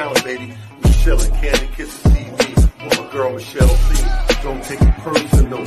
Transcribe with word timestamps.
It's 0.00 0.08
your 0.08 0.08
boy 0.08 0.08
Talent, 0.14 0.24
baby. 0.24 0.56
Michelle 0.82 1.20
and 1.20 1.34
Candy 1.34 1.68
Kisses 1.74 2.02
TV 2.04 2.56
with 2.84 2.98
my 2.98 3.06
girl 3.12 3.32
Michelle 3.34 3.68
C. 3.68 4.02
Don't 4.42 4.62
take 4.64 4.80
it 4.80 4.94
personal. 4.96 5.58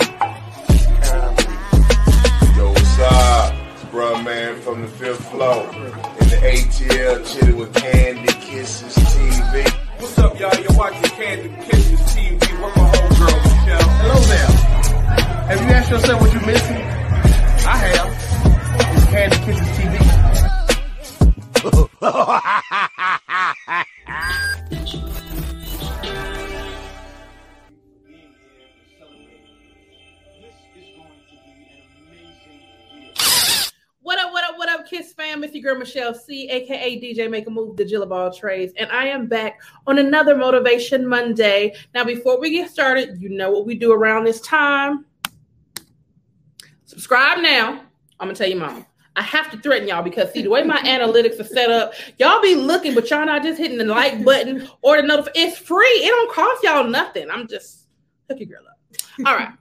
Yo, 2.58 2.70
what's 2.72 3.00
up? 3.00 3.54
It's 3.74 3.84
bruh 3.86 4.24
man 4.26 4.60
from 4.62 4.82
the 4.82 4.88
fifth 4.88 5.30
floor. 5.30 5.70
In 5.74 6.30
the 6.30 6.40
ATL, 6.42 7.24
chilling 7.32 7.58
with 7.58 7.74
Candy 7.76 8.34
Kisses 8.34 8.96
TV. 8.96 9.70
What's 10.00 10.18
up, 10.18 10.40
y'all? 10.40 10.56
You're 10.60 10.74
watching 10.78 11.04
Candy 11.12 11.50
Kisses 11.66 12.00
TV 12.00 12.34
with 12.34 12.76
my 12.76 12.90
homegirl, 12.90 13.44
Michelle. 13.44 13.90
Hello 14.02 14.20
there. 14.20 14.52
Have 15.48 15.62
you 15.62 15.68
asked 15.68 15.92
yourself 15.92 16.20
what 16.22 16.34
you're 16.34 16.46
missing? 16.48 16.82
I 17.68 17.78
have. 17.78 18.10
It's 18.98 19.06
Candy 19.06 19.38
Kisses 19.46 19.68
TV. 19.78 19.94
Girl 35.64 35.78
Michelle 35.78 36.14
C, 36.14 36.50
aka 36.50 37.02
DJ 37.02 37.30
Make 37.30 37.48
a 37.48 37.50
Move, 37.50 37.78
the 37.78 37.86
Jill 37.86 38.04
of 38.04 38.12
all 38.12 38.32
trades, 38.32 38.74
and 38.78 38.92
I 38.92 39.08
am 39.08 39.28
back 39.28 39.62
on 39.88 39.98
another 39.98 40.36
Motivation 40.36 41.08
Monday. 41.08 41.74
Now, 41.96 42.04
before 42.04 42.40
we 42.40 42.52
get 42.52 42.70
started, 42.70 43.22
you 43.22 43.30
know 43.30 43.52
what 43.52 43.66
we 43.66 43.76
do 43.76 43.92
around 43.92 44.26
this 44.26 44.42
time. 44.42 45.06
Subscribe 46.86 47.40
now. 47.40 47.82
I'm 48.20 48.28
gonna 48.28 48.36
tell 48.36 48.50
you, 48.50 48.58
mom. 48.58 48.86
I 49.16 49.22
have 49.22 49.52
to 49.52 49.60
threaten 49.60 49.88
y'all 49.88 50.04
because 50.04 50.32
see 50.34 50.42
the 50.42 50.50
way 50.50 50.64
my 50.64 50.78
analytics 50.84 51.40
are 51.40 51.46
set 51.46 51.70
up, 51.70 51.94
y'all 52.18 52.42
be 52.42 52.56
looking, 52.56 52.94
but 52.94 53.10
y'all 53.10 53.26
not 53.26 53.44
just 53.44 53.60
hitting 53.60 53.78
the 53.78 53.86
like 53.86 54.24
button 54.26 54.68
or 54.82 54.98
the 54.98 55.08
notification. 55.08 55.50
It's 55.50 55.58
free. 55.58 55.86
It 55.86 56.10
don't 56.10 56.32
cost 56.32 56.64
y'all 56.64 56.84
nothing. 56.84 57.30
I'm 57.32 57.48
just 57.48 57.88
hook 58.30 58.40
your 58.40 58.50
girl 58.50 58.66
up. 58.68 59.28
All 59.28 59.36
right. 59.36 59.54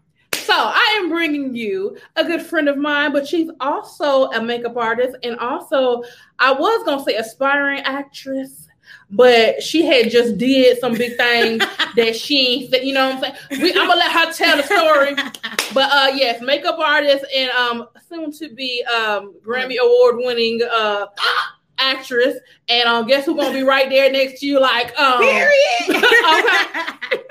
So 0.43 0.55
I 0.55 0.98
am 1.01 1.09
bringing 1.09 1.55
you 1.55 1.97
a 2.17 2.25
good 2.25 2.43
friend 2.43 2.69
of 2.69 2.77
mine, 2.77 3.12
but 3.12 3.27
she's 3.27 3.51
also 3.61 4.31
a 4.31 4.43
makeup 4.43 4.77
artist 4.77 5.17
and 5.23 5.39
also 5.39 6.03
I 6.39 6.53
was 6.53 6.84
gonna 6.84 7.05
say 7.05 7.15
aspiring 7.15 7.81
actress, 7.81 8.67
but 9.11 9.62
she 9.62 9.87
had 9.87 10.11
just 10.11 10.39
did 10.39 10.79
some 10.79 10.95
big 10.95 11.17
things 11.17 11.62
that 11.97 12.17
she 12.17 12.71
ain't. 12.73 12.84
You 12.84 12.95
know 12.95 13.15
what 13.15 13.25
I'm 13.25 13.34
saying? 13.51 13.62
We, 13.62 13.71
I'm 13.71 13.87
gonna 13.87 14.01
let 14.01 14.12
her 14.12 14.33
tell 14.33 14.57
the 14.57 14.62
story. 14.65 15.15
But 15.73 15.91
uh, 15.93 16.12
yes, 16.15 16.41
makeup 16.43 16.79
artist 16.79 17.25
and 17.34 17.51
um, 17.51 17.89
soon 18.09 18.33
to 18.33 18.49
be 18.49 18.83
um, 18.84 19.34
Grammy 19.47 19.77
award 19.79 20.17
winning 20.19 20.61
uh 20.71 21.06
actress. 21.83 22.38
And 22.69 22.88
um, 22.88 23.06
guess 23.06 23.27
who's 23.27 23.36
gonna 23.36 23.52
be 23.52 23.62
right 23.62 23.91
there 23.91 24.11
next 24.11 24.41
to 24.41 24.47
you? 24.47 24.58
Like 24.61 24.98
um, 24.98 25.20
Period. 25.20 25.52
okay. 25.88 27.19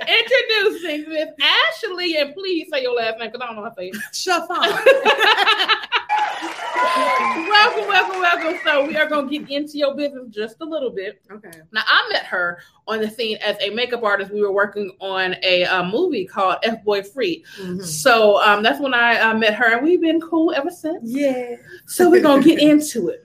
Introducing 0.00 1.08
Miss 1.08 1.28
Ashley, 1.40 2.16
and 2.16 2.34
please 2.34 2.68
say 2.70 2.82
your 2.82 2.94
last 2.94 3.18
name 3.18 3.30
because 3.30 3.40
I 3.42 3.46
don't 3.46 3.56
know 3.56 3.62
how 3.62 3.70
to 3.70 3.74
say 3.76 3.88
it. 3.88 3.96
Chiffon. 4.12 4.60
welcome, 7.48 7.88
welcome, 7.88 8.20
welcome. 8.20 8.60
So 8.64 8.86
we 8.86 8.96
are 8.96 9.08
gonna 9.08 9.30
get 9.30 9.50
into 9.50 9.78
your 9.78 9.94
business 9.94 10.28
just 10.30 10.56
a 10.60 10.64
little 10.64 10.90
bit. 10.90 11.22
Okay. 11.30 11.50
Now 11.72 11.82
I 11.86 12.08
met 12.12 12.24
her 12.26 12.58
on 12.88 13.00
the 13.00 13.10
scene 13.10 13.38
as 13.38 13.56
a 13.60 13.70
makeup 13.70 14.02
artist. 14.02 14.32
We 14.32 14.42
were 14.42 14.52
working 14.52 14.92
on 15.00 15.36
a 15.42 15.64
uh, 15.64 15.84
movie 15.84 16.26
called 16.26 16.58
F 16.62 16.84
Boy 16.84 17.02
Free. 17.02 17.44
So 17.82 18.42
um, 18.42 18.62
that's 18.62 18.80
when 18.80 18.92
I 18.92 19.18
uh, 19.18 19.34
met 19.34 19.54
her, 19.54 19.76
and 19.76 19.84
we've 19.84 20.00
been 20.00 20.20
cool 20.20 20.52
ever 20.52 20.70
since. 20.70 21.02
Yeah. 21.04 21.56
So 21.86 22.10
we're 22.10 22.22
gonna 22.22 22.42
get 22.42 22.58
into 22.58 23.08
it. 23.08 23.24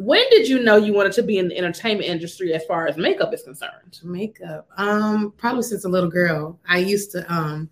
When 0.00 0.24
did 0.30 0.48
you 0.48 0.60
know 0.62 0.76
you 0.76 0.94
wanted 0.94 1.12
to 1.12 1.22
be 1.22 1.36
in 1.36 1.48
the 1.48 1.58
entertainment 1.58 2.08
industry 2.08 2.54
as 2.54 2.64
far 2.64 2.86
as 2.88 2.96
makeup 2.96 3.34
is 3.34 3.42
concerned? 3.42 4.00
makeup. 4.02 4.66
Um 4.78 5.34
probably 5.36 5.62
since 5.62 5.84
a 5.84 5.90
little 5.90 6.08
girl. 6.08 6.58
I 6.66 6.78
used 6.78 7.10
to 7.12 7.30
um 7.30 7.68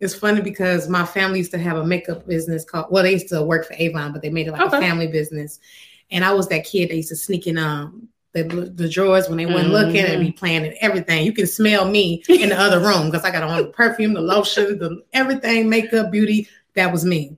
it's 0.00 0.12
funny 0.12 0.40
because 0.40 0.88
my 0.88 1.04
family 1.06 1.38
used 1.38 1.52
to 1.52 1.58
have 1.58 1.76
a 1.76 1.86
makeup 1.86 2.26
business 2.26 2.64
called 2.64 2.86
well 2.90 3.04
they 3.04 3.12
used 3.12 3.28
to 3.28 3.44
work 3.44 3.64
for 3.66 3.74
avon 3.74 4.12
but 4.12 4.22
they 4.22 4.28
made 4.28 4.48
it 4.48 4.52
like 4.52 4.60
Okay. 4.62 4.76
a 4.76 4.80
family 4.80 5.06
business. 5.06 5.60
And 6.10 6.24
i 6.24 6.32
was 6.32 6.48
that 6.48 6.64
kid 6.64 6.90
that 6.90 6.96
used 6.96 7.10
to 7.10 7.16
sneak 7.16 7.46
in 7.46 7.56
um 7.58 8.08
the, 8.32 8.42
the 8.74 8.88
drawers 8.88 9.28
when 9.28 9.38
they 9.38 9.46
weren't 9.46 9.70
looking 9.70 10.04
and 10.04 10.20
be 10.20 10.32
playing 10.32 10.64
and 10.66 10.74
everything. 10.80 11.24
You 11.24 11.32
can 11.32 11.46
smell 11.46 11.88
me 11.88 12.24
in 12.28 12.48
the 12.48 12.58
other 12.58 12.80
room 12.80 13.06
because 13.08 13.24
i 13.24 13.30
got 13.30 13.44
on 13.44 13.56
the 13.56 13.68
perfume 13.68 14.14
the 14.14 14.20
lotion 14.20 14.78
the 14.80 15.00
everything 15.12 15.68
makeup 15.68 16.10
beauty. 16.10 16.48
That 16.74 16.90
was 16.90 17.04
me. 17.04 17.36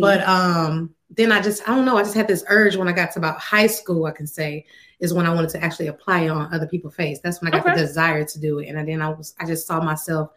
But 0.00 0.20
um 0.28 0.94
then 1.16 1.32
I 1.32 1.40
just 1.40 1.68
I 1.68 1.74
don't 1.74 1.84
know 1.84 1.96
I 1.96 2.02
just 2.02 2.14
had 2.14 2.28
this 2.28 2.44
urge 2.48 2.76
when 2.76 2.88
I 2.88 2.92
got 2.92 3.10
to 3.12 3.18
about 3.18 3.38
high 3.38 3.66
school 3.66 4.06
I 4.06 4.12
can 4.12 4.26
say 4.26 4.64
is 5.00 5.12
when 5.14 5.26
I 5.26 5.34
wanted 5.34 5.50
to 5.50 5.62
actually 5.64 5.88
apply 5.88 6.28
on 6.28 6.52
other 6.54 6.66
people's 6.66 6.94
face. 6.94 7.18
That's 7.22 7.40
when 7.40 7.52
I 7.52 7.56
got 7.56 7.66
Okay. 7.66 7.74
the 7.80 7.86
desire 7.86 8.24
to 8.24 8.38
do 8.40 8.58
it. 8.60 8.68
And 8.68 8.86
then 8.88 9.02
I 9.02 9.08
was 9.08 9.34
I 9.40 9.46
just 9.46 9.66
saw 9.66 9.82
myself 9.82 10.30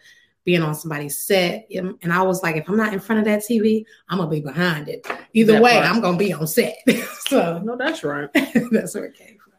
being 0.45 0.61
on 0.61 0.75
somebody's 0.75 1.17
set 1.17 1.67
and 1.71 2.11
I 2.11 2.21
was 2.21 2.43
like 2.43 2.55
if 2.57 2.67
I'm 2.67 2.75
not 2.75 2.91
in 2.93 2.99
front 2.99 3.19
of 3.19 3.25
that 3.25 3.41
TV 3.41 3.85
I'm 4.09 4.17
gonna 4.17 4.29
be 4.29 4.41
behind 4.41 4.89
it. 4.89 5.07
Either 5.33 5.53
That 5.53 5.61
way 5.61 5.73
part. 5.73 5.85
I'm 5.85 6.01
gonna 6.01 6.17
be 6.17 6.33
on 6.33 6.47
set. 6.47 6.75
so 7.27 7.59
no, 7.63 7.75
that's 7.77 8.03
right. 8.03 8.29
that's 8.71 8.95
where 8.95 9.05
it 9.05 9.15
came 9.15 9.37
from. 9.37 9.53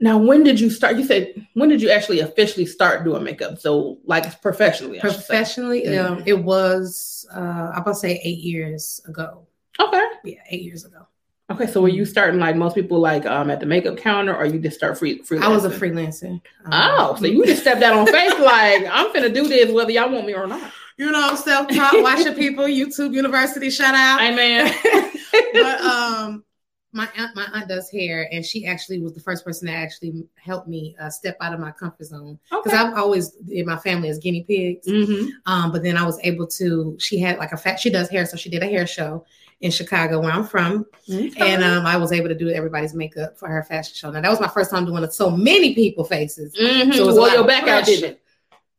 Now, 0.00 0.18
when 0.18 0.42
did 0.42 0.58
you 0.58 0.70
start? 0.70 0.96
You 0.96 1.04
said 1.04 1.46
when 1.54 1.68
did 1.68 1.80
you 1.80 1.88
actually 1.88 2.20
officially 2.20 2.66
start 2.66 3.04
doing 3.04 3.22
makeup? 3.22 3.58
So, 3.58 3.98
like 4.04 4.42
professionally, 4.42 4.98
I. 4.98 5.02
Professionally, 5.02 5.86
um, 5.96 6.22
it 6.26 6.34
was 6.34 7.24
uh 7.34 7.70
I'm 7.74 7.82
about 7.82 7.92
to 7.92 7.94
say 8.00 8.20
eight 8.24 8.38
years 8.40 9.00
ago. 9.06 9.46
Okay. 9.80 10.02
Yeah, 10.24 10.40
eight 10.50 10.62
years 10.62 10.84
ago. 10.84 11.06
Okay. 11.50 11.66
So, 11.66 11.82
were 11.82 11.88
you 11.88 12.04
starting 12.04 12.40
like 12.40 12.56
most 12.56 12.74
people, 12.74 12.98
like 13.00 13.26
um 13.26 13.50
at 13.50 13.60
the 13.60 13.66
makeup 13.66 13.96
counter, 13.98 14.34
or 14.34 14.46
you 14.46 14.58
just 14.58 14.76
start 14.76 14.98
free? 14.98 15.20
I 15.40 15.48
was 15.48 15.64
a 15.64 15.70
freelancer. 15.70 16.30
Um, 16.30 16.40
Oh, 16.72 17.16
so 17.18 17.26
you 17.26 17.44
just 17.44 17.60
stepped 17.62 17.82
out 17.82 17.94
on 17.96 18.06
faith, 18.06 18.38
like 18.40 18.86
I'm 18.90 19.12
finna 19.12 19.32
do 19.32 19.46
this 19.48 19.70
whether 19.70 19.90
y'all 19.90 20.10
want 20.10 20.26
me 20.26 20.34
or 20.34 20.46
not. 20.46 20.72
you 20.96 21.10
know, 21.10 21.34
self-taught, 21.34 22.02
watching 22.02 22.34
people, 22.44 22.64
YouTube 22.64 23.12
University, 23.14 23.68
shout 23.70 23.94
out. 23.94 24.22
Amen. 24.22 24.72
but 25.52 25.80
um 25.80 26.44
my 26.94 27.08
aunt 27.16 27.34
my 27.34 27.46
aunt 27.52 27.68
does 27.68 27.90
hair 27.90 28.28
and 28.32 28.44
she 28.44 28.64
actually 28.64 29.00
was 29.00 29.12
the 29.12 29.20
first 29.20 29.44
person 29.44 29.66
that 29.66 29.74
actually 29.74 30.24
helped 30.36 30.68
me 30.68 30.94
uh, 31.00 31.10
step 31.10 31.36
out 31.40 31.52
of 31.52 31.60
my 31.60 31.72
comfort 31.72 32.06
zone. 32.06 32.38
Because 32.48 32.72
okay. 32.72 32.76
i've 32.76 32.94
always 32.94 33.36
in 33.50 33.66
my 33.66 33.76
family 33.76 34.08
as 34.08 34.18
guinea 34.18 34.44
pigs. 34.44 34.88
Hmm 34.88 35.26
um 35.46 35.72
but 35.72 35.82
then 35.82 35.96
i 35.96 36.06
was 36.06 36.18
able 36.22 36.46
to 36.46 36.96
she 36.98 37.18
had 37.18 37.38
like 37.38 37.52
a 37.52 37.56
fat 37.56 37.80
she 37.80 37.90
does 37.90 38.08
hair 38.08 38.24
so 38.24 38.36
she 38.36 38.48
did 38.48 38.62
a 38.62 38.66
hair 38.66 38.86
show 38.86 39.24
in 39.60 39.70
chicago 39.70 40.20
where 40.20 40.30
i'm 40.30 40.44
from. 40.44 40.86
And 41.08 41.64
um 41.64 41.84
i 41.84 41.96
was 41.96 42.12
able 42.12 42.28
to 42.28 42.34
do 42.34 42.48
everybody's 42.50 42.94
makeup 42.94 43.36
for 43.36 43.48
her 43.48 43.62
fashion 43.64 43.94
show. 43.94 44.10
Now 44.10 44.20
that 44.20 44.30
was 44.30 44.40
my 44.40 44.48
first 44.48 44.70
time 44.70 44.86
doing 44.86 45.08
so 45.10 45.30
many 45.30 45.74
people 45.74 46.04
faces. 46.04 46.54
Hmm 46.56 46.92
So 46.92 47.02
it 47.02 47.06
was 47.06 47.16
well, 47.16 47.34
your 47.34 47.46
back 47.46 47.66
out 47.66 47.84
didn't 47.84 48.18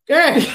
girl? 0.08 0.42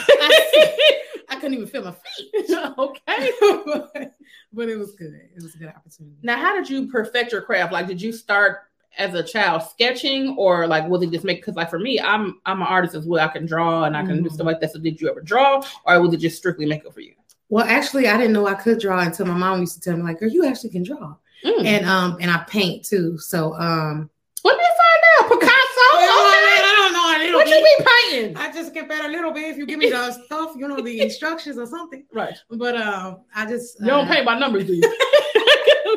i 1.30 1.36
couldn't 1.36 1.54
even 1.54 1.66
feel 1.66 1.82
my 1.84 1.92
feet 1.92 2.50
okay. 2.78 3.30
but 4.52 4.68
it 4.68 4.76
was 4.76 4.92
good 4.92 5.14
it 5.14 5.42
was 5.42 5.54
a 5.54 5.58
good 5.58 5.68
opportunity 5.68 6.16
Now, 6.22 6.36
how 6.38 6.54
did 6.56 6.68
you 6.68 6.88
perfect 6.88 7.32
your 7.32 7.42
craft? 7.42 7.72
Like, 7.72 7.86
did 7.86 8.00
you 8.02 8.12
start 8.12 8.58
as 8.98 9.14
a 9.14 9.22
child 9.22 9.62
sketching, 9.62 10.34
or 10.36 10.66
like 10.66 10.88
was 10.88 11.00
it 11.02 11.10
just 11.12 11.24
make? 11.24 11.38
Because 11.38 11.54
like 11.54 11.70
for 11.70 11.78
me, 11.78 12.00
I'm 12.00 12.40
I'm 12.44 12.60
an 12.60 12.66
artist 12.66 12.96
as 12.96 13.06
well. 13.06 13.24
I 13.24 13.28
can 13.32 13.46
draw 13.46 13.84
and 13.84 13.96
I 13.96 14.04
can 14.04 14.20
do 14.22 14.28
Mhm. 14.28 14.32
stuff 14.32 14.46
like 14.46 14.58
that. 14.60 14.72
So, 14.72 14.80
did 14.80 15.00
you 15.00 15.08
ever 15.08 15.20
draw, 15.20 15.62
or 15.86 16.00
was 16.02 16.12
it 16.12 16.16
just 16.16 16.36
strictly 16.36 16.66
makeup 16.66 16.92
for 16.92 17.00
you? 17.00 17.14
Well, 17.50 17.64
actually, 17.68 18.08
I 18.08 18.16
didn't 18.16 18.32
know 18.32 18.48
I 18.48 18.54
could 18.54 18.80
draw 18.80 18.98
until 19.00 19.26
my 19.26 19.34
mom 19.34 19.60
used 19.60 19.74
to 19.74 19.80
tell 19.80 19.96
me, 19.96 20.02
like, 20.02 20.18
girl, 20.18 20.28
you 20.28 20.44
actually 20.44 20.70
can 20.70 20.82
draw. 20.82 21.14
Mm. 21.44 21.64
And 21.64 21.86
um, 21.86 22.16
and 22.20 22.30
I 22.32 22.38
paint 22.48 22.84
too. 22.84 23.16
So 23.18 23.54
um 23.54 24.10
Let 24.42 24.56
me 24.58 24.64
find 24.82 25.02
out. 25.14 25.38
Picasso. 25.38 25.86
Okay. 25.94 26.58
I 26.66 26.74
don't 26.78 26.92
know 26.92 27.06
a 27.14 27.18
little 27.24 27.29
What 27.44 27.48
you 27.48 27.76
be 27.78 27.84
painting? 28.10 28.36
I 28.36 28.52
just 28.52 28.74
get 28.74 28.88
better 28.88 29.08
a 29.08 29.10
little 29.10 29.32
bit 29.32 29.44
if 29.50 29.56
you 29.56 29.66
give 29.66 29.78
me 29.78 29.90
the 29.90 30.12
stuff, 30.24 30.52
you 30.56 30.68
know, 30.68 30.80
the 30.80 31.00
instructions 31.00 31.58
or 31.58 31.66
something. 31.66 32.04
Right. 32.12 32.34
But 32.50 32.76
um, 32.76 33.20
I 33.34 33.46
just 33.46 33.80
You 33.80 33.86
don't 33.86 34.06
uh, 34.06 34.12
paint 34.12 34.26
by 34.26 34.38
numbers, 34.38 34.66
do 34.66 34.74
you? 34.74 34.82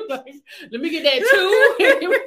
Like, 0.10 0.25
let 0.72 0.81
me 0.81 0.90
get 0.90 1.04
that 1.04 1.19
too. 1.31 2.18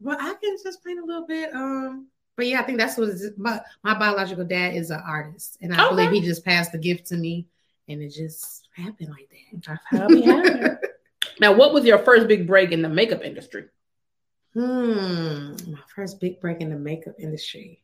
But 0.00 0.20
I 0.20 0.34
can 0.34 0.56
just 0.62 0.84
paint 0.84 0.98
a 1.00 1.04
little 1.04 1.26
bit. 1.26 1.54
Um, 1.54 2.08
but 2.36 2.46
yeah, 2.46 2.60
I 2.60 2.64
think 2.64 2.78
that's 2.78 2.96
what. 2.96 3.10
My 3.36 3.60
my 3.84 3.98
biological 3.98 4.44
dad 4.44 4.74
is 4.74 4.90
an 4.90 5.00
artist, 5.06 5.58
and 5.60 5.72
I 5.72 5.86
Okay. 5.86 5.94
believe 5.94 6.10
he 6.12 6.20
just 6.28 6.44
passed 6.44 6.72
the 6.72 6.78
gift 6.78 7.06
to 7.08 7.16
me, 7.16 7.46
and 7.88 8.02
it 8.02 8.08
just 8.08 8.68
happened 8.74 9.10
like 9.10 9.28
that. 9.30 9.62
That's 9.66 9.84
how 9.84 10.08
have. 10.08 10.78
Now, 11.40 11.52
what 11.52 11.72
was 11.72 11.84
your 11.84 11.98
first 11.98 12.26
big 12.26 12.46
break 12.46 12.72
in 12.72 12.82
the 12.82 12.88
makeup 12.88 13.22
industry? 13.22 13.66
Hmm, 14.54 15.52
my 15.70 15.78
first 15.94 16.20
big 16.20 16.40
break 16.40 16.60
in 16.60 16.70
the 16.70 16.76
makeup 16.76 17.14
industry. 17.18 17.82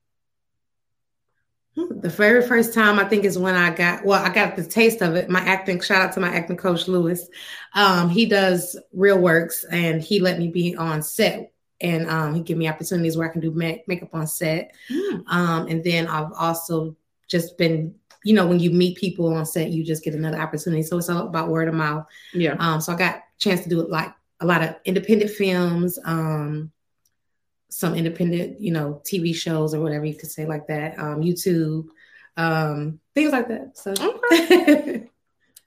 Hmm, 1.77 2.01
The 2.01 2.11
very 2.11 2.47
first 2.47 2.75
time 2.75 2.99
I 2.99 3.05
think 3.05 3.25
is 3.25 3.39
when 3.39 3.55
I 3.55 3.71
got 3.71 4.05
well, 4.05 4.23
I 4.23 4.33
got 4.33 4.57
the 4.57 4.65
taste 4.65 5.01
of 5.01 5.15
it. 5.17 5.31
My 5.31 5.41
acting, 5.41 5.81
shout 5.81 6.03
out 6.03 6.13
to 6.15 6.21
my 6.21 6.29
acting 6.35 6.57
coach 6.57 6.89
Lewis. 6.89 7.29
Um, 7.75 8.11
he 8.11 8.27
does 8.27 8.79
real 8.93 9.19
works 9.19 9.65
and 9.65 10.03
he 10.03 10.21
let 10.21 10.39
me 10.39 10.49
be 10.49 10.77
on 10.77 11.03
set 11.03 11.53
and 11.81 12.09
um, 12.11 12.35
he 12.35 12.43
give 12.43 12.59
me 12.59 12.69
opportunities 12.69 13.17
where 13.17 13.29
I 13.29 13.33
can 13.33 13.41
do 13.41 13.51
ma- 13.53 13.77
makeup 13.87 14.11
on 14.13 14.27
set. 14.27 14.75
Um, 15.29 15.69
and 15.69 15.83
then 15.85 16.07
I've 16.07 16.33
also 16.33 16.97
just 17.29 17.57
been, 17.57 17.95
you 18.25 18.35
know, 18.35 18.47
when 18.47 18.59
you 18.59 18.71
meet 18.71 18.97
people 18.99 19.33
on 19.33 19.47
set, 19.47 19.71
you 19.71 19.85
just 19.85 20.03
get 20.05 20.15
another 20.15 20.41
opportunity. 20.41 20.83
So 20.83 20.99
it's 20.99 21.09
all 21.09 21.29
about 21.29 21.49
word 21.49 21.69
of 21.69 21.75
mouth. 21.75 22.07
Yeah. 22.35 22.57
Um, 22.59 22.81
so 22.81 22.93
I 22.93 22.97
got 22.97 23.17
a 23.17 23.23
chance 23.39 23.63
to 23.63 23.69
do 23.69 23.81
it 23.81 23.91
like 23.91 24.13
a 24.41 24.47
lot 24.47 24.63
of 24.63 24.77
independent 24.85 25.31
films, 25.31 25.99
um, 26.05 26.71
some 27.71 27.95
independent, 27.95 28.61
you 28.61 28.73
know, 28.73 29.03
TV 29.05 29.35
shows 29.35 29.75
or 29.75 29.81
whatever 29.81 30.05
you 30.05 30.15
could 30.15 30.31
say 30.31 30.47
like 30.47 30.67
that, 30.69 30.99
um, 30.99 31.21
YouTube, 31.21 31.87
um, 32.37 33.01
things 33.15 33.33
like 33.33 33.49
that. 33.49 33.77
So 33.77 33.95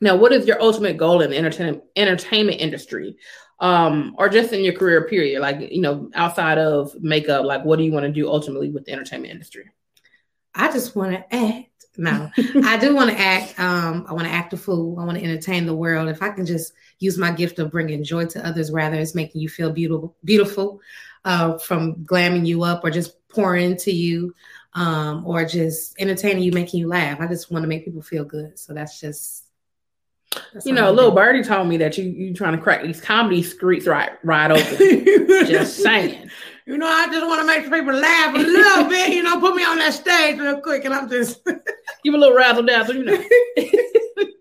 Now, 0.02 0.16
what 0.16 0.34
is 0.34 0.48
your 0.48 0.60
ultimate 0.60 0.98
goal 0.98 1.22
in 1.22 1.30
the 1.30 1.38
entertainment 1.38 1.84
entertainment 1.96 2.60
industry, 2.60 3.18
um, 3.60 4.16
or 4.18 4.30
just 4.30 4.52
in 4.52 4.64
your 4.64 4.74
career 4.74 5.08
period? 5.08 5.42
Like, 5.42 5.72
you 5.72 5.82
know, 5.82 6.10
outside 6.16 6.58
of 6.58 7.00
makeup, 7.00 7.46
like, 7.46 7.64
what 7.64 7.78
do 7.78 7.84
you 7.84 7.92
want 7.92 8.06
to 8.08 8.12
do 8.12 8.28
ultimately 8.28 8.72
with 8.72 8.86
the 8.86 8.94
entertainment 8.94 9.32
industry? 9.32 9.70
I 10.56 10.72
just 10.72 10.96
want 10.96 11.12
to 11.12 11.36
act. 11.36 11.68
No, 11.98 12.32
I 12.66 12.78
do 12.78 12.96
want 12.96 13.12
to 13.12 13.20
act. 13.20 13.60
Um, 13.60 14.06
I 14.08 14.14
want 14.14 14.26
to 14.26 14.34
act 14.34 14.54
a 14.54 14.58
fool. 14.58 14.98
I 15.00 15.06
want 15.06 15.20
to 15.20 15.24
entertain 15.24 15.68
the 15.68 15.76
world. 15.76 16.10
If 16.10 16.24
I 16.24 16.30
can 16.30 16.48
just 16.48 16.74
use 17.02 17.18
my 17.18 17.32
gift 17.32 17.60
of 17.60 17.72
bringing 17.72 18.04
joy 18.04 18.26
to 18.28 18.46
others, 18.46 18.72
rather 18.72 18.98
it's 18.98 19.16
making 19.16 19.42
you 19.42 19.50
feel 19.50 19.72
beautiful, 19.72 20.16
beautiful, 20.24 20.80
uh, 21.26 21.58
from 21.58 21.96
glamming 22.06 22.46
you 22.46 22.64
up 22.64 22.84
or 22.84 22.92
just 22.92 23.28
pouring 23.28 23.72
into 23.72 23.92
you, 23.92 24.34
um, 24.74 25.26
or 25.26 25.44
just 25.44 26.00
entertaining 26.00 26.44
you, 26.44 26.52
making 26.52 26.80
you 26.80 26.88
laugh. 26.88 27.20
I 27.20 27.28
just 27.28 27.52
want 27.52 27.64
to 27.64 27.68
make 27.68 27.86
people 27.86 28.02
feel 28.02 28.24
good. 28.24 28.58
So 28.58 28.74
that's 28.74 29.00
just, 29.00 29.46
that's 30.54 30.66
You 30.66 30.74
know, 30.74 30.88
I 30.88 30.92
little 30.92 31.12
birdie 31.12 31.44
told 31.44 31.68
me 31.68 31.78
that 31.78 31.98
you 31.98 32.06
you 32.06 32.34
trying 32.34 32.56
to 32.56 32.62
crack 32.62 32.84
these 32.84 33.02
comedy 33.02 33.44
streets 33.44 33.88
right 33.88 34.12
right 34.24 34.52
open. 34.52 35.06
just 35.48 35.78
saying. 35.78 36.30
You 36.68 36.78
know, 36.78 36.88
I 36.88 37.08
just 37.08 37.26
want 37.26 37.42
to 37.42 37.48
make 37.48 37.64
people 37.64 38.00
laugh 38.00 38.36
a 38.36 38.38
little 38.38 38.86
bit. 38.86 39.14
You 39.14 39.24
know, 39.24 39.40
put 39.40 39.56
me 39.56 39.64
on 39.66 39.78
that 39.80 39.94
stage 39.94 40.40
real 40.40 40.62
quick, 40.62 40.86
and 40.86 40.94
I'm 40.94 41.10
just. 41.10 41.44
Give 42.04 42.14
a 42.14 42.18
little 42.18 42.36
razzle 42.36 42.64
dazzle, 42.64 42.96
you 42.96 43.04
know. 43.04 43.24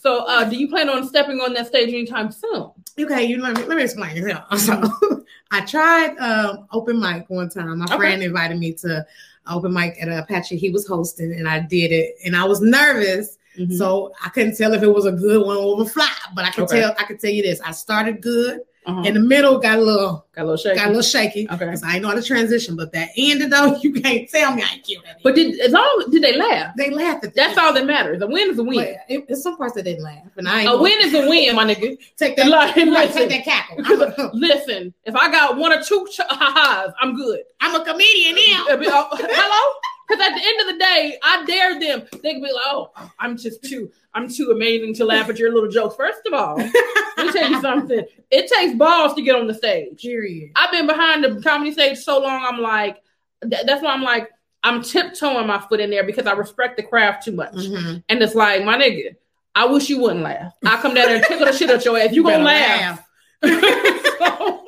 so, 0.00 0.24
uh, 0.26 0.44
do 0.48 0.56
you 0.56 0.66
plan 0.68 0.88
on 0.88 1.06
stepping 1.06 1.40
on 1.40 1.52
that 1.54 1.66
stage 1.66 1.90
anytime 1.90 2.32
soon? 2.32 2.70
Okay, 2.98 3.24
you 3.24 3.40
let 3.42 3.56
me 3.56 3.64
let 3.64 3.76
me 3.76 3.82
explain. 3.84 4.16
Yeah. 4.26 4.44
So 4.58 5.24
I 5.50 5.60
tried 5.66 6.16
um 6.18 6.66
open 6.72 6.98
mic 6.98 7.28
one 7.28 7.48
time. 7.50 7.78
My 7.78 7.84
Okay. 7.86 7.96
friend 7.96 8.22
invited 8.22 8.58
me 8.58 8.72
to 8.74 9.04
open 9.48 9.72
mic 9.74 9.96
at 10.00 10.08
Apache. 10.08 10.56
He 10.56 10.70
was 10.70 10.86
hosting 10.86 11.32
and 11.32 11.48
I 11.48 11.60
did 11.60 11.92
it 11.92 12.14
and 12.24 12.34
I 12.36 12.44
was 12.44 12.60
nervous. 12.60 13.36
Mhm. 13.58 13.76
So 13.76 14.12
I 14.24 14.28
couldn't 14.30 14.56
tell 14.56 14.72
if 14.74 14.82
it 14.82 14.86
was 14.88 15.06
a 15.06 15.12
good 15.12 15.44
one 15.44 15.56
or 15.56 15.82
a 15.82 15.84
flop. 15.84 16.08
But 16.34 16.44
I 16.46 16.50
can 16.50 16.64
Okay. 16.64 16.80
tell 16.80 16.94
I 16.98 17.04
can 17.04 17.18
tell 17.18 17.30
you 17.30 17.42
this. 17.42 17.60
I 17.60 17.72
started 17.72 18.20
good. 18.22 18.60
Uh-huh. 18.86 19.02
In 19.02 19.12
the 19.12 19.20
middle 19.20 19.58
got 19.58 19.78
a 19.78 19.82
little 19.82 20.26
got 20.34 20.42
a 20.42 20.44
little 20.46 20.56
shaky. 20.56 20.76
got 20.76 20.86
a 20.86 20.88
little 20.88 21.02
shaky. 21.02 21.46
Okay. 21.50 21.64
Because 21.66 21.82
I 21.82 21.94
ain't 21.94 22.02
know 22.02 22.08
how 22.08 22.14
to 22.14 22.22
transition. 22.22 22.76
But 22.76 22.92
that 22.92 23.10
ended 23.16 23.50
though, 23.52 23.76
you 23.82 23.92
can't 23.92 24.28
tell 24.30 24.54
me 24.54 24.62
I 24.62 24.74
ain't 24.76 24.84
killed 24.86 25.04
that. 25.04 25.18
but 25.22 25.34
did 25.34 25.60
as 25.60 25.72
long 25.72 26.06
did 26.10 26.22
they 26.22 26.36
laugh? 26.36 26.74
they 26.78 26.88
laughed 26.90 27.24
at 27.24 27.34
That's 27.34 27.56
that. 27.56 27.64
all 27.64 27.74
that 27.74 27.84
matters. 27.84 28.20
The 28.20 28.26
win 28.26 28.50
is 28.50 28.58
a 28.58 28.64
win. 28.64 28.76
But 28.76 28.88
it, 29.14 29.26
it's 29.28 29.42
some 29.42 29.58
parts 29.58 29.74
that 29.74 29.82
didn't 29.82 30.02
laugh. 30.02 30.24
And 30.38 30.48
I 30.48 30.62
A 30.62 30.80
win 30.80 30.94
is 31.02 31.12
a 31.12 31.28
win, 31.28 31.54
my 31.54 31.64
nigga. 31.74 31.98
take 32.16 32.36
that 32.36 32.46
Like, 32.48 32.74
like, 32.76 32.86
listen. 33.14 33.28
take 33.28 33.44
that 33.44 33.44
cackle. 33.44 34.30
Listen, 34.34 34.94
if 35.04 35.14
I 35.14 35.30
got 35.30 35.56
one 35.58 35.72
or 35.72 35.82
two 35.82 36.06
ch- 36.10 36.20
ha-has, 36.26 36.92
I'm 37.00 37.14
good. 37.16 37.40
I'm 37.60 37.78
a 37.80 37.84
comedian 37.84 38.34
now. 38.50 38.66
Uh, 38.70 38.72
uh, 38.76 39.08
Hello? 39.20 39.74
Because 40.10 40.26
at 40.26 40.34
the 40.34 40.42
end 40.44 40.60
of 40.60 40.66
the 40.74 40.78
day, 40.78 41.18
I 41.22 41.44
dare 41.44 41.78
them. 41.78 42.08
They 42.22 42.32
can 42.32 42.42
be 42.42 42.52
like, 42.52 42.64
"Oh, 42.66 42.90
I'm 43.20 43.36
just 43.36 43.62
too, 43.62 43.90
I'm 44.14 44.28
too 44.28 44.50
amazing 44.50 44.94
to 44.94 45.04
laugh 45.04 45.28
at 45.28 45.38
your 45.38 45.52
little 45.54 45.70
jokes." 45.70 45.94
First 45.94 46.20
of 46.26 46.32
all, 46.34 46.56
let 46.56 47.26
me 47.26 47.32
tell 47.32 47.48
you 47.50 47.60
something. 47.60 48.04
It 48.30 48.50
takes 48.50 48.74
balls 48.74 49.14
to 49.14 49.22
get 49.22 49.36
on 49.36 49.46
the 49.46 49.54
stage. 49.54 50.00
Period. 50.02 50.50
I've 50.56 50.70
been 50.72 50.86
behind 50.86 51.22
the 51.22 51.40
comedy 51.42 51.72
stage 51.72 51.98
so 51.98 52.18
long. 52.20 52.44
I'm 52.44 52.60
like, 52.60 53.00
th- 53.42 53.66
that's 53.66 53.82
why 53.82 53.92
I'm 53.92 54.02
like, 54.02 54.30
I'm 54.64 54.82
tiptoeing 54.82 55.46
my 55.46 55.60
foot 55.60 55.80
in 55.80 55.90
there 55.90 56.04
because 56.04 56.26
I 56.26 56.32
respect 56.32 56.76
the 56.76 56.82
craft 56.82 57.24
too 57.24 57.32
much. 57.32 57.54
Mhm. 57.54 58.02
And 58.08 58.22
it's 58.22 58.34
like, 58.34 58.64
my 58.64 58.76
nigga, 58.76 59.14
I 59.54 59.66
wish 59.66 59.88
you 59.88 60.00
wouldn't 60.00 60.22
laugh. 60.22 60.52
I 60.66 60.76
come 60.80 60.94
down 60.94 61.06
there 61.06 61.16
and 61.16 61.24
tickle 61.24 61.46
the 61.46 61.52
shit 61.52 61.70
out 61.70 61.84
your 61.84 61.98
ass. 61.98 62.12
You 62.12 62.22
gonna 62.24 62.44
better 62.44 62.44
laugh. 62.44 63.06
So, 64.20 64.66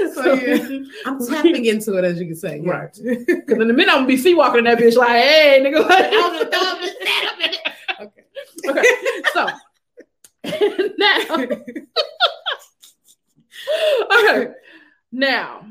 yeah, 0.16 0.78
I'm 1.06 1.26
tapping 1.26 1.64
into 1.64 1.94
it, 1.96 2.04
as 2.04 2.18
you 2.20 2.26
can 2.26 2.36
say. 2.36 2.60
yeah. 2.64 2.70
Right. 2.70 2.98
Because 3.26 3.62
in 3.62 3.70
a 3.70 3.72
minute 3.72 3.88
I'm 3.88 3.98
gonna 3.98 4.06
be 4.06 4.16
C-walking 4.16 4.58
in 4.58 4.64
that 4.64 4.78
bitch 4.78 4.96
like, 4.96 5.22
hey, 5.22 5.60
nigga. 5.64 5.84
okay. 8.00 8.22
okay, 8.68 8.84
so 9.32 9.46
now, 10.98 11.46
okay, 14.18 14.52
now, 15.12 15.66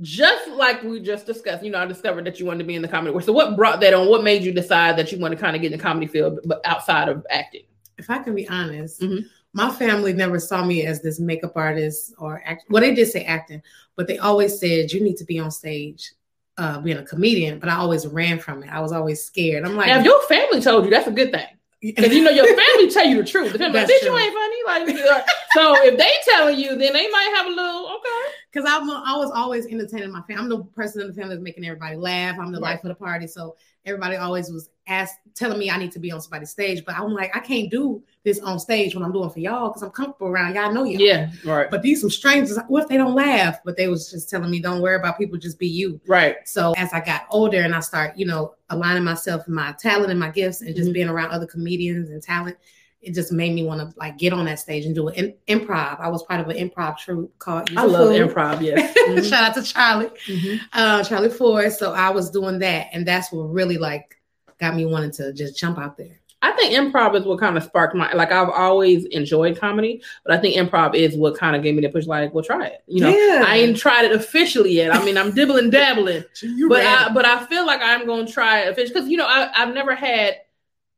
just 0.00 0.48
like 0.50 0.82
we 0.82 1.00
just 1.00 1.26
discussed, 1.26 1.62
you 1.64 1.70
know, 1.70 1.78
I 1.78 1.86
discovered 1.86 2.24
that 2.26 2.40
you 2.40 2.46
wanted 2.46 2.58
to 2.58 2.64
be 2.64 2.74
in 2.74 2.82
the 2.82 2.88
comedy 2.88 3.12
world. 3.12 3.24
So, 3.24 3.32
what 3.32 3.56
brought 3.56 3.80
that 3.80 3.94
on? 3.94 4.08
What 4.08 4.24
made 4.24 4.42
you 4.42 4.52
decide 4.52 4.96
that 4.98 5.12
you 5.12 5.18
want 5.18 5.32
to 5.32 5.38
kind 5.40 5.54
of 5.54 5.62
get 5.62 5.72
in 5.72 5.78
the 5.78 5.82
comedy 5.82 6.06
field, 6.06 6.40
but 6.44 6.60
outside 6.64 7.08
of 7.08 7.24
acting? 7.30 7.62
If 7.98 8.10
I 8.10 8.18
can 8.18 8.34
be 8.34 8.48
honest, 8.48 9.00
Mhm. 9.00 9.24
My 9.54 9.70
family 9.70 10.12
never 10.12 10.38
saw 10.38 10.64
me 10.64 10.84
as 10.84 11.00
this 11.00 11.20
makeup 11.20 11.52
artist 11.54 12.12
or 12.18 12.42
act. 12.44 12.64
Well, 12.68 12.82
they 12.82 12.94
did 12.94 13.06
say 13.06 13.24
acting, 13.24 13.62
but 13.96 14.08
they 14.08 14.18
always 14.18 14.58
said 14.58 14.92
you 14.92 15.02
need 15.02 15.16
to 15.18 15.24
be 15.24 15.38
on 15.38 15.50
stage, 15.52 16.12
uh, 16.58 16.80
being 16.80 16.98
a 16.98 17.04
comedian. 17.04 17.60
But 17.60 17.68
I 17.68 17.76
always 17.76 18.06
ran 18.06 18.40
from 18.40 18.64
it. 18.64 18.70
I 18.70 18.80
was 18.80 18.92
always 18.92 19.22
scared. 19.22 19.64
I'm 19.64 19.76
like, 19.76 19.86
Now, 19.86 20.00
if 20.00 20.04
your 20.04 20.20
family 20.24 20.60
told 20.60 20.84
you, 20.84 20.90
that's 20.90 21.06
a 21.06 21.12
good 21.12 21.30
thing. 21.30 21.46
Because 21.80 22.12
you 22.12 22.24
know 22.24 22.30
your 22.30 22.46
family 22.56 22.90
tell 22.90 23.06
you 23.06 23.22
the 23.22 23.28
truth. 23.28 23.52
Like, 23.58 23.88
you 23.88 24.16
ain't 24.18 24.34
funny. 24.34 24.64
Like, 24.66 24.88
uh, 24.88 25.22
so 25.52 25.74
if 25.84 25.98
they 25.98 26.10
telling 26.24 26.58
you, 26.58 26.70
then 26.70 26.92
they 26.92 27.08
might 27.08 27.32
have 27.36 27.46
a 27.46 27.50
little 27.50 27.88
okay. 27.96 28.23
Because 28.54 28.70
I'm 28.70 28.88
I 28.88 29.16
was 29.16 29.30
always 29.32 29.66
entertaining 29.66 30.12
my 30.12 30.22
family. 30.22 30.42
I'm 30.42 30.48
the 30.48 30.62
person 30.64 31.00
in 31.00 31.08
the 31.08 31.12
family 31.14 31.34
that's 31.34 31.42
making 31.42 31.64
everybody 31.64 31.96
laugh. 31.96 32.36
I'm 32.38 32.52
the 32.52 32.60
Right. 32.60 32.72
life 32.74 32.84
of 32.84 32.88
the 32.88 32.94
party. 32.94 33.26
So 33.26 33.56
everybody 33.84 34.16
always 34.16 34.50
was 34.50 34.70
asked 34.86 35.16
telling 35.34 35.58
me 35.58 35.70
I 35.70 35.76
need 35.76 35.90
to 35.92 35.98
be 35.98 36.12
on 36.12 36.20
somebody's 36.20 36.50
stage. 36.50 36.84
But 36.84 36.96
I'm 36.96 37.12
like, 37.12 37.34
I 37.36 37.40
can't 37.40 37.70
do 37.70 38.02
this 38.22 38.38
on 38.40 38.58
stage 38.60 38.94
when 38.94 39.02
I'm 39.04 39.12
doing 39.12 39.28
for 39.30 39.40
y'all 39.40 39.68
because 39.68 39.82
I'm 39.82 39.90
comfortable 39.90 40.28
around 40.28 40.54
y'all. 40.54 40.70
I 40.70 40.72
know 40.72 40.84
y'all. 40.84 41.00
Yeah, 41.00 41.30
right, 41.44 41.68
But 41.70 41.82
these 41.82 42.00
some 42.00 42.10
strangers, 42.10 42.56
what 42.68 42.84
if 42.84 42.88
they 42.88 42.96
don't 42.96 43.14
laugh? 43.14 43.58
But 43.64 43.76
they 43.76 43.88
was 43.88 44.10
just 44.10 44.30
telling 44.30 44.50
me, 44.50 44.60
don't 44.60 44.80
worry 44.80 44.96
about 44.96 45.18
people, 45.18 45.36
just 45.38 45.58
be 45.58 45.68
you. 45.68 46.00
right. 46.06 46.36
So 46.44 46.74
as 46.76 46.92
I 46.92 47.00
got 47.00 47.26
older 47.30 47.60
and 47.60 47.74
I 47.74 47.80
start, 47.80 48.16
you 48.16 48.26
know, 48.26 48.54
aligning 48.70 49.04
myself 49.04 49.46
my 49.48 49.72
talent 49.72 50.10
and 50.10 50.20
my 50.20 50.30
gifts 50.30 50.60
and 50.62 50.74
just 50.76 50.90
Mhm. 50.90 50.94
being 50.94 51.08
around 51.08 51.30
other 51.32 51.46
comedians 51.46 52.10
and 52.10 52.22
talent, 52.22 52.56
it 53.04 53.14
just 53.14 53.32
made 53.32 53.52
me 53.54 53.62
want 53.64 53.80
to 53.80 53.96
like 53.98 54.18
get 54.18 54.32
on 54.32 54.44
that 54.46 54.58
stage 54.58 54.84
and 54.86 54.94
do 54.94 55.08
an 55.08 55.14
In, 55.46 55.60
improv. 55.60 56.00
I 56.00 56.08
was 56.08 56.22
part 56.22 56.40
of 56.40 56.48
an 56.48 56.56
improv 56.56 56.98
troupe 56.98 57.38
called 57.38 57.70
I 57.76 57.84
love 57.84 58.08
Fool. 58.14 58.28
improv. 58.28 58.60
Yes. 58.62 58.96
Mhm. 59.04 59.28
Shout 59.28 59.44
out 59.44 59.54
to 59.54 59.62
Charlie, 59.62 60.10
Mhm. 60.26 60.60
uh, 60.72 61.04
Charlie 61.04 61.28
Ford. 61.28 61.70
So 61.72 61.92
I 61.92 62.08
was 62.10 62.30
doing 62.30 62.58
that, 62.60 62.88
and 62.92 63.06
that's 63.06 63.30
what 63.30 63.42
really 63.52 63.76
like 63.76 64.16
got 64.58 64.74
me 64.74 64.86
wanting 64.86 65.10
to 65.12 65.32
just 65.34 65.58
jump 65.58 65.78
out 65.78 65.96
there. 65.98 66.20
I 66.40 66.52
think 66.52 66.74
improv 66.74 67.14
is 67.18 67.24
what 67.24 67.38
kind 67.40 67.56
of 67.56 67.62
sparked 67.64 67.94
my 67.94 68.12
like 68.12 68.30
I've 68.32 68.48
always 68.50 69.04
enjoyed 69.06 69.58
comedy, 69.58 70.02
but 70.24 70.34
I 70.34 70.38
think 70.40 70.56
improv 70.56 70.94
is 70.94 71.16
what 71.16 71.36
kind 71.38 71.54
of 71.56 71.62
gave 71.62 71.74
me 71.74 71.80
the 71.82 71.88
push. 71.88 72.06
Like, 72.06 72.32
well, 72.34 72.44
try 72.44 72.66
it. 72.66 72.82
You 72.86 73.00
know, 73.02 73.08
Yeah. 73.10 73.44
I 73.46 73.56
ain't 73.58 73.76
tried 73.78 74.04
it 74.06 74.12
officially 74.12 74.72
yet. 74.72 74.94
I 74.94 75.02
mean, 75.04 75.16
I'm 75.18 75.32
dibbling 75.34 75.70
dabbling, 75.70 76.22
but 76.68 76.82
I 76.84 77.06
it. 77.08 77.14
but 77.14 77.24
I 77.26 77.44
feel 77.46 77.64
like 77.66 77.80
I'm 77.82 78.06
gonna 78.06 78.26
try 78.26 78.60
it 78.60 78.68
officially 78.72 78.94
because 78.94 79.08
you 79.08 79.16
know 79.16 79.26
I 79.26 79.50
I've 79.54 79.74
never 79.74 79.94
had 79.94 80.36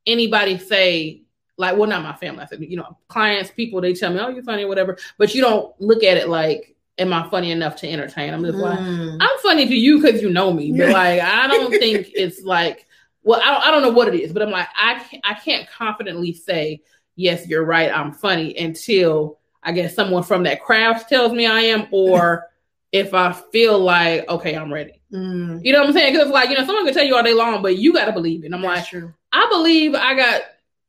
anybody 0.06 0.58
say 0.58 1.22
like, 1.56 1.76
well, 1.76 1.88
not 1.88 2.02
my 2.02 2.14
family. 2.14 2.42
I 2.42 2.46
said, 2.46 2.62
you 2.62 2.76
know, 2.76 2.96
clients, 3.08 3.50
people, 3.50 3.80
they 3.80 3.94
tell 3.94 4.12
me, 4.12 4.20
oh, 4.20 4.28
you're 4.28 4.42
funny, 4.42 4.64
or 4.64 4.68
whatever, 4.68 4.98
but 5.18 5.34
you 5.34 5.40
don't 5.42 5.78
look 5.80 6.02
at 6.02 6.16
it 6.16 6.28
like. 6.28 6.72
Am 6.98 7.12
I 7.12 7.28
funny 7.28 7.50
enough 7.50 7.76
to 7.80 7.90
entertain? 7.90 8.32
I'm 8.32 8.42
just 8.42 8.56
like, 8.56 8.78
Mm. 8.78 9.18
I'm 9.20 9.38
funny 9.42 9.66
to 9.66 9.74
you 9.74 10.00
because 10.00 10.22
you 10.22 10.30
know 10.30 10.50
me, 10.50 10.72
but 10.72 10.88
like 10.88 11.20
I 11.20 11.46
don't 11.52 11.70
think 11.70 12.06
it's 12.14 12.40
like 12.42 12.86
well, 13.22 13.38
I 13.44 13.50
don't, 13.52 13.66
I 13.66 13.70
don't 13.70 13.82
know 13.82 13.90
what 13.90 14.08
it 14.08 14.18
is, 14.18 14.32
but 14.32 14.40
I'm 14.40 14.50
like 14.50 14.68
I 14.74 14.94
can't, 15.00 15.22
I 15.22 15.34
can't 15.34 15.68
confidently 15.68 16.32
say 16.32 16.80
yes, 17.14 17.46
you're 17.46 17.66
right, 17.66 17.94
I'm 17.94 18.12
funny 18.14 18.56
until 18.56 19.38
I 19.62 19.72
guess 19.72 19.94
someone 19.94 20.22
from 20.22 20.44
that 20.44 20.62
craft 20.62 21.10
tells 21.10 21.32
me 21.32 21.44
I 21.46 21.60
am, 21.60 21.86
or 21.90 22.46
if 22.92 23.12
I 23.12 23.32
feel 23.32 23.78
like 23.78 24.26
okay, 24.30 24.54
I'm 24.54 24.72
ready. 24.72 25.02
Mm. 25.12 25.60
You 25.62 25.74
know 25.74 25.80
what 25.80 25.88
I'm 25.88 25.92
saying? 25.92 26.14
Because 26.14 26.30
like 26.30 26.48
you 26.48 26.56
know 26.56 26.64
someone 26.64 26.86
can 26.86 26.94
tell 26.94 27.04
you 27.04 27.14
all 27.14 27.22
day 27.22 27.34
long, 27.34 27.60
but 27.60 27.76
you 27.76 27.92
got 27.92 28.06
to 28.06 28.12
believe 28.12 28.42
it. 28.42 28.46
And 28.46 28.54
I'm 28.54 28.62
like 28.62 28.76
That's 28.76 28.88
true. 28.88 29.12
I 29.32 29.46
believe 29.50 29.94
I 29.94 30.14
got. 30.14 30.40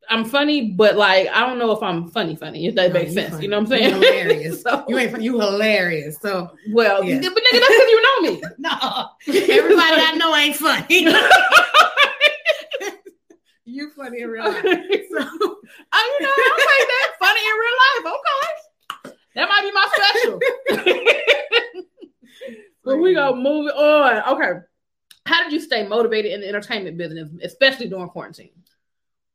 I'm 0.09 0.23
funny, 0.25 0.71
but 0.71 0.95
like 0.95 1.27
I 1.29 1.45
don't 1.45 1.57
know 1.59 1.71
if 1.71 1.81
I'm 1.83 2.09
funny, 2.09 2.35
funny. 2.35 2.67
If 2.67 2.75
that 2.75 2.89
No, 2.93 2.99
makes 2.99 3.13
sense, 3.13 3.31
funny. 3.31 3.43
you 3.43 3.49
know 3.49 3.57
what 3.59 3.63
I'm 3.71 3.77
saying? 3.79 3.93
hilarious. 4.01 4.61
so, 4.61 4.85
You 4.87 4.97
ain't 4.97 5.21
you 5.21 5.39
hilarious. 5.39 6.17
So 6.21 6.49
well, 6.71 7.03
Yeah. 7.03 7.19
but 7.19 7.23
nigga, 7.33 7.33
that's 7.51 7.67
because 7.67 7.89
you 7.89 8.01
know 8.01 8.21
me. 8.31 8.41
no, 8.57 9.09
everybody 9.27 10.01
I 10.01 10.11
know 10.17 10.35
ain't 10.35 10.55
funny. 10.55 11.05
you 13.65 13.91
funny 13.91 14.21
in 14.21 14.29
real 14.29 14.43
life. 14.45 14.63
So, 14.63 14.69
I, 14.69 16.17
you 16.19 16.25
know, 16.25 16.31
I'm 16.37 16.51
like 16.51 16.87
that 16.87 17.09
money 17.21 17.41
in 17.43 17.55
real 17.59 17.77
life. 17.83 18.05
Okay. 18.15 19.15
That 19.35 19.49
might 19.49 19.61
be 19.63 19.71
my 19.71 19.87
special. 19.93 20.39
but 22.83 22.97
we 22.97 23.13
gonna 23.13 23.35
move 23.35 23.69
on. 23.75 24.23
Okay. 24.35 24.59
How 25.25 25.43
did 25.43 25.51
you 25.51 25.59
stay 25.59 25.85
motivated 25.85 26.31
in 26.31 26.39
the 26.41 26.47
entertainment 26.47 26.97
business, 26.97 27.29
especially 27.43 27.87
during 27.89 28.07
quarantine? 28.09 28.51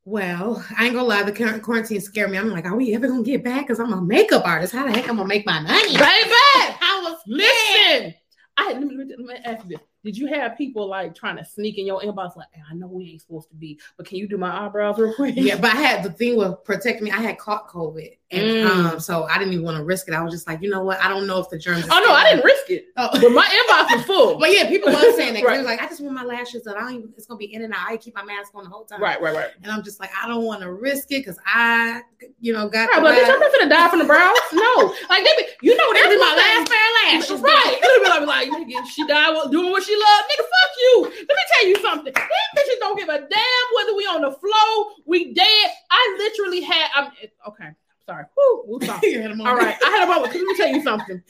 Well, 0.04 0.64
I 0.76 0.86
ain't 0.86 0.94
gonna 0.94 1.06
lie, 1.06 1.22
the 1.22 1.30
current 1.30 1.62
quarantine 1.62 2.00
scared 2.00 2.30
me. 2.30 2.38
I'm 2.38 2.50
like, 2.50 2.64
are 2.64 2.74
we 2.74 2.92
ever 2.94 3.06
gonna 3.06 3.22
get 3.22 3.44
back? 3.44 3.68
Because 3.68 3.78
I'm 3.78 3.92
a 3.92 4.02
makeup 4.02 4.44
artist. 4.44 4.72
How 4.72 4.84
the 4.84 4.92
heck 4.92 5.08
I'm 5.08 5.16
gonna 5.16 5.28
make 5.28 5.46
my 5.46 5.60
money? 5.60 5.92
Baby, 5.92 6.02
I 6.02 7.00
was 7.04 7.18
listen. 7.26 8.14
I 8.56 8.72
let 8.72 8.82
me, 8.82 8.96
let 8.96 9.18
me 9.18 9.34
ask 9.44 9.64
you 9.64 9.76
this. 9.76 9.80
Did 10.04 10.16
you 10.16 10.26
have 10.28 10.56
people 10.58 10.88
like 10.88 11.14
trying 11.14 11.36
to 11.36 11.44
sneak 11.44 11.78
in 11.78 11.86
your 11.86 12.00
inbox? 12.00 12.36
Like, 12.36 12.48
"Hey, 12.52 12.62
I 12.70 12.74
know 12.74 12.88
we 12.88 13.10
ain't 13.10 13.20
supposed 13.22 13.48
to 13.50 13.54
be, 13.54 13.78
but 13.96 14.06
can 14.06 14.18
you 14.18 14.26
do 14.28 14.36
my 14.36 14.66
eyebrows 14.66 14.98
real 14.98 15.14
quick? 15.14 15.34
Yeah, 15.36 15.56
but 15.56 15.72
I 15.72 15.76
had 15.76 16.02
the 16.02 16.10
thing 16.10 16.36
with 16.36 16.62
protecting 16.64 17.04
me. 17.04 17.10
I 17.12 17.20
had 17.20 17.38
caught 17.38 17.68
COVID, 17.68 18.16
and 18.32 18.42
Mm. 18.42 18.66
um, 18.94 19.00
so 19.00 19.24
I 19.24 19.38
didn't 19.38 19.52
even 19.52 19.64
want 19.64 19.76
to 19.76 19.84
risk 19.84 20.08
it. 20.08 20.14
I 20.14 20.22
was 20.22 20.32
just 20.32 20.46
like, 20.48 20.60
you 20.60 20.70
know 20.70 20.82
what? 20.82 21.00
I 21.00 21.08
don't 21.08 21.26
know 21.26 21.38
if 21.38 21.48
the 21.50 21.58
germs. 21.58 21.84
Oh 21.90 22.02
no, 22.04 22.12
I 22.12 22.24
didn't 22.30 22.44
risk 22.44 22.70
it. 22.70 22.86
Oh. 22.96 23.08
But 23.12 23.30
my 23.32 23.44
inbox 23.46 23.96
was 23.96 24.04
full. 24.04 24.38
But 24.42 24.52
yeah, 24.52 24.68
people 24.68 24.92
were 24.92 24.98
saying 25.12 25.34
that. 25.34 25.42
Right. 25.44 25.52
They 25.54 25.58
was 25.58 25.66
like, 25.66 25.82
I 25.82 25.86
just 25.86 26.00
want 26.00 26.14
my 26.14 26.24
lashes 26.24 26.62
done. 26.62 26.76
I 26.76 26.80
don't 26.80 26.94
even. 26.94 27.12
It's 27.16 27.26
gonna 27.26 27.38
be 27.38 27.52
in 27.54 27.62
and 27.62 27.72
out. 27.72 27.86
I 27.88 27.96
keep 27.96 28.14
my 28.14 28.24
mask 28.24 28.52
on 28.54 28.64
the 28.64 28.70
whole 28.70 28.84
time. 28.84 29.00
right, 29.00 29.20
right, 29.20 29.34
right. 29.34 29.50
And 29.62 29.70
I'm 29.70 29.82
just 29.84 30.00
like, 30.00 30.10
I 30.20 30.26
don't 30.28 30.44
want 30.44 30.62
to 30.62 30.72
risk 30.72 31.12
it 31.12 31.20
because 31.24 31.38
I, 31.46 32.00
you 32.40 32.52
know, 32.52 32.68
got. 32.68 32.88
Right, 32.90 32.96
the 32.96 33.02
but 33.02 33.14
bitch, 33.14 33.32
I'm 33.32 33.38
not 33.40 33.52
gonna 33.58 33.70
die 33.70 33.88
from 33.88 33.98
the 34.00 34.04
brows. 34.04 34.36
No, 34.52 34.94
like 35.10 35.24
they 35.24 35.42
be, 35.42 35.48
you 35.62 35.76
know, 35.76 35.92
that's 35.94 36.08
be 36.08 36.18
my 36.18 36.34
last 36.36 36.70
pair 36.70 36.86
of 36.88 36.94
lashes. 37.14 37.40
Right. 37.40 37.78
It'll 37.82 38.20
be 38.20 38.26
like, 38.26 38.50
like, 38.50 38.86
she 38.88 39.06
died 39.06 39.34
while 39.34 39.48
doing 39.48 39.70
what 39.70 39.82
she 39.82 39.91
loved. 39.96 40.28
Nigga, 40.30 40.42
fuck 40.42 40.72
you. 40.80 41.02
Let 41.02 41.28
me 41.28 41.44
tell 41.52 41.66
you 41.68 41.76
something. 41.82 42.12
These 42.14 42.64
bitches 42.64 42.78
don't 42.80 42.98
give 42.98 43.08
a 43.08 43.18
damn 43.18 43.66
whether 43.76 43.94
we 43.96 44.04
on 44.04 44.22
the 44.22 44.32
floor, 44.32 44.86
we 45.06 45.32
dead. 45.34 45.70
I 45.90 46.16
literally 46.18 46.60
had, 46.62 46.88
I'm, 46.94 47.12
okay, 47.48 47.68
sorry. 48.06 48.24
Whew, 48.34 48.64
we'll 48.66 48.80
talk. 48.80 49.04
Had 49.04 49.14
a 49.30 49.34
moment. 49.34 49.48
All 49.48 49.56
right, 49.56 49.76
I 49.84 49.90
had 49.90 50.04
a 50.04 50.06
moment. 50.12 50.34
Let 50.34 50.42
me 50.42 50.56
tell 50.56 50.68
you 50.68 50.82
something. 50.82 51.22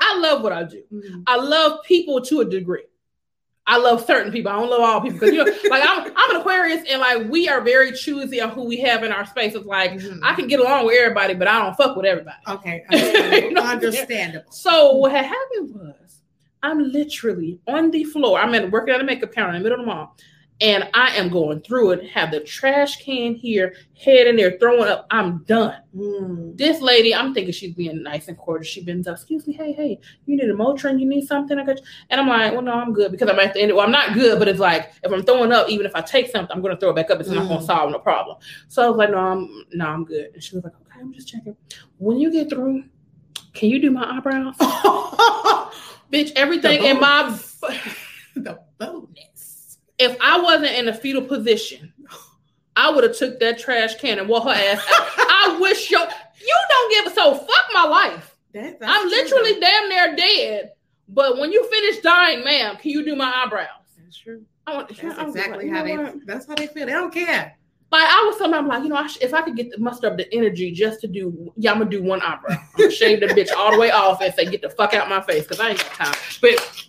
I 0.00 0.18
love 0.18 0.42
what 0.42 0.52
I 0.52 0.64
do. 0.64 0.82
Mhm. 0.92 1.22
I 1.26 1.36
love 1.36 1.82
people 1.84 2.20
to 2.22 2.40
a 2.40 2.44
degree. 2.44 2.82
I 3.66 3.78
love 3.78 4.04
certain 4.04 4.30
people. 4.30 4.52
I 4.52 4.56
don't 4.56 4.68
love 4.68 4.80
all 4.82 5.00
people 5.00 5.18
because 5.20 5.32
you 5.32 5.42
know, 5.42 5.50
like 5.70 5.82
I'm, 5.88 6.12
I'm 6.14 6.30
an 6.34 6.36
Aquarius, 6.42 6.82
and 6.90 7.00
like 7.00 7.30
we 7.30 7.48
are 7.48 7.62
very 7.62 7.92
choosy 7.92 8.38
on 8.42 8.50
who 8.50 8.64
we 8.64 8.76
have 8.80 9.02
in 9.04 9.10
our 9.12 9.24
space. 9.24 9.54
It's 9.54 9.64
like 9.64 9.92
Mhm. 9.92 10.20
I 10.22 10.34
can 10.34 10.48
get 10.48 10.60
along 10.60 10.84
with 10.84 10.98
everybody, 11.00 11.32
but 11.32 11.48
I 11.48 11.62
don't 11.62 11.74
fuck 11.74 11.96
with 11.96 12.04
everybody. 12.04 12.36
Okay, 12.46 12.84
You 12.92 12.98
understandable. 12.98 13.50
know? 13.54 13.62
understandable. 13.62 14.52
So 14.52 14.92
what 14.96 15.12
had 15.12 15.24
happened 15.24 15.74
was 15.74 16.03
I'm 16.64 16.78
literally 16.92 17.60
on 17.68 17.90
the 17.90 18.04
floor. 18.04 18.40
I'm 18.40 18.54
at 18.54 18.70
working 18.70 18.94
at 18.94 19.00
a 19.00 19.04
makeup 19.04 19.32
counter 19.32 19.54
in 19.54 19.62
the 19.62 19.68
middle 19.68 19.80
of 19.80 19.86
the 19.86 19.92
mall. 19.92 20.16
And 20.60 20.88
I 20.94 21.08
am 21.16 21.28
going 21.30 21.60
through 21.60 21.90
it, 21.90 22.08
have 22.10 22.30
the 22.30 22.38
trash 22.40 22.96
can 23.04 23.34
here, 23.34 23.74
head 24.00 24.28
in 24.28 24.36
there, 24.36 24.56
throwing 24.58 24.88
up. 24.88 25.04
I'm 25.10 25.42
done. 25.44 25.82
Mm. 25.94 26.56
This 26.56 26.80
lady, 26.80 27.12
I'm 27.14 27.34
thinking 27.34 27.52
she's 27.52 27.74
being 27.74 28.02
nice 28.04 28.28
and 28.28 28.38
cordial. 28.38 28.64
She 28.64 28.82
bends 28.82 29.08
up, 29.08 29.16
excuse 29.16 29.46
me, 29.48 29.52
hey, 29.52 29.72
hey, 29.72 29.98
you 30.26 30.36
need 30.36 30.48
a 30.48 30.54
Motrin, 30.54 31.00
you 31.00 31.06
need 31.06 31.26
something? 31.26 31.58
I 31.58 31.64
got 31.64 31.80
you. 31.80 31.84
And 32.08 32.20
I'm 32.20 32.28
like, 32.28 32.52
well, 32.52 32.62
no, 32.62 32.72
I'm 32.72 32.92
good 32.94 33.10
because 33.10 33.28
I'm 33.28 33.38
at 33.40 33.52
the 33.52 33.60
end. 33.62 33.72
Well, 33.74 33.84
I'm 33.84 33.90
not 33.92 34.14
good, 34.14 34.38
but 34.38 34.46
it's 34.48 34.60
like 34.60 34.92
if 35.02 35.12
I'm 35.12 35.24
throwing 35.24 35.52
up, 35.52 35.68
even 35.68 35.84
if 35.86 35.94
I 35.96 36.00
take 36.00 36.28
something, 36.30 36.56
I'm 36.56 36.62
gonna 36.62 36.76
throw 36.78 36.90
it 36.90 36.96
back 36.96 37.10
up. 37.10 37.20
It's 37.20 37.28
not 37.28 37.48
gonna 37.48 37.60
Mm. 37.60 37.66
solve 37.66 37.90
no 37.90 37.98
problem. 37.98 38.38
So 38.68 38.84
I 38.86 38.88
was 38.88 38.96
like, 38.96 39.10
no, 39.10 39.18
I'm 39.18 39.64
no, 39.72 39.86
I'm 39.86 40.04
good. 40.04 40.30
And 40.34 40.42
she 40.42 40.54
was 40.54 40.64
like, 40.64 40.74
okay, 40.82 41.00
I'm 41.00 41.12
just 41.12 41.28
checking. 41.28 41.56
When 41.98 42.18
you 42.18 42.30
get 42.30 42.48
through, 42.48 42.84
can 43.54 43.70
you 43.70 43.80
do 43.80 43.90
my 43.90 44.18
eyebrows? 44.18 44.54
Bitch, 46.14 46.32
everything 46.36 46.84
in 46.84 47.00
my 47.00 47.36
the 48.36 48.58
bonus. 48.78 49.78
if 49.98 50.16
I 50.20 50.40
wasn't 50.40 50.72
in 50.72 50.88
a 50.88 50.94
fetal 50.94 51.22
position, 51.22 51.92
I 52.76 52.90
would 52.90 53.04
have 53.04 53.16
took 53.16 53.40
that 53.40 53.58
trash 53.58 53.96
can 53.96 54.18
and 54.18 54.28
wore 54.28 54.40
her 54.42 54.50
ass 54.50 54.78
out. 54.78 55.06
I 55.18 55.58
wish 55.60 55.90
your 55.90 56.00
you 56.00 56.56
don't 56.68 56.90
give 57.04 57.12
a 57.12 57.14
so 57.14 57.34
fuck 57.34 57.66
my 57.72 57.84
life. 57.84 58.36
That- 58.52 58.78
that's 58.80 58.92
I'm 58.92 59.08
literally 59.08 59.58
damn 59.60 59.88
near 59.88 60.16
dead. 60.16 60.70
But 61.08 61.38
when 61.38 61.52
you 61.52 61.68
finish 61.68 62.00
dying, 62.00 62.44
ma'am, 62.44 62.76
can 62.76 62.90
you 62.92 63.04
do 63.04 63.14
my 63.14 63.42
eyebrows? 63.44 63.68
That's 64.02 64.16
true. 64.16 64.42
I 64.66 64.74
want 64.74 64.88
That's 64.88 65.18
I 65.18 65.26
exactly 65.26 65.68
how 65.68 65.82
they. 65.84 65.96
what? 65.98 66.26
That's 66.26 66.46
how 66.46 66.54
they 66.54 66.66
feel. 66.68 66.86
They 66.86 66.92
don't 66.92 67.12
care. 67.12 67.56
Like 67.92 68.08
I 68.10 68.24
was 68.26 68.38
something 68.38 68.58
I'm 68.58 68.66
like, 68.66 68.82
you 68.82 68.88
know, 68.88 68.96
I 68.96 69.06
sh- 69.06 69.18
if 69.20 69.32
I 69.34 69.42
could 69.42 69.56
get 69.56 69.70
the 69.70 69.78
muster 69.78 70.08
up 70.08 70.16
the 70.16 70.32
energy 70.34 70.72
just 70.72 71.00
to 71.02 71.06
do, 71.06 71.52
yeah, 71.56 71.70
I'm 71.72 71.78
gonna 71.78 71.90
do 71.90 72.02
one 72.02 72.20
eyebrow. 72.22 72.56
I'm 72.56 72.68
gonna 72.76 72.90
shave 72.90 73.20
the 73.20 73.26
bitch 73.26 73.52
all 73.56 73.70
the 73.72 73.78
way 73.78 73.90
off 73.92 74.20
and 74.20 74.34
say, 74.34 74.46
get 74.46 74.62
the 74.62 74.70
fuck 74.70 74.94
out 74.94 75.08
my 75.08 75.20
face 75.20 75.42
because 75.44 75.60
I 75.60 75.70
ain't 75.70 75.78
got 75.78 75.92
time. 75.92 76.14
But 76.42 76.88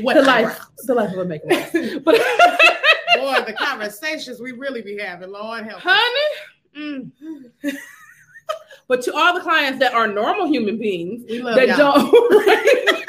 What 0.00 0.14
the 0.14 0.22
life, 0.22 0.60
the 0.86 0.94
life 0.94 1.12
of 1.12 1.18
a 1.18 1.24
makeup 1.24 1.52
artist. 1.52 2.00
But 2.04 2.16
Boy, 3.16 3.44
the 3.46 3.54
conversations 3.56 4.40
we 4.40 4.52
really 4.52 4.82
be 4.82 4.98
having, 4.98 5.30
Lord 5.30 5.64
help. 5.64 5.84
us. 5.86 5.92
honey. 5.94 7.10
mm. 7.62 7.72
but 8.88 9.00
to 9.02 9.14
all 9.14 9.34
the 9.34 9.40
clients 9.40 9.78
that 9.78 9.94
are 9.94 10.08
normal 10.08 10.46
human 10.46 10.78
beings 10.78 11.24
that 11.28 11.68
y'all. 11.68 12.10
don't 12.10 13.04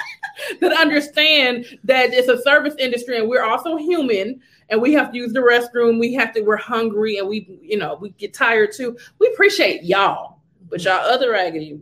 that 0.62 0.74
understand 0.74 1.66
that 1.84 2.14
it's 2.14 2.28
a 2.28 2.42
service 2.44 2.76
industry 2.78 3.18
and 3.18 3.28
we're 3.28 3.44
also 3.44 3.76
human 3.78 4.40
and 4.70 4.82
we 4.82 4.94
have 4.94 5.12
to 5.12 5.18
use 5.18 5.34
the 5.34 5.40
restroom, 5.40 6.00
we 6.00 6.14
have 6.14 6.34
to, 6.34 6.42
we're 6.42 6.58
hungry 6.58 7.18
and 7.18 7.28
we, 7.28 7.60
you 7.62 7.78
know, 7.78 7.98
we 8.00 8.10
get 8.12 8.34
tired 8.34 8.72
too. 8.74 8.98
We 9.20 9.28
appreciate 9.28 9.84
y'all, 9.84 10.40
but 10.70 10.84
y'all 10.84 11.00
other 11.00 11.32
raggedy. 11.32 11.80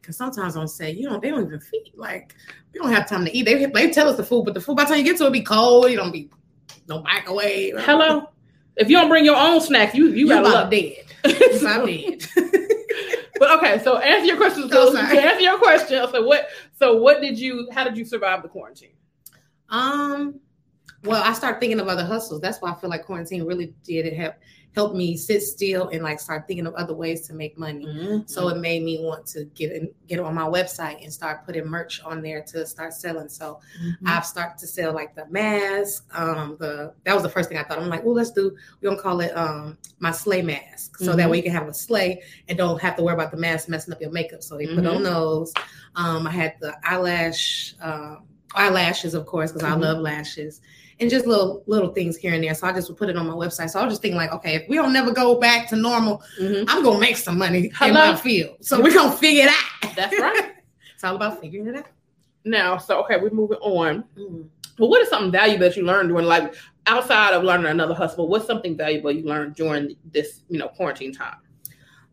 Because 0.00 0.16
sometimes 0.16 0.56
on 0.56 0.68
say, 0.68 0.92
you 0.92 1.08
don't, 1.08 1.20
they 1.20 1.30
don't 1.30 1.46
even 1.46 1.60
feed. 1.60 1.92
Like, 1.94 2.34
we 2.72 2.80
don't 2.80 2.92
have 2.92 3.08
time 3.08 3.24
to 3.24 3.36
eat. 3.36 3.44
They, 3.44 3.66
they 3.66 3.90
tell 3.90 4.08
us 4.08 4.16
the 4.16 4.24
food, 4.24 4.44
but 4.44 4.54
the 4.54 4.60
food 4.60 4.76
by 4.76 4.84
the 4.84 4.90
time 4.90 4.98
you 4.98 5.04
get 5.04 5.16
to 5.18 5.26
it, 5.26 5.32
be 5.32 5.42
cold. 5.42 5.90
You 5.90 5.96
don't 5.96 6.12
be 6.12 6.30
no 6.88 7.02
microwave. 7.02 7.74
Hello. 7.78 8.28
If 8.76 8.90
you 8.90 8.96
don't 8.96 9.08
bring 9.08 9.24
your 9.24 9.36
own 9.36 9.60
snacks, 9.60 9.94
you 9.94 10.08
you 10.08 10.12
You 10.14 10.28
gotta 10.28 10.48
love. 10.48 10.70
dead. 10.70 11.04
You 11.24 11.58
about 11.60 11.86
dead. 11.86 12.26
But 13.38 13.58
okay, 13.58 13.82
so 13.84 13.98
answer 13.98 14.26
your 14.26 14.36
question. 14.38 14.68
Oh, 14.72 14.92
So 14.94 14.98
answer 14.98 15.40
your 15.42 15.58
question, 15.58 16.06
so 16.10 16.24
what? 16.24 16.48
So 16.78 16.96
what 16.96 17.20
did 17.20 17.38
you? 17.38 17.68
How 17.70 17.84
did 17.84 17.96
you 17.96 18.04
survive 18.04 18.42
the 18.42 18.48
quarantine? 18.48 18.94
Um, 19.68 20.40
well, 21.06 21.22
I 21.22 21.32
started 21.32 21.60
thinking 21.60 21.80
of 21.80 21.88
other 21.88 22.04
hustles. 22.04 22.40
That's 22.40 22.58
why 22.60 22.70
I 22.70 22.74
feel 22.74 22.90
like 22.90 23.04
quarantine 23.04 23.44
really 23.44 23.72
did 23.84 24.06
it 24.06 24.14
help 24.16 24.34
help 24.74 24.94
me 24.94 25.16
sit 25.16 25.40
still 25.42 25.88
and 25.88 26.02
like 26.02 26.20
start 26.20 26.46
thinking 26.46 26.66
of 26.66 26.74
other 26.74 26.92
ways 26.92 27.26
to 27.26 27.32
make 27.32 27.56
money. 27.56 27.86
So 28.26 28.48
it 28.50 28.58
made 28.58 28.82
me 28.82 28.98
want 29.02 29.24
to 29.28 29.44
get 29.54 29.72
in, 29.72 29.90
get 30.06 30.20
on 30.20 30.34
my 30.34 30.42
website 30.42 31.02
and 31.02 31.10
start 31.10 31.46
putting 31.46 31.64
merch 31.64 32.02
on 32.02 32.20
there 32.20 32.42
to 32.48 32.66
start 32.66 32.92
selling. 32.92 33.30
So 33.30 33.58
Mm-hmm. 33.82 34.06
I've 34.08 34.26
started 34.26 34.58
to 34.58 34.66
sell 34.66 34.92
like 34.92 35.14
the 35.14 35.24
mask. 35.30 36.04
Um, 36.14 36.56
the 36.60 36.92
that 37.04 37.14
was 37.14 37.22
the 37.22 37.28
first 37.30 37.48
thing 37.48 37.56
I 37.56 37.62
thought. 37.62 37.78
I'm 37.78 37.88
like, 37.88 38.04
well, 38.04 38.14
let's 38.14 38.32
do. 38.32 38.54
We're 38.82 38.90
gonna 38.90 39.00
call 39.00 39.20
it 39.20 39.34
um 39.36 39.78
my 39.98 40.10
sleigh 40.10 40.42
mask, 40.42 40.98
so 40.98 41.16
that 41.16 41.26
Mhm. 41.26 41.30
way 41.30 41.36
you 41.38 41.42
can 41.42 41.52
have 41.52 41.68
a 41.68 41.72
sleigh 41.74 42.20
and 42.48 42.58
don't 42.58 42.80
have 42.82 42.96
to 42.96 43.02
worry 43.02 43.14
about 43.14 43.30
the 43.30 43.36
mask 43.38 43.68
messing 43.70 43.94
up 43.94 44.00
your 44.02 44.10
makeup. 44.10 44.42
So 44.42 44.58
they 44.58 44.66
put 44.66 44.84
on 44.86 45.02
those. 45.02 45.54
Um, 45.94 46.26
I 46.26 46.30
had 46.32 46.54
the 46.60 46.74
eyelash 46.84 47.74
uh, 47.82 48.16
eyelashes, 48.54 49.14
of 49.14 49.24
course, 49.24 49.52
because. 49.52 49.64
I 49.64 49.74
love 49.74 49.98
lashes. 49.98 50.60
And 50.98 51.10
just 51.10 51.26
little 51.26 51.62
little 51.66 51.92
things 51.92 52.16
here 52.16 52.32
and 52.32 52.42
there. 52.42 52.54
So 52.54 52.66
I 52.66 52.72
just 52.72 52.88
would 52.88 52.96
put 52.96 53.10
it 53.10 53.16
on 53.16 53.26
my 53.26 53.34
website. 53.34 53.68
So 53.70 53.78
I 53.80 53.84
was 53.84 53.92
just 53.92 54.02
thinking, 54.02 54.16
like, 54.16 54.32
okay, 54.32 54.54
if 54.54 54.68
we 54.68 54.76
don't 54.76 54.94
never 54.94 55.12
go 55.12 55.38
back 55.38 55.68
to 55.68 55.76
normal, 55.76 56.22
Mhm. 56.40 56.64
I'm 56.68 56.82
gonna 56.82 56.98
make 56.98 57.18
some 57.18 57.36
money 57.36 57.70
Hello? 57.74 57.88
in 57.88 57.94
my 58.12 58.16
field. 58.16 58.56
So 58.64 58.80
we're 58.80 58.94
gonna 58.94 59.12
figure 59.16 59.44
it 59.44 59.50
out. 59.50 59.94
That's 59.94 60.18
right. 60.18 60.52
it's 60.94 61.04
all 61.04 61.16
about 61.16 61.40
figuring 61.40 61.66
it 61.68 61.76
out. 61.76 61.86
Now, 62.44 62.78
so 62.78 63.00
okay, 63.04 63.18
we're 63.18 63.30
moving 63.30 63.58
on. 63.58 64.04
Mm. 64.16 64.48
But 64.78 64.86
what 64.88 65.02
is 65.02 65.08
something 65.08 65.32
valuable 65.32 65.64
that 65.68 65.76
you 65.76 65.84
learned 65.84 66.08
during 66.08 66.26
like 66.26 66.54
outside 66.86 67.34
of 67.34 67.42
learning 67.44 67.66
another 67.66 67.94
hustle? 67.94 68.28
What's 68.28 68.46
something 68.46 68.76
valuable 68.76 69.10
you 69.10 69.24
learned 69.24 69.54
during 69.54 69.96
this, 70.12 70.42
you 70.48 70.58
know, 70.58 70.68
quarantine 70.68 71.12
time? 71.12 71.36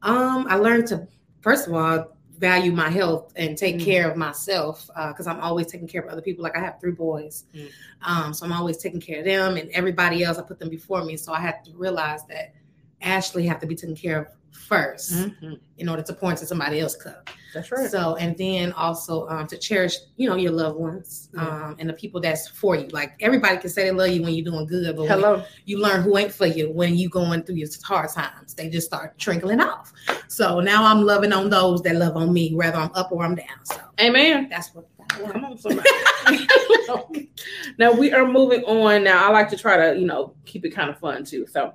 Um, 0.01 0.45
I 0.49 0.55
learned 0.55 0.87
to 0.87 1.07
first 1.41 1.67
of 1.67 1.73
all 1.73 2.12
value 2.37 2.71
my 2.71 2.89
health 2.89 3.31
and 3.35 3.57
take 3.57 3.77
Mm. 3.77 3.85
care 3.85 4.09
of 4.09 4.17
myself 4.17 4.89
because 5.09 5.27
I'm 5.27 5.39
always 5.39 5.67
taking 5.67 5.87
care 5.87 6.01
of 6.01 6.09
other 6.09 6.21
people. 6.21 6.43
Like 6.43 6.57
I 6.57 6.59
have 6.61 6.79
three 6.79 6.91
boys, 6.91 7.45
Mm. 7.53 7.69
um, 8.01 8.33
so 8.33 8.45
I'm 8.45 8.51
always 8.51 8.77
taking 8.77 8.99
care 8.99 9.19
of 9.19 9.25
them 9.25 9.55
and 9.57 9.69
everybody 9.71 10.23
else. 10.23 10.37
I 10.37 10.41
put 10.41 10.59
them 10.59 10.69
before 10.69 11.03
me, 11.05 11.15
so 11.17 11.31
I 11.33 11.39
had 11.39 11.63
to 11.65 11.71
realize 11.75 12.25
that 12.27 12.53
Ashley 13.01 13.45
have 13.47 13.59
to 13.59 13.67
be 13.67 13.75
taken 13.75 13.95
care 13.95 14.19
of 14.21 14.27
1st 14.53 15.59
in 15.77 15.89
order 15.89 16.01
to 16.03 16.13
pour 16.13 16.31
into 16.31 16.45
somebody 16.45 16.79
else's 16.79 17.01
cup. 17.01 17.29
That's 17.53 17.71
right. 17.71 17.89
So, 17.89 18.15
and 18.15 18.37
then 18.37 18.73
also 18.73 19.27
um, 19.27 19.47
to 19.47 19.57
cherish, 19.57 19.95
you 20.17 20.27
know, 20.27 20.35
your 20.35 20.51
loved 20.51 20.79
ones 20.79 21.29
um, 21.37 21.75
and 21.77 21.87
the 21.87 21.93
people 21.93 22.19
that's 22.19 22.47
for 22.47 22.75
you. 22.75 22.87
Like 22.87 23.13
everybody 23.19 23.57
can 23.57 23.69
say 23.69 23.83
they 23.83 23.91
love 23.91 24.09
you 24.09 24.23
when 24.23 24.33
you're 24.33 24.45
doing 24.45 24.65
good, 24.65 24.95
but 24.95 25.07
Hello. 25.07 25.43
you 25.65 25.79
learn 25.79 26.01
who 26.01 26.17
ain't 26.17 26.33
for 26.33 26.47
you 26.47 26.71
when 26.71 26.95
you 26.95 27.09
going 27.09 27.43
through 27.43 27.55
your 27.55 27.69
hard 27.83 28.09
times. 28.09 28.53
They 28.53 28.69
just 28.69 28.87
start 28.87 29.17
trickling 29.19 29.59
off. 29.59 29.93
So 30.27 30.59
now 30.59 30.83
I'm 30.83 31.03
loving 31.03 31.33
on 31.33 31.49
those 31.49 31.81
that 31.83 31.95
love 31.95 32.17
on 32.17 32.33
me, 32.33 32.55
whether 32.55 32.77
I'm 32.77 32.91
up 32.95 33.11
or 33.11 33.23
I'm 33.23 33.35
down. 33.35 33.63
So 33.63 33.79
Amen. 33.99 34.47
that's 34.49 34.73
what. 34.73 34.87
Come 35.31 35.45
on, 35.45 35.57
somebody. 35.57 35.89
now 37.77 37.91
we 37.91 38.11
are 38.11 38.27
moving 38.27 38.63
on. 38.63 39.03
Now 39.03 39.27
I 39.27 39.31
like 39.31 39.49
to 39.49 39.57
try 39.57 39.77
to, 39.77 39.99
you 39.99 40.05
know, 40.05 40.35
keep 40.45 40.65
it 40.65 40.71
kind 40.71 40.89
of 40.89 40.97
fun 40.99 41.23
too. 41.23 41.45
So, 41.47 41.73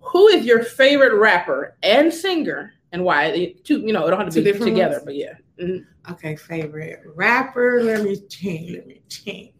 who 0.00 0.28
is 0.28 0.44
your 0.44 0.62
favorite 0.62 1.14
rapper 1.14 1.76
and 1.82 2.12
singer, 2.12 2.74
and 2.92 3.04
why? 3.04 3.54
Two, 3.64 3.80
you 3.80 3.92
know, 3.92 4.06
it 4.06 4.10
don't 4.10 4.20
have 4.20 4.32
to 4.32 4.42
Two 4.42 4.52
be 4.52 4.58
together, 4.58 4.94
ones? 4.96 5.04
but 5.04 5.14
yeah. 5.16 5.34
Mhm. 5.60 5.84
Okay, 6.12 6.36
favorite 6.36 7.00
rapper. 7.14 7.82
Let 7.82 8.02
me 8.02 8.16
think. 8.16 8.70
Let 8.70 8.86
me 8.86 9.02
think. 9.10 9.54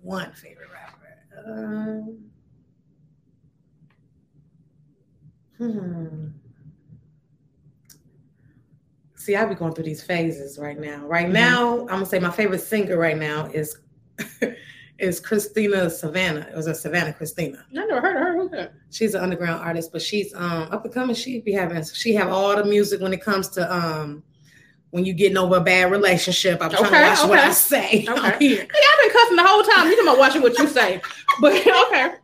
One 0.00 0.32
favorite 0.32 0.68
rapper. 0.72 1.18
Um, 1.46 2.18
hmm. 5.58 6.28
See, 9.22 9.36
I 9.36 9.44
be 9.44 9.54
going 9.54 9.72
through 9.72 9.84
these 9.84 10.02
phases 10.02 10.58
right 10.58 10.76
now. 10.76 11.06
Right 11.06 11.28
now, 11.28 11.82
I'm 11.82 11.86
gonna 11.86 12.06
say 12.06 12.18
my 12.18 12.32
favorite 12.32 12.58
singer 12.58 12.98
right 12.98 13.16
now 13.16 13.46
is 13.46 13.78
is 14.98 15.20
Christina 15.20 15.88
Savannah. 15.88 16.48
It 16.50 16.56
was 16.56 16.66
a 16.66 16.74
Savannah 16.74 17.12
Christina. 17.12 17.64
I 17.70 17.84
never 17.84 18.00
heard 18.00 18.16
of 18.16 18.22
her. 18.22 18.32
Who's 18.34 18.50
that? 18.50 18.74
She's 18.90 19.14
an 19.14 19.22
underground 19.22 19.62
artist, 19.62 19.92
but 19.92 20.02
she's 20.02 20.34
um 20.34 20.66
up 20.72 20.84
and 20.84 20.92
coming. 20.92 21.14
She 21.14 21.40
be 21.40 21.52
having 21.52 21.84
she 21.84 22.14
have 22.14 22.30
all 22.30 22.56
the 22.56 22.64
music 22.64 23.00
when 23.00 23.12
it 23.12 23.22
comes 23.22 23.48
to 23.50 23.72
um 23.72 24.24
when 24.92 25.04
you 25.06 25.14
getting 25.14 25.38
over 25.38 25.56
a 25.56 25.60
bad 25.60 25.90
relationship. 25.90 26.58
I'm 26.62 26.70
trying 26.70 26.84
Okay, 26.86 26.98
to 27.02 27.06
watch 27.22 27.28
what. 27.28 27.38
I 27.38 27.50
say. 27.52 28.06
Okay. 28.08 28.36
here. 28.38 28.58
Hey, 28.58 28.64
I've 28.92 29.00
been 29.02 29.10
cussing 29.10 29.36
the 29.36 29.44
whole 29.44 29.62
time. 29.62 29.86
You 29.88 29.96
talking 29.96 30.08
about 30.08 30.18
watching 30.18 30.42
what 30.42 30.56
you 30.58 30.68
say. 30.68 31.00
But 31.40 31.54
okay. 31.86 32.14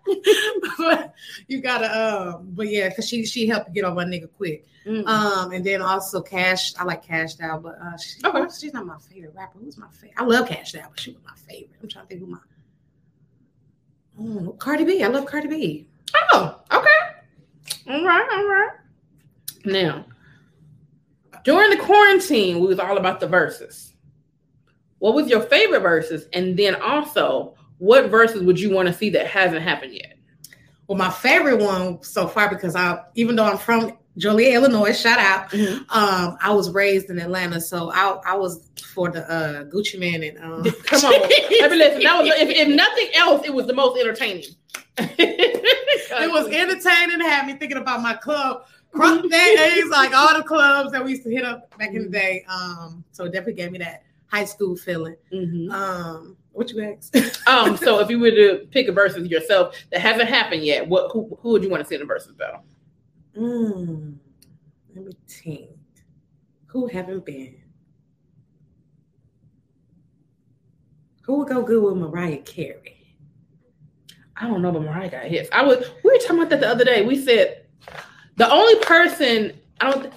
but 0.78 1.14
you 1.48 1.60
gotta 1.62 1.88
um 2.36 2.48
but 2.52 2.68
yeah, 2.68 2.94
cause 2.94 3.08
she 3.08 3.24
she 3.24 3.48
helped 3.48 3.72
get 3.72 3.84
over 3.84 4.02
a 4.02 4.04
nigga 4.04 4.28
quick. 4.36 4.66
Mm. 4.86 5.06
Um 5.06 5.52
and 5.52 5.64
then 5.64 5.80
also 5.80 6.20
Cash, 6.20 6.74
I 6.78 6.84
like 6.84 7.02
Cash 7.02 7.40
Out, 7.40 7.62
but 7.62 7.78
uh 7.82 7.96
she, 7.96 8.20
Okay. 8.24 8.44
she's 8.60 8.74
not 8.74 8.84
my 8.86 8.98
favorite 8.98 9.32
rapper. 9.34 9.58
Who's 9.58 9.78
my 9.78 9.88
favorite? 9.90 10.14
I 10.18 10.24
love 10.24 10.46
Cash 10.48 10.74
Out, 10.74 10.90
but 10.90 11.00
she 11.00 11.12
was 11.12 11.20
my 11.24 11.34
favorite. 11.50 11.70
I'm 11.82 11.88
trying 11.88 12.04
to 12.04 12.08
think 12.08 12.20
who 12.20 12.26
my 12.26 12.38
Oh, 14.20 14.52
Cardi 14.58 14.84
B. 14.84 15.02
I 15.02 15.06
love 15.08 15.24
Cardi 15.26 15.48
B. 15.48 15.86
Oh, 16.32 16.60
okay. 16.72 16.88
All 17.88 18.04
right, 18.04 18.28
all 18.32 18.44
right. 18.48 18.70
Now, 19.64 20.04
during 21.44 21.70
the 21.70 21.76
quarantine, 21.76 22.60
we 22.60 22.66
was 22.66 22.78
all 22.78 22.96
about 22.98 23.20
the 23.20 23.26
verses. 23.26 23.92
What 24.98 25.14
was 25.14 25.28
your 25.28 25.42
favorite 25.42 25.80
verses? 25.80 26.26
And 26.32 26.56
then 26.58 26.74
also, 26.76 27.54
what 27.78 28.10
verses 28.10 28.42
would 28.42 28.58
you 28.58 28.70
want 28.70 28.88
to 28.88 28.94
see 28.94 29.10
that 29.10 29.26
hasn't 29.26 29.62
happened 29.62 29.94
yet? 29.94 30.18
Well, 30.86 30.98
my 30.98 31.10
favorite 31.10 31.60
one 31.60 32.02
so 32.02 32.26
far 32.26 32.48
because 32.48 32.74
I 32.74 33.02
even 33.14 33.36
though 33.36 33.44
I'm 33.44 33.58
from 33.58 33.96
Joliet, 34.16 34.54
Illinois, 34.54 34.98
shout 34.98 35.18
out. 35.18 35.50
Mhm. 35.50 35.84
Um, 35.94 36.36
I 36.42 36.50
was 36.50 36.70
raised 36.70 37.10
in 37.10 37.20
Atlanta, 37.20 37.60
so 37.60 37.90
I 37.92 38.18
I 38.26 38.34
was 38.34 38.68
for 38.94 39.10
the 39.10 39.30
uh 39.30 39.64
Gucci 39.64 39.98
Mane 39.98 40.24
and 40.24 40.38
um 40.38 40.64
Come 40.84 41.04
on, 41.04 41.12
let 41.12 41.70
me 41.70 41.76
listen. 41.76 42.02
That 42.02 42.22
was 42.22 42.32
if, 42.36 42.48
if 42.48 42.68
nothing 42.68 43.08
else, 43.14 43.46
it 43.46 43.54
was 43.54 43.66
the 43.66 43.74
most 43.74 44.00
entertaining. 44.00 44.44
it 44.98 46.32
was 46.32 46.48
entertaining, 46.48 47.20
had 47.20 47.46
me 47.46 47.54
thinking 47.54 47.78
about 47.78 48.02
my 48.02 48.14
club. 48.14 48.64
Crunk 48.92 49.30
days, 49.30 49.86
like 49.90 50.14
all 50.14 50.36
the 50.36 50.42
clubs 50.42 50.92
that 50.92 51.04
we 51.04 51.12
used 51.12 51.24
to 51.24 51.30
hit 51.30 51.44
up 51.44 51.76
back 51.78 51.90
in 51.94 52.02
the 52.02 52.08
day. 52.08 52.44
Um, 52.48 53.04
so 53.12 53.24
it 53.24 53.32
definitely 53.32 53.54
gave 53.54 53.72
me 53.72 53.78
that 53.78 54.02
high 54.26 54.44
school 54.44 54.76
feeling. 54.76 55.16
Mhm. 55.32 55.70
Um, 55.70 56.36
what 56.52 56.70
you 56.72 56.82
asked? 56.82 57.16
Um, 57.48 57.76
so 57.78 57.98
if 58.00 58.10
you 58.10 58.18
were 58.18 58.30
to 58.30 58.66
pick 58.70 58.88
a 58.88 58.92
verses 58.92 59.28
yourself 59.28 59.74
that 59.90 60.00
hasn't 60.00 60.28
happened 60.28 60.62
yet, 60.64 60.86
what 60.86 61.10
who, 61.12 61.38
who 61.40 61.50
would 61.52 61.62
you 61.62 61.70
want 61.70 61.82
to 61.82 61.88
see 61.88 61.94
in 61.94 62.00
the 62.00 62.06
verses 62.06 62.34
though? 62.36 62.60
Mm, 63.38 64.16
let 64.94 65.04
me 65.04 65.12
think. 65.26 65.70
Who 66.66 66.86
haven't 66.86 67.24
been? 67.24 67.56
Who 71.22 71.38
would 71.38 71.48
go 71.48 71.62
good 71.62 71.82
with 71.82 71.96
Mariah 71.96 72.38
Carey? 72.38 73.14
I 74.36 74.46
don't 74.46 74.62
know, 74.62 74.72
but 74.72 74.82
Mariah 74.82 75.10
got 75.10 75.24
hits. 75.24 75.48
I 75.52 75.62
was 75.62 75.78
we 76.04 76.10
were 76.10 76.18
talking 76.18 76.38
about 76.38 76.50
that 76.50 76.60
the 76.60 76.68
other 76.68 76.84
day. 76.84 77.04
We 77.04 77.20
said 77.20 77.66
the 78.38 78.50
only 78.50 78.76
person 78.76 79.52
I 79.80 79.90
don't 79.90 80.12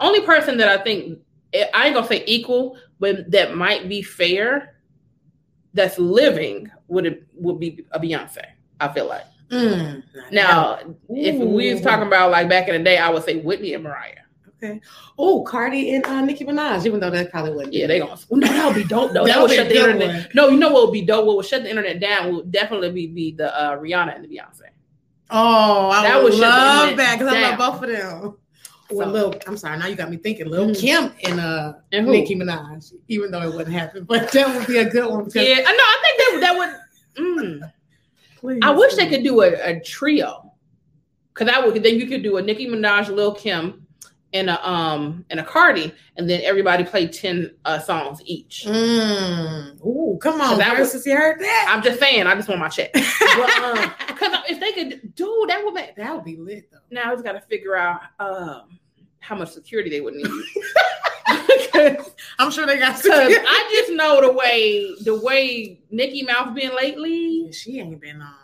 only 0.00 0.20
person 0.22 0.56
that 0.58 0.68
I 0.68 0.82
think 0.82 1.18
I 1.74 1.86
ain't 1.86 1.94
gonna 1.94 2.06
say 2.06 2.22
equal, 2.26 2.76
but 3.00 3.30
that 3.30 3.56
might 3.56 3.88
be 3.88 4.02
fair 4.02 4.74
that's 5.74 5.98
living 5.98 6.70
would 6.88 7.06
it 7.06 7.26
would 7.34 7.58
be 7.60 7.84
a 7.92 8.00
Beyonce. 8.00 8.44
I 8.80 8.88
feel 8.88 9.06
like 9.08 9.24
Mm, 9.50 10.02
now 10.32 10.80
if 11.08 11.36
we 11.38 11.72
was 11.72 11.80
talking 11.80 12.08
about 12.08 12.32
like 12.32 12.48
back 12.48 12.66
in 12.68 12.74
the 12.76 12.82
day, 12.82 12.98
I 12.98 13.08
would 13.10 13.22
say 13.22 13.36
Whitney 13.38 13.74
and 13.74 13.84
Mariah. 13.84 14.16
okay. 14.56 14.80
Oh, 15.16 15.44
Cardi 15.44 15.94
and 15.94 16.04
uh, 16.04 16.20
Nicki 16.22 16.44
Minaj, 16.44 16.84
even 16.84 16.98
though 16.98 17.10
that 17.10 17.30
probably 17.30 17.52
wouldn't. 17.52 17.72
Yeah, 17.72 17.86
they 17.86 18.00
gonna. 18.00 18.18
Well, 18.28 18.40
no, 18.40 18.48
that 18.48 18.66
would 18.66 18.74
be 18.74 18.82
dope 18.84 19.12
though. 19.12 19.24
That 19.26 19.34
That, 19.34 19.40
would 19.42 19.50
would 19.50 19.56
shut 19.56 19.68
the 19.68 19.76
internet. 19.78 20.08
one. 20.08 20.28
No, 20.34 20.48
you 20.48 20.56
know 20.58 20.72
what 20.72 20.86
would 20.86 20.92
be 20.92 21.02
dope? 21.02 21.26
What 21.26 21.36
would 21.36 21.46
shut 21.46 21.62
the 21.62 21.70
internet 21.70 22.00
down 22.00 22.34
would 22.34 22.50
definitely 22.50 22.90
be, 22.90 23.06
be 23.06 23.30
the 23.32 23.56
uh, 23.56 23.78
Rihanna 23.78 24.16
and 24.16 24.24
the 24.24 24.28
Beyonce. 24.28 24.62
Oh, 25.30 25.90
I 25.90 26.02
That 26.02 26.22
would 26.22 26.34
love 26.34 26.96
that 26.96 27.18
because 27.18 27.32
I 27.34 27.40
love 27.50 27.58
both 27.58 27.82
of 27.82 27.90
them. 27.90 28.36
With 28.88 28.98
So- 28.98 29.10
Lil, 29.10 29.34
I'm 29.48 29.56
sorry, 29.56 29.78
now 29.78 29.86
you 29.88 29.96
got 29.96 30.10
me 30.10 30.16
thinking 30.16 30.48
Lil 30.48 30.68
Mhm. 30.68 30.80
Kim 30.80 31.12
and 31.24 31.40
uh 31.40 31.72
And 31.90 32.06
who? 32.06 32.12
Nicki 32.12 32.36
Minaj, 32.36 32.92
even 33.08 33.32
though 33.32 33.42
it 33.42 33.52
wouldn't 33.52 33.74
happen, 33.74 34.04
but 34.08 34.30
that 34.30 34.54
would 34.56 34.66
be 34.68 34.78
a 34.78 34.88
good 34.88 35.10
one. 35.10 35.28
Yeah, 35.34 35.42
I 35.42 35.72
know. 35.72 35.84
I 35.84 35.98
think 36.02 36.18
that 36.18 36.40
that 36.40 36.56
would. 36.56 37.24
Mm. 37.24 37.72
please, 38.38 38.60
I 38.62 38.70
wish 38.70 38.94
they 38.94 39.08
could 39.08 39.24
do 39.24 39.40
a, 39.42 39.48
a 39.70 39.80
trio, 39.80 40.52
because 41.34 41.52
I 41.52 41.66
would. 41.66 41.82
Then 41.82 41.96
you 41.98 42.06
could 42.06 42.22
do 42.22 42.36
a 42.36 42.42
Nicki 42.42 42.68
Minaj, 42.68 43.08
Lil 43.08 43.34
Kim, 43.34 43.85
and 44.32 44.50
a 44.50 44.68
um 44.68 45.24
and 45.30 45.40
a 45.40 45.44
Cardi, 45.44 45.92
and 46.16 46.28
then 46.28 46.40
everybody 46.42 46.84
played 46.84 47.12
ten 47.12 47.50
uh, 47.64 47.78
songs 47.78 48.20
each. 48.24 48.64
Mm. 48.66 49.80
Ooh, 49.84 50.18
come 50.20 50.40
on, 50.40 50.50
So 50.50 50.56
that 50.58 50.78
was- 50.78 51.06
you 51.06 51.16
heard 51.16 51.40
that? 51.40 51.66
I'm 51.68 51.82
just 51.82 51.98
saying. 52.00 52.26
I 52.26 52.34
just 52.34 52.48
want 52.48 52.60
my 52.60 52.68
check. 52.68 52.90
Um, 53.36 53.92
because 54.06 54.32
if 54.48 54.60
they 54.60 54.72
could, 54.72 55.14
dude, 55.14 55.48
that 55.50 55.62
would 55.62 55.74
make. 55.74 55.94
that 55.96 56.14
would 56.14 56.24
be 56.24 56.36
lit 56.36 56.70
though. 56.70 56.78
Now 56.90 57.10
I 57.10 57.14
just 57.14 57.24
got 57.24 57.32
to 57.32 57.40
figure 57.42 57.76
out 57.76 58.00
um 58.18 58.78
how 59.18 59.36
much 59.36 59.50
security 59.52 59.90
they 59.90 60.00
would 60.00 60.14
need. 60.14 60.26
I'm 62.38 62.50
sure 62.50 62.66
they 62.66 62.78
got. 62.78 63.00
I 63.04 63.68
just 63.70 63.92
know 63.92 64.20
the 64.20 64.32
way 64.32 64.94
the 65.02 65.18
way 65.20 65.80
Nicki 65.90 66.22
Mouth 66.22 66.54
been 66.54 66.74
lately. 66.74 67.52
She 67.52 67.78
ain't 67.80 68.00
been 68.00 68.20
on. 68.22 68.34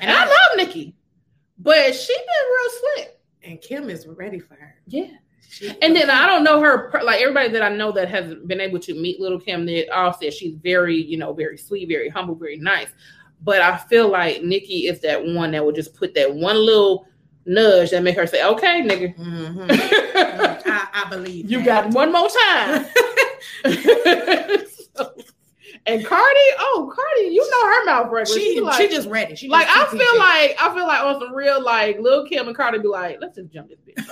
And 0.00 0.10
I 0.10 0.24
love 0.24 0.56
Nicki, 0.56 0.94
but 1.58 1.94
she 1.94 2.14
been 2.14 2.24
real 2.26 2.70
slick. 2.96 3.19
And 3.42 3.60
Kim 3.60 3.88
is 3.90 4.06
ready 4.06 4.38
for 4.38 4.54
her. 4.54 4.74
Yeah. 4.86 5.06
She- 5.48 5.68
And 5.82 5.96
then 5.96 6.10
I 6.10 6.26
don't 6.26 6.44
know 6.44 6.60
her 6.60 6.90
like 7.02 7.20
everybody 7.20 7.48
that 7.48 7.62
I 7.62 7.70
know 7.74 7.90
that 7.92 8.08
has 8.08 8.34
been 8.46 8.60
able 8.60 8.78
to 8.80 8.94
meet 8.94 9.18
Little 9.20 9.40
Kim. 9.40 9.66
They 9.66 9.88
all 9.88 10.12
said 10.12 10.32
she's 10.34 10.54
very, 10.56 10.96
you 10.96 11.16
know, 11.16 11.32
very 11.32 11.56
sweet, 11.58 11.88
very 11.88 12.08
humble, 12.08 12.34
very 12.34 12.56
nice. 12.58 12.88
But 13.42 13.60
I 13.62 13.76
feel 13.78 14.08
like 14.08 14.42
Nicki 14.44 14.86
is 14.86 15.00
that 15.00 15.24
one 15.24 15.52
that 15.52 15.64
would 15.64 15.74
just 15.74 15.94
put 15.94 16.14
that 16.14 16.32
one 16.32 16.56
little 16.56 17.06
nudge 17.46 17.90
that 17.90 18.02
make 18.02 18.16
her 18.16 18.26
say, 18.26 18.44
"Okay, 18.44 18.82
nigga, 18.82 19.16
Mhm. 19.16 19.66
I, 20.66 20.88
I 20.92 21.08
believe 21.10 21.50
you 21.50 21.62
that. 21.64 21.90
got 21.90 21.94
one 21.94 22.12
more 22.12 22.28
time." 22.44 22.86
So- 24.96 25.14
and 25.86 26.04
Cardi, 26.04 26.40
oh 26.58 26.92
Cardi, 26.94 27.34
you 27.34 27.50
know 27.50 27.66
her 27.66 27.84
mouth 27.86 28.12
regular. 28.12 28.38
She, 28.38 28.54
She, 28.54 28.60
like, 28.60 28.74
she 28.80 28.88
just 28.88 29.08
ready. 29.08 29.34
She 29.34 29.48
like 29.48 29.66
I 29.68 29.86
feel 29.86 30.18
like 30.18 30.56
I 30.60 30.74
feel 30.74 30.86
like 30.86 31.00
on 31.00 31.20
some 31.20 31.34
real 31.34 31.62
like 31.62 31.98
Lil 32.00 32.26
Kim 32.26 32.46
and 32.48 32.56
Cardi 32.56 32.78
be 32.78 32.88
like, 32.88 33.18
let's 33.20 33.36
just 33.36 33.50
jump 33.50 33.70
this 33.70 33.78
bitch. 33.80 34.06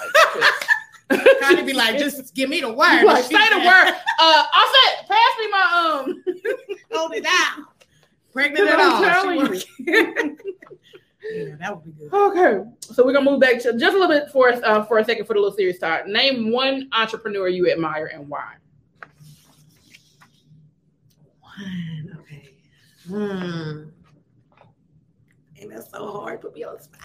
Like, 1.10 1.24
Cardi 1.40 1.62
be 1.62 1.74
like, 1.74 1.98
just 1.98 2.34
give 2.34 2.48
me 2.48 2.60
the 2.60 2.68
word. 2.72 3.04
like 3.04 3.24
say 3.24 3.48
the 3.50 3.64
word. 3.64 3.94
Uh, 4.20 4.44
Offset, 4.52 5.08
pass 5.08 5.38
me 5.38 5.48
my 5.48 6.04
um. 6.04 6.24
Hold 6.92 7.14
it 7.14 7.22
down. 7.22 7.66
Pregnant 8.32 8.68
at 8.68 8.80
I'm 8.80 9.38
all. 9.38 9.54
yeah, 9.78 11.54
that 11.60 11.76
would 11.76 11.84
be 11.84 11.92
good. 11.92 12.12
Okay, 12.12 12.68
so 12.80 13.04
we're 13.04 13.12
gonna 13.12 13.30
move 13.30 13.38
back 13.38 13.60
to 13.60 13.78
just 13.78 13.94
a 13.96 13.98
little 13.98 14.08
bit 14.08 14.28
for 14.32 14.48
us 14.48 14.60
uh, 14.64 14.84
for 14.86 14.98
a 14.98 15.04
second 15.04 15.26
for 15.26 15.34
the 15.34 15.40
little 15.40 15.56
serious 15.56 15.78
talk. 15.78 16.08
Name 16.08 16.50
one 16.50 16.88
entrepreneur 16.92 17.46
you 17.46 17.70
admire 17.70 18.06
and 18.06 18.28
why. 18.28 18.54
Okay. 22.20 22.50
Hmm. 23.08 23.84
And 25.60 25.70
that's 25.72 25.90
so 25.90 26.10
hard 26.12 26.42
to 26.42 26.50
be 26.50 26.64
on 26.64 26.76
the 26.76 26.82
spot. 26.82 27.00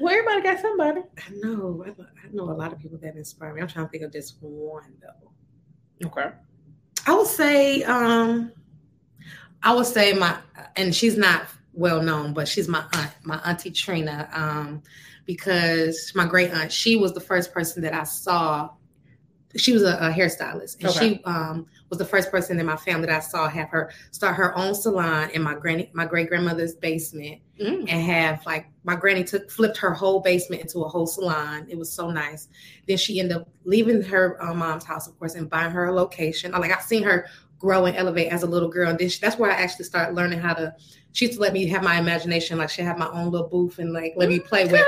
Well, 0.00 0.12
everybody 0.12 0.42
got 0.42 0.60
somebody. 0.60 1.00
I 1.18 1.30
know. 1.34 1.84
I, 1.86 1.88
know- 1.90 2.06
I 2.24 2.28
know 2.32 2.42
a 2.44 2.52
lot 2.56 2.72
of 2.72 2.78
people 2.78 2.98
that 2.98 3.16
inspire 3.16 3.54
me. 3.54 3.60
I'm 3.62 3.68
trying 3.68 3.86
to 3.86 3.90
think 3.90 4.02
of 4.04 4.12
just 4.12 4.36
one 4.40 4.92
though. 5.00 5.30
Okay. 6.08 6.30
I 7.06 7.14
would 7.14 7.26
say, 7.26 7.82
um, 7.84 8.52
I 9.62 9.74
would 9.74 9.86
say 9.86 10.12
my, 10.12 10.36
and 10.76 10.94
she's 10.94 11.16
not 11.16 11.46
well 11.72 12.02
known, 12.02 12.34
but 12.34 12.48
she's 12.48 12.68
my 12.68 12.84
aunt, 12.94 13.12
my 13.22 13.36
auntie 13.44 13.70
Trina, 13.70 14.28
um, 14.32 14.82
because 15.24 16.12
my 16.14 16.26
great 16.26 16.50
aunt, 16.52 16.72
she 16.72 16.96
was 16.96 17.12
the 17.12 17.20
first 17.20 17.52
person 17.54 17.82
that 17.82 17.94
I 17.94 18.02
saw. 18.04 18.70
She 19.56 19.72
was 19.72 19.82
a, 19.82 19.96
a 19.96 20.10
hairstylist, 20.10 20.78
and 20.80 20.88
Okay. 20.88 21.14
she 21.16 21.24
um, 21.24 21.66
was 21.88 21.98
the 21.98 22.04
first 22.04 22.30
person 22.30 22.58
in 22.58 22.66
my 22.66 22.76
family 22.76 23.06
that 23.06 23.16
I 23.16 23.20
saw 23.20 23.48
have 23.48 23.68
her 23.70 23.90
start 24.10 24.36
her 24.36 24.56
own 24.56 24.74
salon 24.74 25.30
in 25.30 25.42
my 25.42 25.54
granny, 25.54 25.90
my 25.92 26.04
great 26.04 26.28
grandmother's 26.28 26.74
basement, 26.74 27.40
Mm. 27.60 27.86
and 27.88 28.02
have 28.02 28.44
like 28.44 28.66
my 28.84 28.94
granny 28.96 29.24
took 29.24 29.50
flipped 29.50 29.78
her 29.78 29.94
whole 29.94 30.20
basement 30.20 30.60
into 30.60 30.80
a 30.80 30.88
whole 30.88 31.06
salon. 31.06 31.66
It 31.70 31.78
was 31.78 31.90
so 31.90 32.10
nice. 32.10 32.48
Then 32.86 32.98
she 32.98 33.18
ended 33.18 33.38
up 33.38 33.48
leaving 33.64 34.02
her 34.02 34.36
uh, 34.44 34.52
mom's 34.52 34.84
house, 34.84 35.06
of 35.08 35.18
course, 35.18 35.34
and 35.36 35.48
buying 35.48 35.70
her 35.70 35.86
a 35.86 35.92
location. 35.92 36.52
Like 36.52 36.70
I've 36.70 36.82
seen 36.82 37.02
her 37.04 37.26
grow 37.58 37.86
and 37.86 37.96
elevate 37.96 38.30
as 38.30 38.42
a 38.42 38.46
little 38.46 38.68
girl, 38.68 38.90
and 38.90 38.98
then 38.98 39.08
she, 39.08 39.18
that's 39.20 39.38
where 39.38 39.50
I 39.50 39.54
actually 39.54 39.86
started 39.86 40.14
learning 40.14 40.40
how 40.40 40.52
to. 40.54 40.74
She 41.16 41.24
used 41.24 41.38
to 41.38 41.42
let 41.42 41.54
me 41.54 41.64
have 41.68 41.82
my 41.82 41.98
imagination, 41.98 42.58
like 42.58 42.68
she 42.68 42.82
had 42.82 42.98
my 42.98 43.08
own 43.08 43.30
little 43.30 43.48
booth 43.48 43.78
and 43.78 43.90
like 43.90 44.12
let 44.16 44.28
me 44.28 44.38
play 44.38 44.66
with 44.66 44.84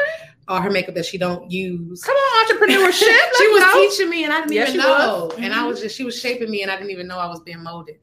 all 0.47 0.61
her 0.61 0.69
makeup 0.69 0.95
that 0.97 1.07
she 1.07 1.17
don't 1.17 1.51
use. 1.51 2.05
Come 2.05 2.15
on, 2.15 2.47
entrepreneurship. 2.47 3.01
she 3.39 3.49
was 3.49 3.63
go. 3.65 3.89
teaching 3.89 4.11
me, 4.11 4.25
and 4.25 4.33
I 4.35 4.41
didn't 4.41 4.53
Yes, 4.53 4.69
even 4.69 4.81
she 4.83 4.87
know. 4.87 5.29
was. 5.31 5.39
And 5.39 5.55
I 5.55 5.63
Mhm. 5.63 5.69
was 5.69 5.81
just 5.81 5.97
she 5.97 6.05
was 6.05 6.21
shaping 6.21 6.51
me, 6.51 6.61
and 6.61 6.71
I 6.71 6.77
didn't 6.77 6.91
even 6.91 7.07
know 7.07 7.17
I 7.17 7.29
was 7.29 7.41
being 7.41 7.63
molded. 7.63 7.97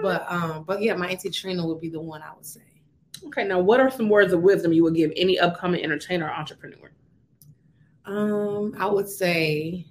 But 0.00 0.24
um, 0.30 0.62
but 0.62 0.80
yeah, 0.80 0.94
my 0.94 1.08
auntie 1.08 1.28
Trina 1.28 1.66
would 1.66 1.80
be 1.80 1.88
the 1.88 2.00
one 2.00 2.22
I 2.22 2.32
would 2.36 2.46
say. 2.46 2.60
Okay, 3.26 3.42
now 3.42 3.58
what 3.58 3.80
are 3.80 3.90
some 3.90 4.08
words 4.08 4.32
of 4.32 4.42
wisdom 4.42 4.72
you 4.72 4.84
would 4.84 4.94
give 4.94 5.10
any 5.16 5.40
upcoming 5.40 5.82
entertainer 5.82 6.26
or 6.26 6.32
entrepreneur? 6.32 6.92
Um, 8.04 8.74
I 8.78 8.86
would 8.86 9.08
say 9.08 9.86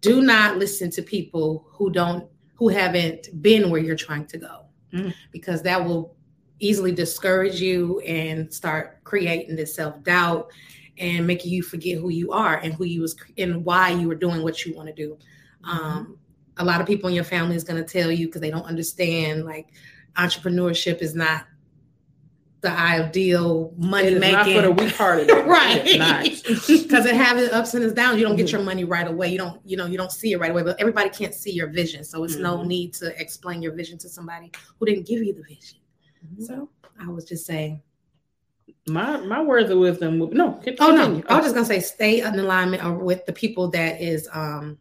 do 0.00 0.20
not 0.22 0.58
listen 0.58 0.92
to 0.92 1.02
people 1.02 1.66
who 1.70 1.90
don't 1.90 2.28
who 2.54 2.68
haven't 2.68 3.42
been 3.42 3.68
where 3.68 3.80
you're 3.80 3.96
trying 3.96 4.26
to 4.26 4.38
go. 4.38 4.66
Mm. 4.92 5.12
Because 5.32 5.62
that 5.62 5.84
will 5.84 6.15
easily 6.58 6.92
discourage 6.92 7.60
you 7.60 8.00
and 8.00 8.52
start 8.52 9.02
creating 9.04 9.56
this 9.56 9.74
self-doubt 9.74 10.48
and 10.98 11.26
making 11.26 11.52
you 11.52 11.62
forget 11.62 11.98
who 11.98 12.08
you 12.08 12.32
are 12.32 12.56
and 12.56 12.72
who 12.72 12.84
you 12.84 13.02
was 13.02 13.14
and 13.36 13.64
why 13.64 13.90
you 13.90 14.08
were 14.08 14.14
doing 14.14 14.42
what 14.42 14.64
you 14.64 14.74
want 14.74 14.88
to 14.88 14.94
do. 14.94 15.18
Um, 15.64 16.18
a 16.56 16.64
lot 16.64 16.80
of 16.80 16.86
people 16.86 17.08
in 17.08 17.14
your 17.14 17.24
family 17.24 17.54
is 17.56 17.64
going 17.64 17.82
to 17.82 17.88
tell 17.88 18.10
you 18.10 18.26
because 18.26 18.40
they 18.40 18.50
don't 18.50 18.64
understand 18.64 19.44
like 19.44 19.68
entrepreneurship 20.16 21.02
is 21.02 21.14
not 21.14 21.44
the 22.62 22.70
ideal 22.70 23.72
money 23.76 24.08
is 24.08 24.20
not 24.32 24.46
for 24.46 24.62
the 24.62 24.70
weak-hearted. 24.72 25.28
right 25.46 25.82
It's 25.84 25.98
not. 25.98 26.24
because 26.88 27.04
it 27.04 27.14
has 27.14 27.40
its 27.40 27.52
ups 27.52 27.74
and 27.74 27.84
its 27.84 27.92
downs 27.92 28.18
you 28.18 28.24
don't 28.26 28.34
get 28.36 28.46
Mhm. 28.46 28.52
your 28.52 28.62
money 28.62 28.84
right 28.84 29.06
away 29.06 29.28
you 29.30 29.36
don't 29.36 29.60
you 29.66 29.76
know 29.76 29.84
you 29.84 29.98
don't 29.98 30.10
see 30.10 30.32
it 30.32 30.40
right 30.40 30.50
away 30.50 30.62
but 30.62 30.80
everybody 30.80 31.10
can't 31.10 31.34
see 31.34 31.52
your 31.52 31.68
vision 31.68 32.02
so 32.02 32.24
it's 32.24 32.36
no 32.36 32.56
Mhm. 32.56 32.66
need 32.66 32.94
to 32.94 33.20
explain 33.20 33.60
your 33.60 33.72
vision 33.72 33.98
to 33.98 34.08
somebody 34.08 34.50
who 34.80 34.86
didn't 34.86 35.06
give 35.06 35.22
you 35.22 35.34
the 35.34 35.42
vision 35.42 35.78
so 36.38 36.68
i 37.00 37.08
was 37.08 37.24
just 37.24 37.46
saying 37.46 37.80
My 38.88 39.16
my 39.18 39.42
words 39.42 39.70
of 39.70 39.78
wisdom. 39.78 40.18
No. 40.32 40.60
oh 40.80 40.90
no 40.94 41.02
i 41.28 41.36
was 41.36 41.44
just 41.46 41.54
gonna 41.54 41.66
say 41.66 41.80
stay 41.80 42.20
in 42.20 42.38
alignment 42.38 43.02
with 43.02 43.26
the 43.26 43.32
people 43.32 43.68
that 43.70 44.00
is 44.00 44.28
um 44.32 44.78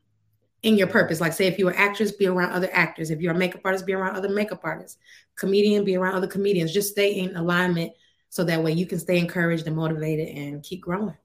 in 0.64 0.76
your 0.78 0.88
purpose 0.88 1.22
like 1.22 1.34
say 1.34 1.46
if 1.48 1.60
you're 1.60 1.70
an 1.72 1.76
actress 1.78 2.12
be 2.12 2.26
around 2.28 2.52
other 2.52 2.70
actors 2.74 3.12
if 3.12 3.20
you're 3.22 3.34
a 3.34 3.38
makeup 3.38 3.62
artist 3.66 3.86
be 3.86 3.94
around 3.94 4.16
other 4.16 4.30
makeup 4.30 4.62
artists 4.64 4.98
comedian 5.36 5.84
be 5.84 5.96
around 5.96 6.16
other 6.16 6.28
comedians 6.28 6.74
just 6.74 6.92
stay 6.92 7.12
in 7.20 7.36
alignment 7.36 7.92
so 8.30 8.44
that 8.44 8.64
way 8.64 8.72
you 8.72 8.86
can 8.86 9.00
stay 9.00 9.18
encouraged 9.20 9.68
and 9.68 9.76
motivated 9.76 10.28
and 10.36 10.64
keep 10.64 10.82
growing 10.82 11.16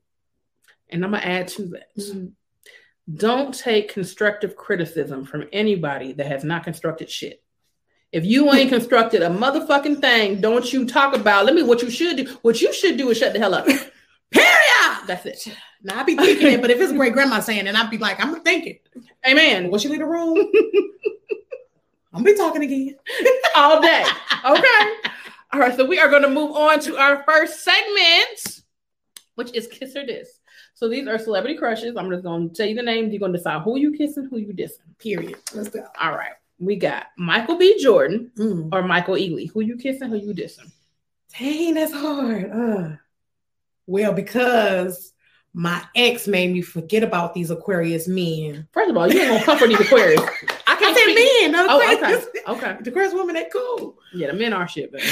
And 0.90 1.04
I'm 1.04 1.12
gonna 1.12 1.24
add 1.24 1.48
to 1.48 1.62
that. 1.68 1.88
Don't 3.14 3.52
take 3.52 3.92
constructive 3.92 4.54
criticism 4.56 5.24
from 5.24 5.48
anybody 5.52 6.12
that 6.12 6.26
has 6.26 6.44
not 6.44 6.62
constructed 6.64 7.10
shit. 7.10 7.42
If 8.12 8.24
you 8.24 8.52
ain't 8.52 8.70
constructed 8.70 9.22
a 9.22 9.28
motherfucking 9.28 10.00
thing, 10.00 10.40
don't 10.40 10.72
you 10.72 10.84
talk 10.86 11.14
about. 11.14 11.46
Let 11.46 11.54
me. 11.54 11.62
What 11.62 11.82
you 11.82 11.90
should 11.90 12.16
do. 12.16 12.36
What 12.42 12.60
you 12.60 12.72
should 12.72 12.96
do 12.96 13.10
is 13.10 13.18
shut 13.18 13.32
the 13.32 13.38
hell 13.38 13.54
up. 13.54 13.66
period 14.30 15.06
That's 15.08 15.26
it. 15.26 15.48
now 15.82 15.98
i 15.98 16.04
be 16.04 16.14
thinking 16.14 16.52
it 16.52 16.60
but 16.60 16.70
if 16.70 16.80
it's 16.80 16.92
great 16.92 17.12
grandma 17.12 17.40
saying 17.40 17.66
it 17.66 17.74
i'd 17.74 17.90
be 17.90 17.98
like 17.98 18.24
i'm 18.24 18.40
thinking 18.42 18.78
Amen. 19.26 19.70
When 19.70 19.78
she 19.80 19.88
leave 19.88 19.98
the 19.98 20.06
room, 20.06 20.38
I'm 22.12 22.22
be 22.24 22.34
talking 22.34 22.62
again. 22.62 22.96
All 23.56 23.80
day. 23.80 24.04
Okay. 24.44 24.92
All 25.52 25.60
right. 25.60 25.76
So 25.76 25.84
we 25.84 25.98
are 25.98 26.08
going 26.08 26.22
to 26.22 26.30
move 26.30 26.52
on 26.52 26.80
to 26.80 26.96
our 26.96 27.22
first 27.24 27.62
segment, 27.62 28.62
which 29.34 29.54
is 29.54 29.66
kiss 29.66 29.94
or 29.94 30.04
diss. 30.04 30.40
So 30.74 30.88
these 30.88 31.06
are 31.06 31.18
celebrity 31.18 31.56
crushes. 31.56 31.96
I'm 31.96 32.10
just 32.10 32.24
going 32.24 32.48
to 32.48 32.54
tell 32.54 32.66
you 32.66 32.74
the 32.74 32.82
names. 32.82 33.12
You're 33.12 33.20
going 33.20 33.32
to 33.32 33.38
decide 33.38 33.62
who 33.62 33.78
you 33.78 33.92
kissing, 33.92 34.28
who 34.30 34.38
you 34.38 34.54
dissing. 34.54 34.96
Period. 34.98 35.36
Let's 35.54 35.68
go. 35.68 35.86
All 36.00 36.12
right. 36.12 36.32
We 36.60 36.76
got 36.76 37.06
Michael 37.16 37.56
B. 37.56 37.82
Jordan 37.82 38.30
Mm. 38.36 38.68
or 38.72 38.82
Michael 38.82 39.14
Ealy. 39.14 39.50
Who 39.50 39.60
you 39.62 39.76
kissing, 39.76 40.10
who 40.10 40.16
you 40.16 40.34
dissing? 40.34 40.70
Dang, 41.38 41.74
that's 41.74 41.92
hard. 41.92 42.50
Uh, 42.52 42.96
well, 43.86 44.12
because 44.12 45.12
my 45.54 45.82
ex 45.96 46.28
made 46.28 46.52
me 46.52 46.60
forget 46.62 47.02
about 47.02 47.34
these 47.34 47.50
Aquarius 47.50 48.06
men. 48.06 48.68
First 48.72 48.90
of 48.90 48.96
all, 48.96 49.12
you 49.12 49.18
ain't 49.20 49.30
gonna 49.30 49.44
comfort 49.44 49.68
these 49.68 49.80
Aquarius. 49.80 50.20
I 50.66 50.76
can't 50.76 50.96
speak. 50.96 51.14
men. 51.16 51.52
no 51.52 51.66
Oh, 51.68 51.82
okay, 51.82 51.94
Aquarius. 51.96 52.26
okay. 52.48 52.76
The 52.82 52.90
Aquarius 52.90 53.14
women, 53.14 53.34
they 53.34 53.46
cool. 53.52 53.98
Yeah, 54.12 54.28
the 54.28 54.34
men 54.34 54.52
are 54.52 54.68
shit. 54.68 54.92
But 54.92 55.00
I 55.04 55.06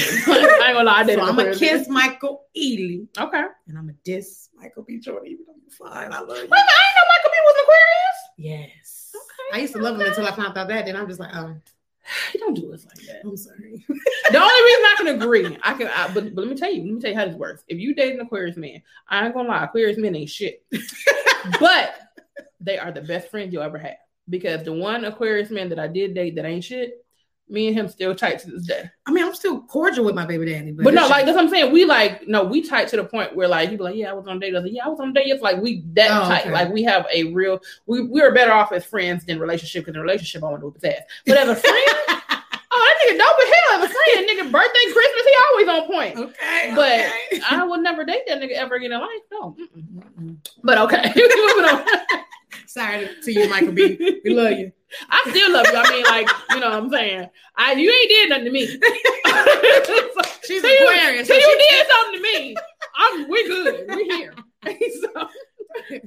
ain't 0.69 0.75
gonna 0.75 0.85
lie, 0.85 1.01
I 1.01 1.07
So 1.15 1.21
I'm 1.23 1.35
gonna 1.37 1.55
kiss 1.57 1.89
Michael 1.89 2.45
Ealy, 2.57 3.09
Okay. 3.19 3.45
and 3.69 3.79
I'm 3.79 3.87
gonna 3.87 3.95
diss 4.05 4.51
Michael 4.55 4.83
B. 4.85 4.99
Jordan. 5.01 5.29
Even 5.33 5.45
though 5.47 5.55
you're 5.61 5.91
fine, 5.91 6.13
I 6.13 6.19
love 6.21 6.29
you. 6.37 6.43
Wait 6.43 6.53
I 6.53 6.85
ain't 6.85 6.95
know 6.95 7.07
Michael 7.09 7.31
B 7.33 7.39
was 7.47 7.57
Aquarius. 7.63 8.18
Yes. 8.39 9.13
Okay. 9.15 9.59
I 9.59 9.63
used 9.63 9.75
to 9.75 9.81
love 9.81 10.01
him 10.01 10.07
until 10.07 10.27
I 10.27 10.31
found 10.31 10.57
out 10.57 10.69
that. 10.69 10.87
Then 10.87 10.97
I'm 10.97 11.09
just 11.09 11.21
like, 11.21 11.35
um, 11.35 11.61
You 12.33 12.41
don't 12.41 12.55
do 12.55 12.73
us 12.73 12.87
like 12.87 13.07
that. 13.07 13.21
I'm 13.25 13.37
sorry. 13.37 13.85
The 14.31 14.39
only 14.39 14.63
reason 14.63 14.85
I 14.85 14.95
can 14.99 15.23
agree, 15.23 15.59
I 15.63 15.73
can, 15.73 15.87
I, 15.89 16.13
but, 16.13 16.35
but 16.35 16.43
let 16.43 16.51
me 16.51 16.57
tell 16.57 16.71
you, 16.71 16.83
let 16.83 16.93
me 16.93 17.01
tell 17.01 17.11
you 17.11 17.17
how 17.17 17.25
this 17.25 17.35
works. 17.35 17.65
If 17.67 17.79
you 17.79 17.95
date 17.95 18.13
an 18.13 18.21
Aquarius 18.21 18.59
man, 18.59 18.83
I 19.09 19.25
ain't 19.25 19.35
gonna 19.35 19.49
lie, 19.49 19.65
Aquarius 19.65 19.97
men 19.97 20.15
ain't 20.15 20.29
shit, 20.29 20.63
but 21.61 21.95
they 22.61 22.77
are 22.77 22.93
the 22.93 23.01
best 23.01 23.31
friends 23.31 23.55
you'll 23.55 23.63
ever 23.63 23.79
have. 23.79 23.97
Because 24.29 24.65
the 24.65 24.73
one 24.75 25.07
Aquarius 25.07 25.51
man 25.51 25.71
that 25.71 25.79
I 25.79 25.87
did 25.87 26.15
date 26.15 26.35
that 26.37 26.45
ain't 26.45 26.63
shit, 26.63 27.03
me 27.51 27.69
and 27.69 27.77
him 27.77 27.89
still 27.89 28.15
tight 28.15 28.39
to 28.41 28.51
this 28.51 28.67
day. 28.67 28.91
I 29.07 29.11
mean, 29.13 29.25
I'm 29.25 29.35
still 29.35 29.63
cordial 29.63 30.05
with 30.05 30.15
my 30.15 30.27
baby 30.27 30.47
daddy, 30.53 30.71
but, 30.73 30.85
But 30.85 30.95
no, 30.95 31.07
like 31.09 31.25
that's 31.25 31.37
what 31.37 31.45
I'm 31.45 31.51
saying. 31.51 31.73
We 31.73 31.85
like 31.85 32.27
no, 32.29 32.45
we 32.45 32.63
tight 32.63 32.89
to 32.89 32.97
the 32.97 33.05
point 33.05 33.35
where 33.35 33.49
like 33.49 33.71
he 33.71 33.77
be 33.77 33.83
like, 33.83 33.97
yeah, 33.97 34.11
I 34.11 34.13
was 34.13 34.27
on 34.27 34.39
date. 34.39 34.55
I 34.55 34.59
was 34.59 34.65
like, 34.65 34.73
yeah, 34.75 34.85
I 34.85 34.89
was 34.89 35.01
on 35.01 35.13
date. 35.13 35.27
It's 35.29 35.43
like 35.43 35.59
we 35.63 35.83
that 35.95 36.11
Oh, 36.11 36.29
tight. 36.29 36.43
okay. 36.43 36.53
Like 36.53 36.71
we 36.73 36.83
have 36.85 37.07
a 37.13 37.25
real. 37.33 37.61
We 37.87 38.03
we 38.03 38.21
are 38.21 38.33
better 38.33 38.53
off 38.53 38.73
as 38.73 38.85
friends 38.85 39.25
than 39.25 39.39
relationship 39.39 39.85
because 39.85 39.95
in 39.97 40.01
relationship 40.03 40.43
I 40.45 40.47
want 40.49 40.61
to 40.61 40.67
whip 40.67 40.75
his 40.75 40.85
ass. 40.85 41.03
But 41.27 41.39
as 41.39 41.49
a 41.49 41.55
friend, 41.61 41.85
oh 42.71 42.81
that 42.81 42.99
nigga 43.03 43.19
dope 43.19 43.39
as 43.43 43.55
hell. 43.55 43.83
As 43.83 43.91
a 43.91 43.95
friend, 43.95 44.29
nigga, 44.29 44.53
birthday, 44.53 44.93
Christmas, 44.93 45.25
he 45.25 45.37
always 45.51 45.69
on 45.69 45.87
point. 45.87 46.17
okay, 46.19 46.73
But 46.75 47.01
okay. 47.33 47.43
I 47.51 47.65
would 47.65 47.81
never 47.81 48.05
date 48.05 48.23
that 48.29 48.41
nigga 48.41 48.53
ever 48.53 48.75
again 48.77 48.93
in 48.93 49.01
life. 49.01 49.09
No. 49.33 49.57
Mm-mm. 49.77 50.37
But 50.63 50.79
okay. 50.79 51.13
Sorry 52.69 53.09
to 53.23 53.33
you, 53.33 53.49
Michael 53.49 53.73
B. 53.73 54.21
We 54.25 54.31
love 54.35 54.53
you. 54.59 54.71
I 55.11 55.25
still 55.31 55.53
love 55.53 55.67
you. 55.67 55.75
I 55.75 55.91
mean, 55.91 56.05
like 56.05 56.29
you 56.51 56.61
know 56.61 56.69
what 56.69 56.79
I'm 56.83 56.91
saying. 56.91 57.29
I 57.57 57.73
you 57.73 57.91
ain't 57.91 58.09
did 58.11 58.29
nothing 58.29 58.45
to 58.45 58.51
me. 58.51 58.67
She's 60.47 60.63
you- 60.63 60.87
Aquarius. 60.87 61.27
till 61.29 61.41
so 61.41 61.47
you 61.49 61.59
she- 61.61 61.77
did 61.77 61.87
something 61.89 62.15
to 62.15 62.23
me. 62.23 62.57
I'm 62.95 63.29
we 63.29 63.47
good. 63.49 63.87
We 63.89 64.05
here. 64.05 64.35
so 65.01 65.29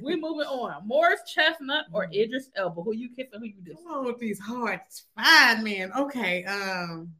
we 0.02 0.14
moving 0.16 0.46
on. 0.46 0.86
Morris 0.86 1.20
Chestnut 1.26 1.86
or 1.92 2.04
Idris 2.12 2.48
Elba? 2.56 2.82
Who 2.82 2.94
you 2.94 3.08
kissing? 3.10 3.40
Who 3.40 3.46
you 3.46 3.54
dissing? 3.62 3.82
Come 3.84 3.92
on 3.94 4.04
with 4.06 4.18
these 4.18 4.38
hard 4.38 4.80
fine 5.16 5.64
man. 5.64 5.90
Okay. 5.96 6.44
Um. 6.44 7.12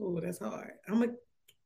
Oh, 0.00 0.18
that's 0.20 0.38
hard. 0.40 0.72
I'm 0.88 0.94
gonna 1.00 1.12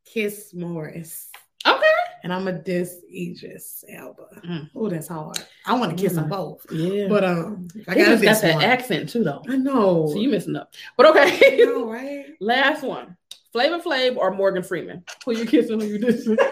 kiss 0.04 0.52
Morris, 0.52 1.30
Okay. 1.66 1.80
And 2.24 2.32
I'm 2.32 2.44
gonna 2.44 2.60
diss 2.60 2.96
Idris 3.14 3.84
Elba. 3.88 4.26
Mm. 4.44 4.70
Oh, 4.74 4.88
that's 4.88 5.06
hard. 5.08 5.38
I 5.66 5.78
want 5.78 5.96
to 5.96 6.02
kiss 6.02 6.14
them 6.14 6.24
Mm. 6.24 6.30
both, 6.30 6.66
Yeah. 6.72 7.06
but 7.08 7.22
um, 7.22 7.68
I 7.86 7.92
I 7.92 7.94
got 7.94 8.20
that 8.20 8.54
one. 8.54 8.64
accent 8.64 9.10
too, 9.10 9.22
though. 9.22 9.42
I 9.48 9.56
know. 9.56 10.08
So 10.08 10.18
you 10.18 10.28
missing 10.30 10.56
up. 10.56 10.74
But 10.96 11.06
I 11.06 11.10
okay. 11.10 11.56
know, 11.58 11.86
right? 11.88 12.26
Last 12.40 12.82
one. 12.82 13.16
Flavor 13.52 13.78
Flav 13.78 14.16
or 14.16 14.32
Morgan 14.32 14.64
Freeman? 14.64 15.04
Who 15.24 15.32
you 15.36 15.46
kissing? 15.46 15.78
Who 15.78 15.86
you 15.86 16.00
dissing? 16.00 16.36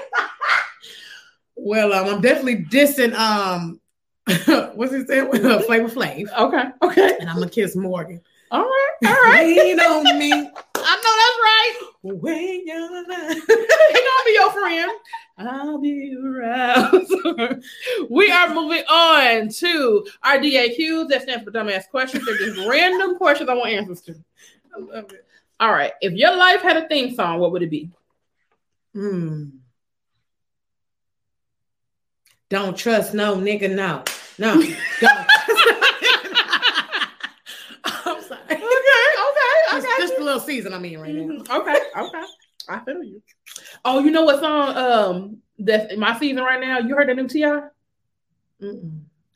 Well, 1.55 1.93
um, 1.93 2.07
I'm 2.15 2.21
definitely 2.21 2.65
dissing 2.65 3.15
um, 3.15 3.81
what's 4.75 4.93
he 4.93 5.05
saying? 5.05 5.31
Flavor 5.31 5.89
Flav, 5.89 6.29
Okay. 6.39 6.63
Okay. 6.83 7.17
and 7.21 7.29
I'm 7.29 7.37
gonna 7.37 7.51
kiss 7.51 7.77
Morgan. 7.77 8.21
All 8.51 8.63
right. 8.63 8.91
All 9.07 9.13
right. 9.13 9.47
Lean 9.47 9.79
on 9.81 10.19
me 10.19 10.51
I 10.85 10.97
know 10.97 11.15
that's 11.19 11.39
right. 11.43 11.75
when 12.23 12.67
you're 12.67 13.07
not. 13.07 13.47
gonna 13.47 14.25
be 14.27 14.33
your 14.33 14.51
friend. 14.53 14.91
I'll 15.39 15.79
be 15.79 16.15
around. 16.17 17.63
we 18.11 18.31
are 18.31 18.55
moving 18.55 18.85
on 18.89 19.49
to 19.49 20.07
our 20.23 20.39
DAQs. 20.39 21.09
That 21.09 21.23
stands 21.23 21.45
for 21.45 21.51
dumbass 21.51 21.89
questions. 21.89 22.25
They're 22.27 22.37
just 22.37 22.69
random 22.69 23.17
questions 23.17 23.49
I 23.49 23.55
want 23.55 23.71
answers 23.71 24.01
to. 24.03 24.15
I 24.77 24.81
love 24.81 25.13
it. 25.13 25.25
All 25.59 25.73
right. 25.73 25.93
If 26.01 26.13
your 26.15 26.37
life 26.37 26.61
had 26.63 26.77
a 26.77 26.87
theme 26.89 27.15
song, 27.15 27.39
what 27.39 27.53
would 27.53 27.63
it 27.63 27.71
be? 27.71 27.89
Hmm. 28.95 29.49
Don't 32.51 32.77
trust 32.77 33.15
no 33.15 33.37
nigga, 33.37 33.71
no. 33.75 34.03
No. 34.39 34.55
Don't. 34.61 34.65
I'm 37.85 38.23
sorry. 38.23 38.41
Okay. 38.51 38.59
Okay. 38.59 39.53
Just, 39.71 39.87
Okay. 39.87 39.97
just 40.01 40.19
a 40.19 40.22
little 40.33 40.47
season 40.47 40.75
I'm 40.75 40.85
in 40.85 41.01
right 41.01 41.15
now. 41.15 41.23
Mhm. 41.23 41.51
Okay. 41.51 41.79
Okay. 41.97 42.25
I 42.69 42.79
feel 42.85 43.03
you. 43.03 43.23
Oh, 43.85 43.99
you 44.01 44.11
know 44.11 44.25
what 44.25 44.41
song? 44.41 44.77
Um, 44.77 45.37
that's 45.59 45.93
in 45.93 45.99
my 46.01 46.19
season 46.19 46.43
right 46.43 46.61
now. 46.61 46.79
You 46.79 46.95
heard 46.95 47.09
the 47.09 47.15
new 47.15 47.29
T.I.? 47.29 47.63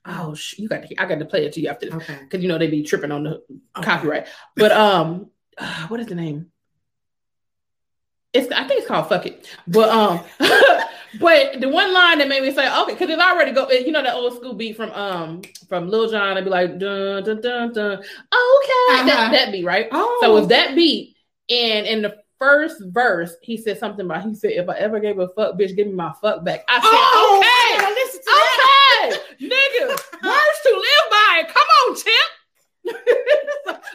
Oh, 0.08 0.34
sh- 0.34 0.58
you 0.58 0.68
got 0.68 0.86
to. 0.86 1.02
I 1.02 1.06
got 1.06 1.18
to 1.18 1.24
play 1.24 1.44
it 1.44 1.52
to 1.54 1.60
you 1.60 1.68
after 1.68 1.86
this 1.86 1.94
Okay. 1.96 2.18
because 2.22 2.40
you 2.42 2.48
know 2.48 2.58
they 2.58 2.68
be 2.68 2.82
tripping 2.82 3.10
on 3.10 3.24
the 3.24 3.42
Okay. 3.76 3.82
copyright. 3.82 4.28
But 4.54 4.72
um, 4.72 5.30
uh, 5.58 5.86
what 5.88 6.00
is 6.00 6.06
the 6.06 6.14
name? 6.14 6.50
It's 8.32 8.50
I 8.52 8.64
think 8.68 8.80
it's 8.80 8.88
called 8.88 9.08
"Fuck 9.08 9.26
It." 9.26 9.48
But 9.66 9.88
um, 9.88 10.20
but 11.20 11.60
the 11.60 11.68
one 11.68 11.92
line 11.92 12.18
that 12.18 12.28
made 12.28 12.42
me 12.42 12.52
say 12.52 12.68
okay 12.82 12.92
because 12.92 13.10
it's 13.10 13.22
already 13.22 13.52
go. 13.52 13.70
You 13.70 13.92
know 13.92 14.02
that 14.02 14.14
old 14.14 14.34
school 14.36 14.54
beat 14.54 14.76
from 14.76 14.90
um 14.92 15.42
from 15.68 15.88
Lil 15.88 16.10
Jon. 16.10 16.32
It'd 16.32 16.44
be 16.44 16.50
like 16.50 16.78
dun 16.78 17.22
dun 17.24 17.40
dun 17.40 17.72
dun. 17.72 17.98
Okay, 17.98 18.04
that 18.88 19.06
Uh-huh. 19.08 19.30
that 19.32 19.52
beat 19.52 19.64
right. 19.64 19.88
Oh. 19.92 20.18
So 20.20 20.36
it's 20.36 20.48
that 20.48 20.74
beat, 20.74 21.16
and 21.48 21.86
in 21.86 22.02
the 22.02 22.16
first 22.38 22.82
verse, 22.86 23.34
he 23.42 23.56
said 23.56 23.78
something 23.78 24.04
about 24.04 24.22
he 24.24 24.34
said, 24.34 24.52
"If 24.52 24.68
I 24.68 24.74
ever 24.76 25.00
gave 25.00 25.18
a 25.18 25.28
fuck, 25.28 25.56
bitch, 25.58 25.74
give 25.76 25.86
me 25.86 25.94
my 25.94 26.12
fuck 26.20 26.44
back." 26.44 26.64
I 26.68 26.74
said, 26.74 26.82
Oh, 26.92 27.36
"Okay." 27.38 27.86
I 27.86 27.90
listen 27.90 28.20
to 28.20 28.26
that. 28.26 29.06
Okay, 29.06 29.46
nigga, 29.46 29.88
words 29.88 30.58
to 30.64 30.70
live 30.70 31.10
by. 31.10 31.42
Come 31.48 31.68
on, 31.80 31.96
champ. 31.96 32.32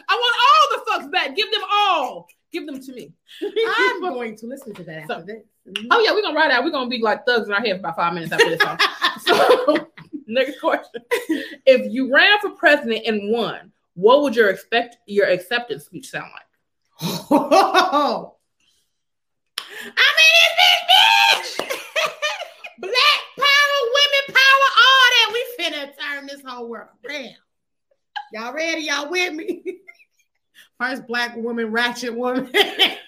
I 0.08 0.14
want 0.14 0.36
all 0.44 0.66
the 0.76 1.06
fucks 1.06 1.10
back. 1.12 1.34
Give 1.36 1.50
them 1.50 1.62
all. 1.72 2.26
Give 2.52 2.66
them 2.66 2.80
to 2.80 2.92
me. 2.92 3.12
I'm 3.42 4.00
going 4.00 4.36
to 4.36 4.46
listen 4.46 4.74
to 4.74 4.84
that 4.84 5.02
after 5.02 5.14
So- 5.20 5.22
this. 5.26 5.42
oh 5.90 6.00
yeah, 6.00 6.12
we're 6.12 6.22
gonna 6.22 6.36
ride 6.38 6.50
out. 6.50 6.64
We're 6.64 6.70
gonna 6.70 6.90
be 6.90 7.00
like 7.00 7.24
thugs 7.24 7.46
in 7.48 7.54
our 7.54 7.60
head 7.60 7.76
for 7.76 7.80
about 7.80 7.96
five 7.96 8.12
minutes 8.14 8.32
after 8.32 8.48
this 8.50 8.60
song. 8.60 8.78
So, 9.20 9.88
next 10.26 10.58
question: 10.60 11.02
If 11.66 11.92
you 11.92 12.12
ran 12.12 12.40
for 12.40 12.50
president 12.50 13.02
and 13.06 13.30
won, 13.30 13.70
what 13.94 14.22
would 14.22 14.34
your 14.34 14.48
expect 14.50 14.96
your 15.06 15.26
acceptance 15.28 15.84
speech 15.84 16.08
sound 16.08 16.30
like? 16.32 17.10
Oh. 17.30 18.36
I 19.84 20.08
mean, 20.18 20.34
it's 20.44 21.56
this 21.56 21.58
bitch. 21.58 21.68
Black 22.78 23.20
power, 23.38 23.78
women 23.94 24.26
power, 24.28 24.68
all 24.82 25.06
that. 25.12 25.30
We 25.32 25.64
finna 25.64 25.92
turn 25.98 26.26
this 26.26 26.42
whole 26.46 26.68
world 26.68 26.88
around. 27.08 27.36
Y'all 28.32 28.52
ready? 28.54 28.82
Y'all 28.82 29.10
with 29.10 29.34
me? 29.34 29.62
First 30.82 31.06
black 31.06 31.36
woman, 31.36 31.70
ratchet 31.70 32.12
woman. 32.12 32.50
the 32.52 32.98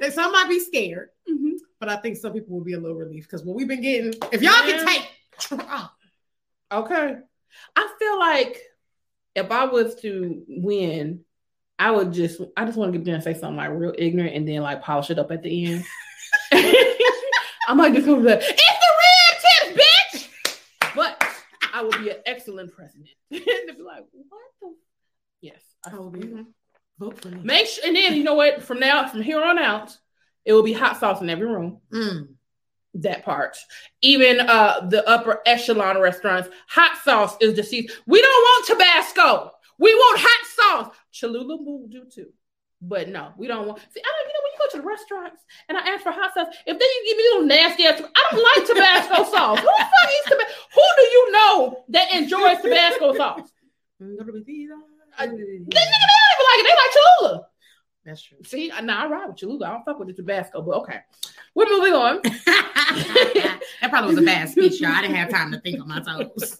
world. 0.00 0.12
Some 0.14 0.32
might 0.32 0.48
be 0.48 0.58
scared, 0.58 1.10
Mhm. 1.28 1.58
but 1.80 1.90
I 1.90 1.96
think 1.96 2.16
some 2.16 2.32
people 2.32 2.56
will 2.56 2.64
be 2.64 2.72
a 2.72 2.80
little 2.80 2.96
relieved 2.96 3.26
because 3.28 3.44
what 3.44 3.54
we've 3.56 3.68
been 3.68 3.82
getting, 3.82 4.14
if 4.32 4.40
y'all 4.42 4.66
Yeah. 4.66 4.84
can 4.84 4.86
take 4.86 5.60
Okay. 6.72 7.16
I 7.76 7.94
feel 7.98 8.18
like 8.18 8.58
if 9.34 9.50
I 9.50 9.66
was 9.66 9.96
to 9.96 10.42
win, 10.48 11.24
I 11.78 11.90
would 11.90 12.12
just 12.12 12.40
I 12.56 12.64
just 12.64 12.78
want 12.78 12.92
to 12.92 12.98
get 12.98 13.04
there 13.04 13.14
and 13.14 13.22
say 13.22 13.34
something 13.34 13.56
like 13.56 13.70
real 13.70 13.94
ignorant 13.98 14.34
and 14.34 14.48
then 14.48 14.62
like 14.62 14.80
polish 14.82 15.10
it 15.10 15.18
up 15.18 15.30
at 15.30 15.42
the 15.42 15.66
end. 15.66 15.84
I 17.68 17.74
might 17.74 17.92
just 17.92 18.06
come 18.06 18.24
back. 18.24 18.40
It's 18.42 18.56
the 18.56 19.74
red 19.74 19.74
tips, 19.76 19.82
bitch. 19.82 20.94
But 20.96 21.22
I 21.74 21.82
would 21.82 21.98
be 22.02 22.08
an 22.10 22.16
excellent 22.24 22.72
president. 22.72 23.10
and 23.30 23.42
be 23.76 23.82
like, 23.82 24.04
what 24.12 24.40
the 24.62 24.74
Yes. 25.40 25.62
I 25.92 25.96
I 25.96 25.98
will 25.98 26.10
be. 26.10 26.20
Mhm. 26.20 26.46
vote 26.98 27.20
for 27.20 27.28
me. 27.28 27.40
Make 27.42 27.66
sure 27.66 27.84
and 27.86 27.94
then 27.96 28.14
you 28.14 28.24
know 28.24 28.34
what? 28.34 28.62
From 28.62 28.80
now 28.80 29.06
from 29.08 29.22
here 29.22 29.42
on 29.42 29.58
out, 29.58 29.96
it 30.44 30.52
will 30.52 30.62
be 30.62 30.72
hot 30.72 30.98
sauce 30.98 31.20
in 31.20 31.30
every 31.30 31.46
room. 31.46 31.80
Mm. 31.92 32.28
that 32.94 33.24
part. 33.24 33.56
Even 34.02 34.40
uh 34.40 34.80
the 34.88 35.06
upper 35.08 35.40
echelon 35.46 36.00
restaurants, 36.00 36.48
hot 36.68 36.96
sauce 37.04 37.36
is 37.40 37.54
deceased. 37.54 37.96
We 38.06 38.20
don't 38.20 38.42
want 38.48 38.66
Tabasco. 38.66 39.52
We 39.78 39.94
want 39.94 40.20
hot 40.20 40.46
sauce. 40.86 40.96
Cholula 41.12 41.56
will 41.56 41.86
do 41.86 42.04
too. 42.12 42.32
But 42.80 43.08
no, 43.08 43.32
we 43.36 43.46
don't 43.46 43.66
want. 43.66 43.80
See, 43.92 44.00
I 44.00 44.10
don't. 44.10 44.28
You 44.28 44.34
know, 44.34 44.42
when 44.44 44.52
you 44.52 44.58
go 44.58 44.68
to 44.70 44.76
the 44.82 44.88
restaurants 44.88 45.42
and 45.68 45.76
I 45.76 45.80
ask 45.90 46.02
for 46.02 46.12
hot 46.12 46.32
sauce, 46.34 46.46
if 46.66 46.78
then 46.78 46.88
you 46.94 47.04
give 47.06 47.16
me 47.18 47.24
little 47.24 47.46
nasty 47.46 47.84
ass, 47.86 48.00
I 48.00 48.20
don't 48.30 48.44
like 48.56 48.66
Tabasco 48.66 49.30
sauce. 49.36 49.58
Who 49.60 49.66
the 49.66 49.84
fuck 49.84 50.10
eats 50.14 50.28
Tabasco? 50.28 50.52
Who 50.74 50.82
do 50.96 51.02
you 51.02 51.32
know 51.32 51.84
that 51.90 52.14
enjoys 52.14 52.60
Tabasco 52.62 53.14
sauce? 53.16 53.50
They 55.18 55.26
nigga 55.26 55.36
they 55.36 55.80
don't 55.80 56.32
even 56.34 56.46
like 56.46 56.58
it. 56.58 56.64
They 56.64 56.70
like 56.70 56.92
Cholula. 57.20 57.46
That's 58.04 58.22
true. 58.22 58.38
See, 58.44 58.72
nah, 58.82 59.04
I 59.04 59.06
ride 59.08 59.26
with 59.28 59.36
Cholula. 59.36 59.66
I 59.66 59.70
don't 59.72 59.84
fuck 59.84 59.98
with 59.98 60.08
the 60.08 60.14
Tabasco, 60.14 60.62
but 60.62 60.76
okay. 60.78 61.00
We're 61.54 61.68
moving 61.68 61.92
on. 61.92 62.20
that 62.22 63.60
probably 63.90 64.14
was 64.14 64.22
a 64.22 64.26
bad 64.26 64.48
speech, 64.48 64.80
y'all. 64.80 64.92
I 64.92 65.02
didn't 65.02 65.16
have 65.16 65.30
time 65.30 65.52
to 65.52 65.60
think 65.60 65.80
on 65.80 65.88
my 65.88 66.00
toes. 66.00 66.58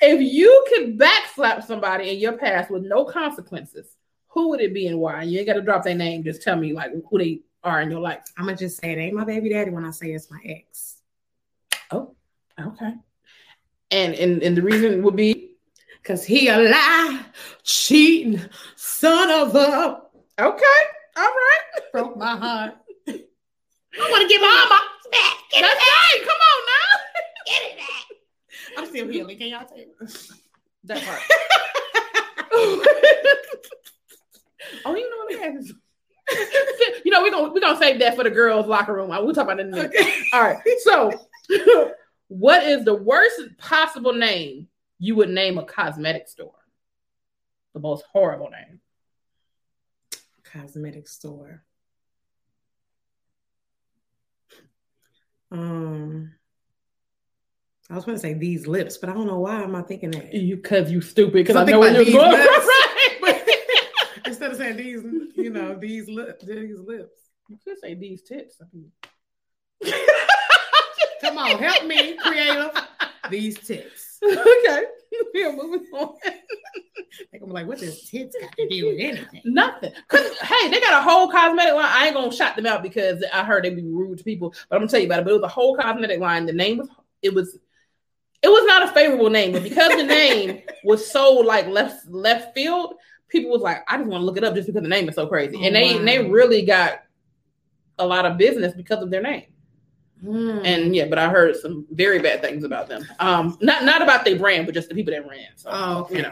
if 0.00 0.20
you 0.20 0.66
could 0.68 0.98
backslap 0.98 1.64
somebody 1.64 2.10
in 2.10 2.18
your 2.18 2.36
past 2.36 2.70
with 2.70 2.82
no 2.82 3.04
consequences, 3.04 3.94
who 4.28 4.48
would 4.48 4.60
it 4.60 4.74
be 4.74 4.88
and 4.88 4.98
why? 4.98 5.22
You 5.22 5.38
ain't 5.38 5.46
got 5.46 5.54
to 5.54 5.62
drop 5.62 5.84
their 5.84 5.94
name. 5.94 6.24
Just 6.24 6.42
tell 6.42 6.56
me 6.56 6.72
like 6.72 6.90
who 7.08 7.18
they 7.18 7.42
are 7.62 7.80
in 7.80 7.90
your 7.90 8.00
life. 8.00 8.20
I'm 8.36 8.46
gonna 8.46 8.56
just 8.56 8.80
say 8.80 8.92
it 8.92 8.98
ain't 8.98 9.14
my 9.14 9.24
baby 9.24 9.50
daddy 9.50 9.70
when 9.70 9.84
I 9.84 9.90
say 9.90 10.12
it's 10.12 10.30
my 10.30 10.40
ex. 10.44 10.96
Oh, 11.90 12.14
okay. 12.60 12.94
And 13.90 14.14
and 14.14 14.42
and 14.42 14.56
the 14.56 14.62
reason 14.62 15.02
would 15.02 15.16
be 15.16 15.53
Cause 16.04 16.22
he 16.22 16.48
a 16.48 16.58
lie, 16.58 17.24
cheating, 17.62 18.38
son 18.76 19.30
of 19.30 19.54
a 19.54 20.02
okay. 20.38 20.64
All 21.16 21.24
right. 21.24 21.92
broke 21.92 22.16
my 22.18 22.36
heart. 22.36 22.74
I 23.08 24.10
want 24.10 24.22
to 24.22 24.28
get 24.28 24.40
my 24.40 24.48
mama 24.48 24.80
back. 25.10 25.36
Get 25.50 25.62
That's 25.62 25.74
right. 25.74 26.20
Come 26.20 26.36
on 26.50 26.66
now. 26.66 26.92
Get 27.46 27.62
it 27.62 27.78
back. 27.78 28.04
I'm 28.76 28.86
still 28.86 29.08
healing. 29.08 29.38
Can 29.38 29.48
y'all 29.48 29.66
take 29.66 29.88
That 30.84 31.02
part. 31.04 31.20
oh, 34.84 34.94
you 34.94 35.10
know 35.10 35.16
what 35.24 35.42
I'm? 35.42 35.64
You 37.04 37.10
know, 37.12 37.22
we're 37.22 37.30
gonna 37.30 37.52
we're 37.52 37.60
gonna 37.60 37.78
save 37.78 37.98
that 38.00 38.16
for 38.16 38.24
the 38.24 38.30
girls' 38.30 38.66
locker 38.66 38.92
room. 38.92 39.08
We'll 39.08 39.32
talk 39.32 39.44
about 39.44 39.56
that 39.56 39.66
in 39.66 39.72
a 39.72 39.76
minute. 39.76 39.94
Okay. 39.94 40.12
All 40.32 40.42
right. 40.42 40.58
So, 40.82 41.12
what 42.28 42.64
is 42.64 42.84
the 42.84 42.94
worst 42.94 43.40
possible 43.58 44.12
name 44.12 44.68
you 44.98 45.16
would 45.16 45.30
name 45.30 45.58
a 45.58 45.64
cosmetic 45.64 46.28
store? 46.28 46.52
The 47.74 47.80
most 47.80 48.04
horrible 48.12 48.50
name. 48.50 48.80
Cosmetic 50.44 51.08
store. 51.08 51.64
Um, 55.50 56.32
I 57.90 57.94
was 57.94 58.04
going 58.04 58.16
to 58.16 58.20
say 58.20 58.34
these 58.34 58.66
lips, 58.66 58.96
but 58.96 59.08
I 59.08 59.12
don't 59.12 59.26
know 59.26 59.40
why 59.40 59.62
am 59.62 59.76
I 59.76 59.82
thinking 59.82 60.12
that. 60.12 60.32
You 60.32 60.56
because 60.56 60.90
you 60.90 61.00
stupid 61.00 61.34
because 61.34 61.56
I 61.56 61.64
know 61.64 61.80
where 61.80 61.90
about 61.90 62.06
you're 62.06 62.20
going. 62.20 62.32
lips. 62.32 62.68
Right. 63.22 63.42
Instead 64.26 64.50
of 64.52 64.56
saying 64.56 64.76
these, 64.76 65.02
you 65.36 65.50
know, 65.50 65.74
these 65.76 66.08
lips, 66.08 66.44
these 66.44 66.78
lips. 66.78 67.20
you 67.48 67.58
could 67.62 67.78
say 67.78 67.94
these 67.94 68.22
tits. 68.22 68.56
Come 71.20 71.38
on, 71.38 71.58
help 71.58 71.84
me, 71.86 72.16
creative. 72.16 72.70
These 73.30 73.58
tits. 73.58 74.13
Okay. 74.24 74.84
We 75.32 75.44
are 75.44 75.52
moving 75.52 75.86
on. 75.94 76.16
They're 77.30 77.38
gonna 77.38 77.46
be 77.46 77.52
like, 77.52 77.68
what 77.68 77.78
does 77.78 78.02
tits 78.10 78.34
got 78.40 78.50
to 78.56 78.68
do 78.68 78.86
with 78.88 78.98
anything? 78.98 79.42
Nothing. 79.44 79.92
Cause 80.08 80.36
hey, 80.38 80.68
they 80.70 80.80
got 80.80 81.00
a 81.00 81.08
whole 81.08 81.30
cosmetic 81.30 81.72
line. 81.74 81.86
I 81.88 82.06
ain't 82.06 82.16
gonna 82.16 82.32
shout 82.32 82.56
them 82.56 82.66
out 82.66 82.82
because 82.82 83.24
I 83.32 83.44
heard 83.44 83.62
they 83.64 83.70
be 83.70 83.82
rude 83.82 84.18
to 84.18 84.24
people, 84.24 84.52
but 84.68 84.74
I'm 84.74 84.80
gonna 84.80 84.90
tell 84.90 84.98
you 84.98 85.06
about 85.06 85.20
it. 85.20 85.24
But 85.24 85.30
it 85.30 85.40
was 85.40 85.44
a 85.44 85.48
whole 85.48 85.76
cosmetic 85.76 86.18
line. 86.18 86.46
The 86.46 86.52
name 86.52 86.78
was 86.78 86.88
it 87.22 87.32
was 87.32 87.56
it 88.42 88.48
was 88.48 88.64
not 88.66 88.88
a 88.88 88.92
favorable 88.92 89.30
name, 89.30 89.52
but 89.52 89.62
because 89.62 89.92
the 89.96 90.02
name 90.02 90.62
was 90.84 91.08
so 91.08 91.34
like 91.34 91.68
left 91.68 92.08
left 92.08 92.52
field, 92.52 92.94
people 93.28 93.52
was 93.52 93.62
like, 93.62 93.84
I 93.86 93.96
just 93.98 94.08
want 94.08 94.22
to 94.22 94.24
look 94.26 94.36
it 94.36 94.42
up 94.42 94.54
just 94.56 94.66
because 94.66 94.82
the 94.82 94.88
name 94.88 95.08
is 95.08 95.14
so 95.14 95.28
crazy. 95.28 95.64
and 95.64 95.76
they 95.76 95.94
Oh, 95.94 95.98
wow. 95.98 96.04
they 96.04 96.28
really 96.28 96.62
got 96.62 97.04
a 98.00 98.06
lot 98.06 98.26
of 98.26 98.36
business 98.36 98.74
because 98.74 99.00
of 99.00 99.10
their 99.10 99.22
name. 99.22 99.44
Hmm. 100.22 100.60
And 100.64 100.94
yeah, 100.96 101.06
but 101.06 101.18
I 101.18 101.28
heard 101.28 101.56
some 101.56 101.86
very 101.90 102.18
bad 102.18 102.40
things 102.40 102.64
about 102.64 102.88
them. 102.88 103.04
Um, 103.18 103.58
not 103.60 103.84
not 103.84 104.00
about 104.02 104.24
their 104.24 104.38
brand, 104.38 104.66
but 104.66 104.74
just 104.74 104.88
the 104.88 104.94
people 104.94 105.12
that 105.12 105.28
ran. 105.28 105.48
So 105.56 105.70
Oh, 105.72 105.98
okay. 106.02 106.16
you 106.16 106.22
know. 106.22 106.30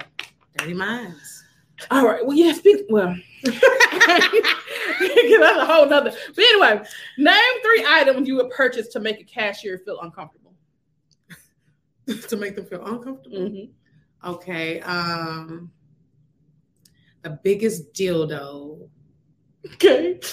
dirty 0.56 0.74
minds. 0.74 1.44
All 1.90 2.06
right. 2.06 2.24
Well, 2.24 2.36
yeah. 2.36 2.52
Speak. 2.52 2.86
Well, 2.88 3.14
that's 3.42 3.62
a 3.64 5.66
whole 5.66 5.88
nother. 5.88 6.12
But 6.34 6.44
anyway, 6.44 6.82
name 7.18 7.60
three 7.62 7.84
items 7.88 8.28
you 8.28 8.36
would 8.36 8.50
purchase 8.50 8.88
to 8.88 9.00
make 9.00 9.20
a 9.20 9.24
cashier 9.24 9.78
feel 9.78 10.00
uncomfortable. 10.00 10.54
to 12.28 12.36
make 12.36 12.54
them 12.56 12.66
feel 12.66 12.84
uncomfortable. 12.86 13.38
Mhm. 13.38 13.70
Okay. 14.24 14.80
Um, 14.80 15.70
the 17.22 17.30
biggest 17.42 17.92
dildo 17.94 18.88
Okay. 19.74 20.20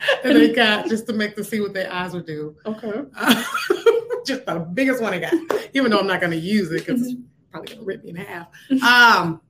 that 0.22 0.32
they 0.32 0.52
got 0.52 0.88
just 0.88 1.06
to 1.06 1.12
make 1.12 1.34
them 1.34 1.44
see 1.44 1.60
what 1.60 1.74
their 1.74 1.92
eyes 1.92 2.12
would 2.12 2.26
do. 2.26 2.56
Okay. 2.66 3.02
just 4.26 4.46
the 4.46 4.66
biggest 4.74 5.02
one 5.02 5.12
I 5.14 5.18
got, 5.18 5.34
even 5.74 5.90
though 5.90 5.98
I'm 6.00 6.06
not 6.06 6.20
going 6.20 6.32
to 6.32 6.38
use 6.38 6.70
it 6.72 6.86
because 6.86 7.02
it's 7.06 7.20
probably 7.50 7.68
going 7.74 7.80
to 7.80 7.84
rip 7.84 8.04
me 8.04 8.10
in 8.10 8.16
half. 8.16 8.48
Um, 8.82 9.40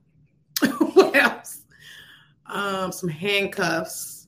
what 0.93 1.15
else? 1.15 1.61
Um, 2.47 2.91
some 2.91 3.09
handcuffs 3.09 4.27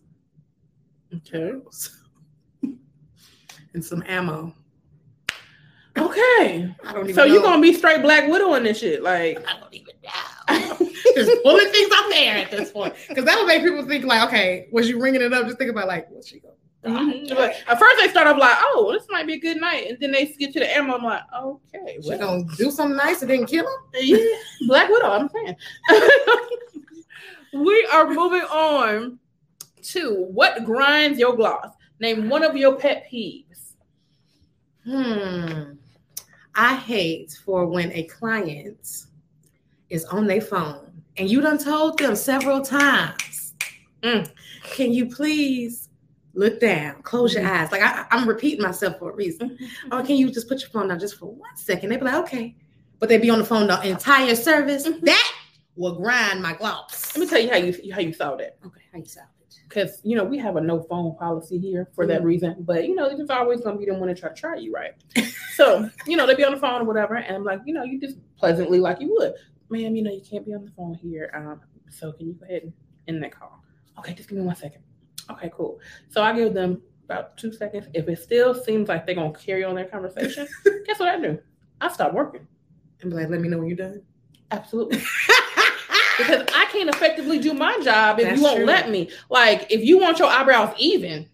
Okay. 1.16 1.54
and 3.74 3.84
some 3.84 4.04
ammo. 4.08 4.54
Okay. 5.98 6.74
I 6.86 6.94
don't 6.94 7.04
even 7.04 7.16
So 7.16 7.26
know. 7.26 7.34
you're 7.34 7.44
gonna 7.44 7.62
be 7.62 7.74
straight 7.74 8.02
Black 8.02 8.28
Widow 8.28 8.56
in 8.56 8.64
this 8.64 8.80
shit, 8.80 9.04
like. 9.04 9.38
I 9.48 9.60
don't. 9.60 9.74
just 11.16 11.44
pulling 11.44 11.70
things 11.72 11.92
up 11.94 12.06
there 12.10 12.38
at 12.38 12.52
this 12.52 12.72
point 12.72 12.94
because 13.08 13.26
that 13.26 13.38
would 13.38 13.48
make 13.48 13.64
people 13.64 13.86
think 13.86 14.06
like, 14.06 14.28
okay, 14.28 14.68
was 14.72 14.90
you 14.90 15.00
ringing 15.02 15.22
it 15.22 15.34
up? 15.34 15.46
Just 15.46 15.58
think 15.58 15.70
about 15.72 15.88
like, 15.88 16.10
what's 16.10 16.28
she 16.28 16.40
going? 16.40 16.54
mhm. 16.86 17.30
But 17.30 17.56
at 17.68 17.80
first 17.80 17.96
they 18.00 18.10
start 18.10 18.28
off 18.28 18.38
like, 18.38 18.58
oh, 18.60 18.92
this 18.94 19.06
might 19.10 19.26
be 19.26 19.36
a 19.36 19.40
good 19.40 19.58
night, 19.62 19.88
and 19.90 19.98
then 20.00 20.12
they 20.12 20.26
get 20.26 20.52
to 20.54 20.60
the 20.60 20.76
ammo. 20.76 20.96
I'm 20.98 21.04
like, 21.04 21.22
okay, 21.42 21.98
She 22.02 22.10
well, 22.10 22.18
gonna 22.20 22.44
do 22.58 22.72
something 22.72 22.98
nice 22.98 23.22
and 23.22 23.32
then 23.32 23.46
kill 23.46 23.66
him? 23.66 23.74
yeah, 24.02 24.18
Black 24.68 24.90
Widow. 24.90 25.10
I'm 25.10 25.30
saying. 25.30 25.56
we 27.54 27.88
are 27.92 28.10
moving 28.10 28.42
on 28.42 29.20
to 29.84 30.26
what 30.32 30.66
grinds 30.66 31.20
your 31.20 31.36
gloss. 31.36 31.70
Name 32.00 32.28
one 32.30 32.44
of 32.44 32.58
your 32.58 32.76
pet 32.76 33.06
peeves. 33.12 33.74
Hmm. 34.84 35.74
I 36.56 36.76
hate 36.76 37.40
for 37.46 37.66
when 37.66 37.92
a 37.94 38.04
client 38.04 39.06
is 39.94 40.06
on 40.06 40.26
their 40.28 40.42
phone 40.42 40.92
and 41.18 41.30
you 41.30 41.40
done 41.40 41.58
told 41.60 41.98
them 42.00 42.16
several 42.16 42.62
times, 42.62 43.54
Mm. 44.02 44.30
can 44.64 44.92
you 44.92 45.06
please 45.06 45.88
look 46.34 46.60
down, 46.60 47.02
close 47.04 47.34
your 47.36 47.46
eyes? 47.48 47.72
Like 47.72 47.82
I, 47.84 48.06
I'm 48.12 48.28
repeating 48.28 48.62
myself 48.62 49.00
for 49.00 49.12
a 49.12 49.16
reason. 49.16 49.58
Or 49.94 50.04
can 50.04 50.18
you 50.18 50.30
just 50.30 50.50
put 50.50 50.60
your 50.60 50.70
phone 50.72 50.90
down 50.90 51.00
just 51.00 51.18
for 51.18 51.28
one 51.28 51.56
second? 51.56 51.90
They'd 51.90 52.00
be 52.00 52.06
like, 52.06 52.16
okay. 52.26 52.56
But 53.00 53.08
they'd 53.08 53.22
be 53.22 53.30
on 53.30 53.40
the 53.40 53.46
phone 53.46 53.68
the 53.68 53.82
entire 53.88 54.36
service. 54.36 54.86
Mhm. 54.86 55.02
That 55.06 55.32
will 55.78 55.94
grind 55.96 56.42
my 56.42 56.54
gloves. 56.54 57.14
Let 57.16 57.22
me 57.24 57.30
tell 57.30 57.40
you 57.40 57.50
how 57.50 57.56
you 57.58 57.94
how 57.94 58.02
you 58.02 58.12
solve 58.14 58.40
that. 58.40 58.58
Okay, 58.66 58.82
how 58.92 59.00
you 59.00 59.06
solve 59.06 59.28
it? 59.28 59.30
because 59.70 60.00
you 60.04 60.16
know 60.16 60.24
we 60.24 60.38
have 60.38 60.56
a 60.56 60.62
no 60.62 60.82
phone 60.84 61.16
policy 61.16 61.58
here 61.58 61.88
for 61.96 62.06
that 62.06 62.22
Mhm. 62.22 62.26
reason. 62.26 62.56
But 62.60 62.88
you 62.88 62.94
know, 62.96 63.06
it's 63.06 63.30
always 63.32 63.62
gonna 63.62 63.78
be 63.78 63.86
them 63.86 64.00
when 64.00 64.08
they 64.10 64.14
try 64.14 64.30
to 64.30 64.36
try 64.36 64.56
you, 64.58 64.72
right? 64.74 64.94
so 65.56 65.90
you 66.06 66.18
know 66.18 66.28
they 66.28 66.36
be 66.36 66.44
on 66.44 66.52
the 66.54 66.60
phone 66.60 66.82
or 66.82 66.86
whatever, 66.86 67.16
and 67.16 67.36
I'm 67.38 67.44
like, 67.44 67.62
you 67.66 67.74
know, 67.74 67.84
you 67.84 68.00
just 68.00 68.18
pleasantly 68.38 68.80
like 68.80 69.00
you 69.00 69.16
would, 69.18 69.34
ma'am. 69.74 69.96
You 69.96 70.04
know, 70.04 70.12
you 70.12 70.22
can't 70.22 70.46
be 70.46 70.54
on 70.54 70.64
the 70.64 70.72
phone 70.72 70.94
here. 70.94 71.32
Um, 71.34 71.62
so 71.90 72.12
can 72.14 72.28
you 72.28 72.34
go 72.34 72.46
ahead 72.46 72.64
and 72.64 72.74
end 73.08 73.24
that 73.24 73.38
call? 73.38 73.64
Okay, 74.00 74.14
just 74.14 74.30
give 74.30 74.38
me 74.38 74.44
one 74.44 74.56
second. 74.56 74.82
Okay, 75.32 75.52
cool. 75.54 75.80
So 76.10 76.22
I 76.22 76.34
give 76.34 76.54
them 76.54 76.82
about 77.06 77.38
two 77.38 77.52
seconds. 77.52 77.88
If 77.94 78.08
it 78.08 78.20
still 78.20 78.54
seems 78.54 78.88
like 78.88 79.06
they're 79.06 79.16
gonna 79.16 79.34
carry 79.34 79.64
on 79.64 79.76
their 79.76 79.86
conversation, 79.86 80.48
guess 80.86 81.00
what 81.00 81.10
I 81.10 81.20
do? 81.20 81.40
I 81.82 81.92
stop 81.92 82.14
working. 82.14 82.48
And 83.02 83.12
be 83.12 83.18
like, 83.18 83.30
let 83.30 83.42
me 83.42 83.50
know 83.50 83.58
when 83.58 83.68
you're 83.68 83.78
done. 83.78 84.02
Absolutely. 84.52 84.98
because 86.18 86.46
I 86.54 86.68
can't 86.72 86.90
effectively 86.90 87.40
do 87.40 87.54
my 87.54 87.78
job 87.84 88.20
if 88.20 88.26
That's 88.26 88.38
you 88.38 88.44
won't 88.44 88.58
true. 88.58 88.66
let 88.66 88.90
me. 88.90 89.10
Like, 89.30 89.72
if 89.72 89.84
you 89.84 90.00
want 90.00 90.20
your 90.20 90.30
eyebrows 90.30 90.74
even, 90.78 91.28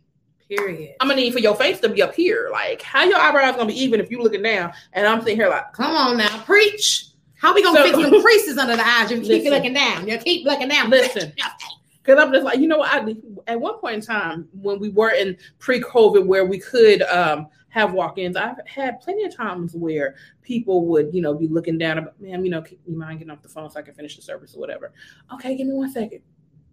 Period. 0.49 0.95
I'm 0.99 1.07
gonna 1.07 1.21
need 1.21 1.31
for 1.33 1.39
your 1.39 1.55
face 1.55 1.79
to 1.81 1.89
be 1.89 2.01
up 2.01 2.15
here. 2.15 2.49
Like, 2.51 2.81
how 2.81 3.03
your 3.03 3.19
eyebrows 3.19 3.55
gonna 3.55 3.67
be 3.67 3.79
even 3.79 3.99
if 3.99 4.09
you 4.09 4.21
looking 4.23 4.41
down 4.41 4.73
and 4.93 5.05
I'm 5.05 5.19
sitting 5.21 5.35
here 5.35 5.47
like, 5.47 5.73
Come 5.73 5.95
on 5.95 6.17
now, 6.17 6.41
preach. 6.43 7.08
How 7.39 7.53
we 7.53 7.63
gonna 7.63 7.77
So- 7.79 7.83
fix 7.83 7.97
them 7.97 8.21
creases 8.21 8.57
under 8.57 8.75
the 8.75 8.85
eyes? 8.85 9.09
You 9.09 9.17
keep 9.21 9.27
Listen. 9.27 9.51
looking 9.51 9.73
down. 9.73 10.07
You 10.07 10.17
keep 10.17 10.45
looking 10.45 10.67
down. 10.67 10.89
Listen. 10.89 11.33
because 12.03 12.21
I'm 12.23 12.31
just 12.33 12.43
like, 12.43 12.59
you 12.59 12.67
know 12.67 12.79
what? 12.79 12.89
I, 12.91 13.15
at 13.51 13.59
one 13.59 13.77
point 13.79 13.95
in 13.95 14.01
time 14.01 14.47
when 14.53 14.79
we 14.79 14.89
were 14.89 15.11
in 15.11 15.37
pre-COVID, 15.59 16.25
where 16.25 16.45
we 16.45 16.59
could 16.59 17.01
um, 17.03 17.47
have 17.69 17.93
walk-ins, 17.93 18.35
I've 18.35 18.57
had 18.67 18.99
plenty 18.99 19.23
of 19.23 19.35
times 19.35 19.73
where 19.73 20.15
people 20.41 20.85
would, 20.87 21.13
you 21.13 21.21
know, 21.21 21.33
be 21.33 21.47
looking 21.47 21.77
down. 21.77 21.97
About, 21.99 22.19
Man, 22.19 22.43
you 22.43 22.51
know, 22.51 22.61
keep 22.61 22.81
you 22.87 22.97
mind 22.97 23.19
getting 23.19 23.31
off 23.31 23.41
the 23.41 23.49
phone 23.49 23.69
so 23.69 23.79
I 23.79 23.83
can 23.83 23.93
finish 23.93 24.15
the 24.15 24.21
service 24.21 24.55
or 24.55 24.59
whatever. 24.59 24.91
Okay, 25.33 25.55
give 25.55 25.67
me 25.67 25.73
one 25.73 25.91
second. 25.91 26.21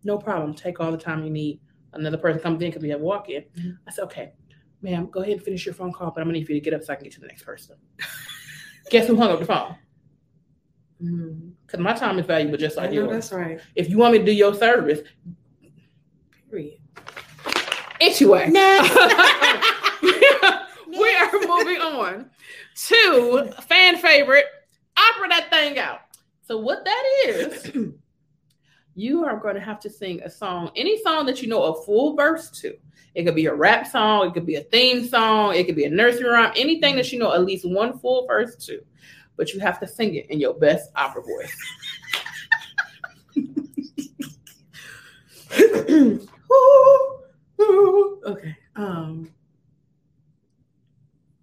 No 0.05 0.19
problem. 0.19 0.55
Take 0.55 0.81
all 0.81 0.91
the 0.91 0.99
time 0.99 1.23
you 1.23 1.31
need. 1.31 1.61
Another 1.93 2.19
person 2.19 2.41
comes 2.41 2.63
in 2.63 2.69
because 2.71 2.83
we 2.83 2.91
have 2.91 3.01
a 3.01 3.05
walk-in. 3.05 3.45
Mhm. 3.59 3.79
I 3.87 3.91
said, 3.93 4.05
okay, 4.05 4.33
ma'am, 4.83 5.09
go 5.11 5.21
ahead 5.21 5.35
and 5.35 5.43
finish 5.43 5.65
your 5.65 5.75
phone 5.75 5.93
call, 5.93 6.11
but 6.11 6.21
I'm 6.21 6.27
gonna 6.29 6.39
need 6.39 6.49
you 6.49 6.55
to 6.55 6.61
get 6.61 6.75
up 6.75 6.83
so 6.83 6.93
I 6.93 6.97
can 6.97 7.05
get 7.05 7.13
to 7.15 7.21
the 7.21 7.27
next 7.27 7.43
person. 7.45 7.77
Guess 8.91 9.07
who 9.09 9.17
hung 9.17 9.31
up 9.31 9.39
the 9.41 9.47
phone? 9.47 9.77
Mm, 11.03 11.53
Because 11.67 11.81
my 11.81 11.93
time 11.93 12.19
is 12.19 12.27
valuable, 12.27 12.57
just 12.57 12.77
like 12.77 12.93
yours. 12.93 13.11
that's 13.11 13.33
right. 13.33 13.61
If 13.75 13.89
you 13.91 13.99
want 13.99 14.13
me 14.13 14.19
to 14.21 14.25
do 14.25 14.33
your 14.33 14.55
service, 14.55 15.01
Period. 16.51 16.79
anyway. 18.01 18.49
Next. 18.51 18.95
we 20.03 21.17
are 21.17 21.33
moving 21.47 21.81
on 21.81 22.31
to 22.89 23.53
fan 23.69 23.97
favorite 23.99 24.47
opera 24.97 25.29
that 25.29 25.49
thing 25.51 25.79
out. 25.79 26.01
So 26.43 26.59
what 26.59 26.85
that 26.85 27.05
is, 27.27 27.73
you 28.95 29.25
are 29.25 29.37
going 29.39 29.57
to 29.57 29.61
have 29.61 29.81
to 29.81 29.91
sing 29.91 30.23
a 30.23 30.31
song, 30.31 30.71
any 30.77 31.03
song 31.03 31.27
that 31.27 31.43
you 31.43 31.49
know 31.49 31.65
a 31.65 31.83
full 31.85 32.15
verse 32.17 32.51
to. 32.61 32.77
It 33.15 33.25
could 33.25 33.35
be 33.35 33.47
a 33.47 33.55
rap 33.55 33.87
song, 33.87 34.29
it 34.29 34.35
could 34.35 34.47
be 34.47 34.57
a 34.57 34.63
theme 34.63 35.07
song, 35.07 35.55
it 35.55 35.65
could 35.65 35.75
be 35.77 35.85
a 35.87 35.91
nursery 35.91 36.29
rhyme, 36.29 36.53
anything 36.55 36.97
that 36.97 37.11
you 37.13 37.19
know 37.19 37.33
at 37.33 37.45
least 37.45 37.69
one 37.69 37.99
full 37.99 38.27
verse 38.27 38.57
to. 38.67 38.81
But 39.37 39.53
you 39.53 39.61
have 39.61 39.79
to 39.81 39.87
sing 39.87 40.15
it 40.15 40.31
in 40.31 40.41
your 40.41 40.55
best 40.55 40.91
opera 40.97 41.23
voice. 41.23 41.55
okay. 48.27 48.57
Um. 48.77 49.31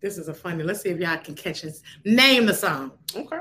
This 0.03 0.17
is 0.17 0.27
a 0.27 0.33
funny. 0.33 0.63
Let's 0.63 0.81
see 0.81 0.89
if 0.89 0.99
y'all 0.99 1.17
can 1.17 1.33
catch 1.33 1.61
this. 1.61 1.81
Name 2.03 2.45
the 2.45 2.53
song. 2.53 2.91
Okay. 3.15 3.39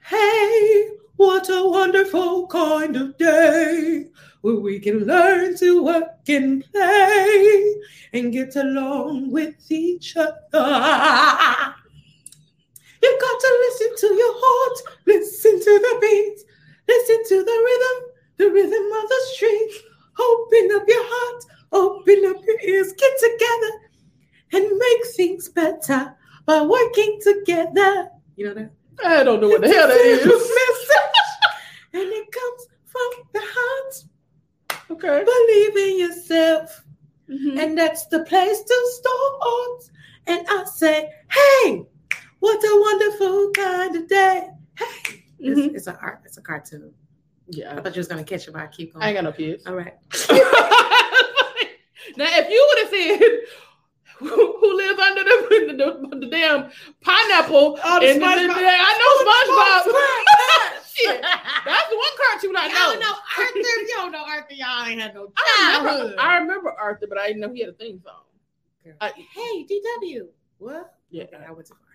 Hey, 0.00 0.88
what 1.16 1.46
a 1.50 1.68
wonderful 1.68 2.46
kind 2.46 2.96
of 2.96 3.18
day 3.18 4.06
where 4.40 4.56
we 4.56 4.80
can 4.80 5.00
learn 5.00 5.54
to 5.58 5.84
work 5.84 6.26
and 6.28 6.64
play 6.72 7.74
and 8.14 8.32
get 8.32 8.56
along 8.56 9.30
with 9.30 9.54
each 9.68 10.16
other. 10.16 11.74
You've 13.02 13.20
got 13.20 13.40
to 13.40 13.58
listen 13.68 14.08
to 14.08 14.14
your 14.14 14.32
heart, 14.36 14.78
listen 15.06 15.58
to 15.58 15.78
the 15.78 15.98
beat, 16.00 16.38
listen 16.88 17.18
to 17.28 17.44
the 17.44 17.58
rhythm, 17.66 18.10
the 18.38 18.50
rhythm 18.50 18.92
of 19.02 19.08
the 19.08 19.20
street. 19.32 19.72
Open 20.18 20.70
up 20.76 20.84
your 20.86 21.04
heart, 21.04 21.44
open 21.72 22.24
up 22.26 22.36
your 22.46 22.60
ears, 22.60 22.92
get 22.92 23.12
together 23.18 23.72
and 24.52 24.78
make 24.78 25.06
things 25.16 25.48
better 25.48 26.14
by 26.46 26.60
working 26.62 27.18
together. 27.22 28.08
You 28.36 28.46
know 28.48 28.54
that? 28.54 28.70
I 29.04 29.24
don't 29.24 29.40
know 29.40 29.48
what 29.48 29.62
the 29.62 29.68
hell 29.68 29.88
that 29.88 29.96
is. 29.96 30.22
and 31.94 32.02
it 32.02 32.30
comes 32.30 32.66
from 32.84 33.10
the 33.32 33.40
heart. 33.42 34.04
Okay. 34.90 35.24
Believe 35.24 35.76
in 35.88 35.98
yourself, 35.98 36.84
Mhm. 37.30 37.58
and 37.58 37.78
that's 37.78 38.06
the 38.06 38.20
place 38.24 38.60
to 38.62 38.90
start. 38.92 39.90
And 40.26 40.46
I 40.48 40.64
say, 40.64 41.10
hey, 41.30 41.84
what 42.40 42.62
a 42.62 42.80
wonderful 42.80 43.41
kind 43.52 43.96
of 43.96 44.08
day. 44.08 44.48
Hey, 44.78 45.24
it's, 45.38 45.60
mm-hmm. 45.60 45.76
it's 45.76 45.86
a 45.86 45.98
art, 46.00 46.20
it's 46.24 46.38
a 46.38 46.42
cartoon. 46.42 46.92
Yeah. 47.48 47.76
I 47.76 47.80
thought 47.80 47.94
you 47.94 48.00
was 48.00 48.08
gonna 48.08 48.24
catch 48.24 48.48
it, 48.48 48.52
but 48.52 48.62
I 48.62 48.66
keep 48.68 48.92
going. 48.94 49.02
I 49.04 49.08
ain't 49.08 49.16
got 49.16 49.24
no 49.24 49.32
kids. 49.32 49.66
All 49.66 49.74
right. 49.74 49.94
now, 52.16 52.26
if 52.30 52.48
you 52.50 52.66
would 52.68 52.78
have 52.82 52.90
said 52.90 53.20
who, 54.18 54.56
who 54.60 54.76
lives 54.76 55.00
under 55.00 55.24
the, 55.24 55.30
the, 55.76 56.16
the 56.20 56.26
damn 56.30 56.70
pineapple, 57.00 57.78
Oh, 57.82 58.00
the 58.00 58.06
the, 58.06 58.20
SpongeBob. 58.20 58.54
the- 58.54 58.64
I 58.64 58.92
know 58.98 59.10
oh, 59.10 59.24
SpongeBob. 59.26 59.92
SpongeBob. 59.92 60.78
Shit, 60.94 61.22
that's 61.22 61.88
the 61.88 61.96
one 61.96 62.14
cartoon 62.30 62.54
I 62.56 62.68
know. 62.68 62.74
don't 62.92 63.00
know 63.00 63.14
Arthur. 63.38 63.58
You 63.58 63.88
don't 63.96 64.12
know 64.12 64.24
Arthur. 64.24 64.54
Y'all 64.54 64.86
ain't 64.86 65.00
had 65.00 65.14
no 65.14 65.32
I 65.36 65.78
remember, 65.78 66.20
I 66.20 66.36
remember 66.36 66.70
Arthur, 66.78 67.06
but 67.08 67.18
I 67.18 67.28
didn't 67.28 67.40
know 67.40 67.52
he 67.52 67.60
had 67.60 67.70
a 67.70 67.72
theme 67.72 68.00
song. 68.04 68.22
I- 69.00 69.12
hey, 69.34 69.66
DW. 69.66 70.26
What? 70.58 70.94
Yeah. 71.10 71.24
Okay, 71.24 71.36
I 71.46 71.52
went 71.52 71.66
too 71.66 71.74
far. 71.74 71.91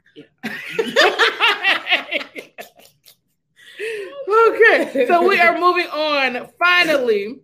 Okay, 4.30 5.06
so 5.08 5.26
we 5.26 5.40
are 5.40 5.58
moving 5.58 5.88
on 5.88 6.50
finally 6.60 7.40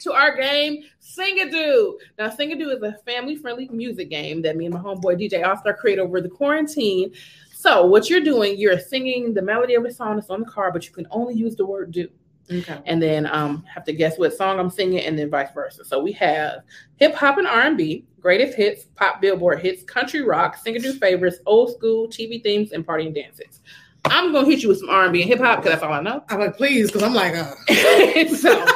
to 0.00 0.12
our 0.12 0.36
game, 0.36 0.84
Singadoo. 1.02 1.94
Now, 2.18 2.28
Singadoo 2.28 2.74
is 2.74 2.82
a 2.82 2.96
family 3.04 3.36
friendly 3.36 3.68
music 3.68 4.08
game 4.08 4.40
that 4.42 4.56
me 4.56 4.66
and 4.66 4.74
my 4.74 4.80
homeboy 4.80 5.20
DJ 5.20 5.40
Star 5.58 5.74
created 5.74 6.02
over 6.02 6.20
the 6.20 6.28
quarantine. 6.28 7.12
So, 7.52 7.84
what 7.86 8.08
you're 8.08 8.20
doing, 8.20 8.58
you're 8.58 8.78
singing 8.78 9.34
the 9.34 9.42
melody 9.42 9.74
of 9.74 9.84
a 9.84 9.92
song 9.92 10.16
that's 10.16 10.30
on 10.30 10.40
the 10.40 10.46
card, 10.46 10.72
but 10.72 10.86
you 10.86 10.92
can 10.92 11.06
only 11.10 11.34
use 11.34 11.56
the 11.56 11.66
word 11.66 11.90
do. 11.90 12.08
Okay. 12.52 12.78
And 12.84 13.02
then 13.02 13.26
um, 13.26 13.64
have 13.72 13.84
to 13.84 13.92
guess 13.92 14.18
what 14.18 14.34
song 14.34 14.58
I'm 14.58 14.68
singing, 14.70 15.00
and 15.00 15.18
then 15.18 15.30
vice 15.30 15.48
versa. 15.54 15.84
So 15.84 16.02
we 16.02 16.12
have 16.12 16.60
hip 16.96 17.14
hop 17.14 17.38
and 17.38 17.46
R&B, 17.46 18.04
greatest 18.20 18.56
hits, 18.56 18.84
pop 18.96 19.20
Billboard 19.22 19.60
hits, 19.60 19.82
country 19.82 20.22
rock, 20.22 20.56
singer 20.58 20.78
do 20.78 20.92
favorites, 20.92 21.38
old 21.46 21.72
school 21.74 22.06
TV 22.08 22.42
themes, 22.42 22.72
and 22.72 22.84
party 22.84 23.06
and 23.06 23.14
dances. 23.14 23.60
I'm 24.06 24.32
gonna 24.32 24.46
hit 24.46 24.62
you 24.62 24.68
with 24.68 24.80
some 24.80 24.90
R&B 24.90 25.22
and 25.22 25.28
hip 25.30 25.38
hop 25.40 25.60
because 25.62 25.72
that's 25.72 25.82
all 25.82 25.92
I 25.92 26.02
know. 26.02 26.22
I'm 26.28 26.38
like, 26.40 26.56
please, 26.58 26.88
because 26.88 27.02
I'm 27.02 27.14
like, 27.14 27.34
uh, 27.34 27.54
so, 28.34 28.66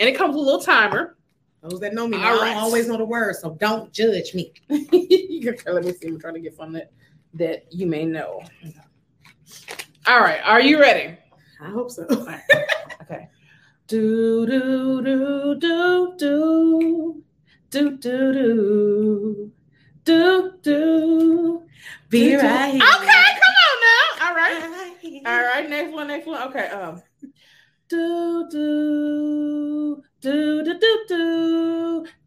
and 0.00 0.08
it 0.08 0.16
comes 0.16 0.34
with 0.34 0.42
a 0.42 0.44
little 0.44 0.60
timer. 0.60 1.16
those 1.62 1.78
that 1.78 1.94
know 1.94 2.08
me, 2.08 2.16
All 2.16 2.24
I 2.24 2.42
right. 2.42 2.56
always 2.56 2.88
know 2.88 2.96
the 2.96 3.04
words, 3.04 3.38
so 3.40 3.54
don't 3.60 3.92
judge 3.92 4.34
me. 4.34 4.52
Okay, 5.46 5.70
Let 5.70 5.84
me 5.84 5.92
see. 5.92 6.08
I'm 6.08 6.18
trying 6.18 6.34
to 6.34 6.40
get 6.40 6.56
something 6.56 6.72
that 6.72 6.90
that 7.34 7.66
you 7.70 7.86
may 7.86 8.04
know. 8.06 8.42
All 10.06 10.20
right, 10.20 10.40
are 10.44 10.60
you 10.60 10.80
ready? 10.80 11.16
I 11.60 11.70
hope 11.70 11.90
so. 11.90 12.06
Okay. 13.02 13.28
Do 13.86 14.46
do 14.46 15.02
do 15.02 15.54
do 15.60 16.14
do 16.16 17.22
do 17.70 18.00
do 18.00 18.32
do 18.32 19.52
do 20.04 20.52
do. 20.62 21.62
Be 22.08 22.20
do, 22.20 22.30
do. 22.30 22.46
right 22.46 22.72
here. 22.72 22.82
Okay, 22.82 23.26
come 23.42 23.56
on 23.66 23.76
now. 23.84 24.26
All 24.26 24.34
right. 24.34 24.92
All 25.26 25.42
right, 25.42 25.68
next 25.68 25.92
one, 25.92 26.08
next 26.08 26.26
one. 26.26 26.42
Okay, 26.48 26.68
um. 26.68 27.02
Do 27.88 28.48
do 28.50 30.02
do 30.24 30.64
do 30.64 30.72
do 30.80 30.90
do 31.08 31.18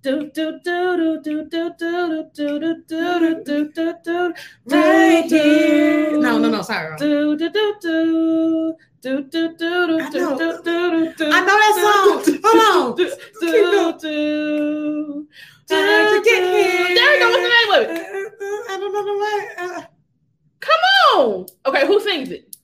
do 0.04 0.30
do 0.36 0.60
do 0.64 1.20
do 1.24 1.24
do 1.24 1.44
do 1.50 1.64
do 1.80 2.24
do 2.36 2.84
do 2.88 3.44
do 3.44 3.44
do 3.44 3.72
do 3.74 3.94
do 4.04 4.34
Right 4.66 5.26
here. 5.26 6.20
No, 6.20 6.38
no, 6.38 6.48
no, 6.50 6.62
sorry. 6.62 6.96
do 6.98 7.36
do 7.38 7.50
do 7.50 7.66
do 7.82 8.76
do 9.02 9.24
do 9.24 9.56
do 9.58 9.58
do 9.58 10.00
I 10.00 10.10
do 10.10 10.20
know. 10.20 10.38
do 10.38 10.48
do 10.64 11.14
do 11.18 11.26
I 11.32 11.40
know 11.48 11.58
that 11.64 11.76
song. 11.84 12.40
Hold 12.44 12.62
on. 12.70 12.96
do 12.98 13.06
do 13.42 13.98
do 14.00 15.28
How'd 15.70 16.12
you 16.14 16.24
get 16.24 16.44
here? 16.44 16.96
There 16.96 17.10
we 17.12 17.20
go. 17.20 17.26
What's 17.32 17.46
the 17.48 17.54
name 17.58 17.72
of 17.74 17.80
Uh, 17.80 17.92
it? 17.92 18.00
uh, 18.42 18.74
I 18.74 18.78
don't 18.80 18.94
know 18.94 19.04
the. 19.10 19.16
Uh, 19.64 19.82
Come 20.60 20.84
on. 21.18 21.46
Okay, 21.66 21.84
who 21.88 22.00
sings 22.00 22.30
it? 22.30 22.56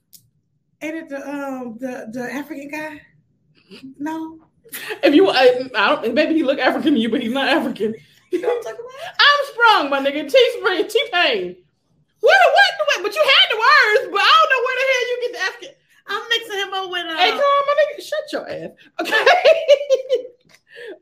ain't 0.82 0.96
it 0.96 1.10
the 1.10 1.18
um 1.30 1.78
the 1.80 2.08
the 2.14 2.24
African 2.32 2.70
guy? 2.70 3.02
No. 3.98 4.40
If 5.04 5.14
you, 5.14 5.30
I, 5.30 5.70
I 5.76 5.90
don't. 5.90 6.14
Maybe 6.14 6.34
he 6.36 6.44
look 6.44 6.60
African 6.60 6.94
to 6.96 7.00
you, 7.00 7.10
but 7.10 7.22
he's 7.22 7.32
not 7.32 7.48
African. 7.48 7.96
You 8.32 8.42
know 8.42 8.56
I'm 8.56 8.64
talking 8.64 8.80
about? 8.80 9.14
I'm 9.20 9.46
sprung, 9.52 9.90
my 9.90 10.00
nigga. 10.00 10.30
T 10.30 10.52
Spring, 10.58 10.88
T 10.88 11.00
Pain. 11.12 11.56
What? 12.20 12.40
What? 12.54 12.88
What? 12.88 13.04
But 13.04 13.16
you 13.16 13.22
had 13.22 13.48
the 13.52 13.58
words, 13.58 14.12
but 14.12 14.22
I 14.22 14.34
don't 14.34 14.50
know 14.50 14.62
where 14.66 14.78
the 14.80 14.86
hell 14.90 15.08
you 15.10 15.18
get 15.22 15.32
the 15.34 15.40
African. 15.40 15.74
I'm 16.08 16.30
mixing 16.30 16.58
him 16.58 16.74
up 16.74 16.90
with 16.90 17.06
uh, 17.06 17.18
Hey, 17.18 17.32
come 17.32 17.40
on, 17.40 17.66
my 17.68 17.74
nigga. 17.84 18.02
Shut 18.04 18.32
your 18.32 18.50
ass. 18.50 18.72
Okay. 19.02 19.26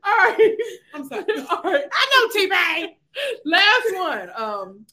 All 0.04 0.16
right. 0.16 0.56
I'm 0.94 1.04
sorry. 1.08 1.24
All 1.50 1.62
right. 1.64 1.84
I 1.90 2.06
know 2.12 2.28
T 2.32 2.46
Bang. 2.48 2.96
Last 3.44 3.94
one. 3.94 4.30
Um. 4.36 4.86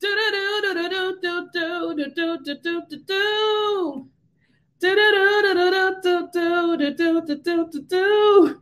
Do 0.00 0.08
do 0.08 0.30
do 0.30 0.74
do 0.74 0.88
do 0.88 1.18
do 1.20 1.48
do. 1.52 1.94
Do 1.96 2.38
do 2.44 2.54
do 2.62 2.82
do 2.90 2.96
do 3.06 4.08
do 6.96 7.20
do 7.20 7.36
do 7.36 7.70
do 7.70 7.80
do 7.82 8.60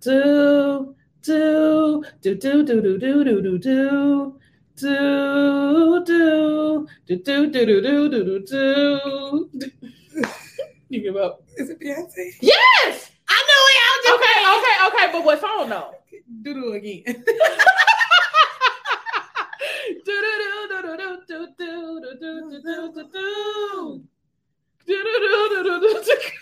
do. 0.00 0.96
Do 1.22 1.22
do 1.22 2.02
do 2.22 2.34
do 2.34 2.64
do 2.64 2.82
do 2.82 2.98
do 2.98 3.24
do 3.24 3.42
do 3.42 3.58
do. 3.58 4.40
Do 4.76 6.04
do 6.06 6.86
do 7.06 7.16
do 7.16 7.50
do 7.50 7.50
do 7.50 7.80
do 7.82 8.08
do 8.08 8.20
do 8.24 8.40
do. 8.40 9.70
You 10.88 11.00
give 11.02 11.16
up. 11.16 11.42
Is 11.56 11.68
it 11.70 11.78
Beyonce? 11.78 12.36
Yes. 12.40 13.12
I 13.28 13.38
knew 13.46 13.62
it. 13.70 13.78
I 13.84 13.88
was 13.94 14.04
Okay. 14.16 14.36
Okay. 14.56 14.76
Okay. 14.88 15.06
But 15.12 15.22
what 15.24 15.40
song 15.40 15.68
though? 15.68 15.90
Do 16.42 16.54
do 16.54 16.72
again. 16.72 17.02
Do 17.06 17.14
do 20.04 20.32
do 20.40 20.68
do 20.68 20.82
do 20.82 20.96
do 21.26 21.38
do 21.56 21.60
do 21.60 22.00
do 22.00 22.18
do 22.18 22.60
do 22.60 22.92
do 22.92 23.02
do. 23.12 24.02
Do 24.86 24.96
do 24.96 26.39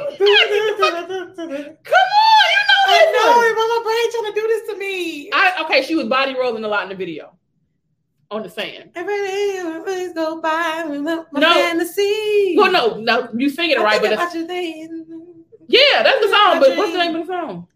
I 2.87 3.05
know 3.13 3.29
it, 3.43 3.53
but 3.55 3.67
my 3.67 3.79
brain 3.83 4.07
trying 4.11 4.33
to 4.33 4.41
do 4.41 4.47
this 4.47 4.63
to 4.69 4.77
me. 4.77 5.29
I 5.31 5.63
okay, 5.65 5.83
she 5.83 5.95
was 5.95 6.07
body 6.07 6.35
rolling 6.35 6.63
a 6.63 6.67
lot 6.67 6.83
in 6.83 6.89
the 6.89 6.95
video. 6.95 7.33
On 8.31 8.43
the 8.43 8.49
sand. 8.49 8.91
Everything 8.95 10.13
go 10.13 10.39
by 10.39 10.83
my 10.87 11.39
no. 11.39 11.53
fantasy. 11.53 12.53
Well, 12.55 12.71
no, 12.71 12.97
no, 12.99 13.29
you 13.35 13.49
sing 13.49 13.71
it 13.71 13.79
right, 13.79 13.99
but 13.99 14.11
that's, 14.11 14.35
yeah, 14.35 16.03
that's 16.03 16.21
the 16.21 16.29
song. 16.29 16.59
But 16.59 16.77
what's 16.77 16.91
the 16.91 16.97
name 16.99 17.15
of 17.15 17.25
the 17.25 17.33
song? 17.33 17.67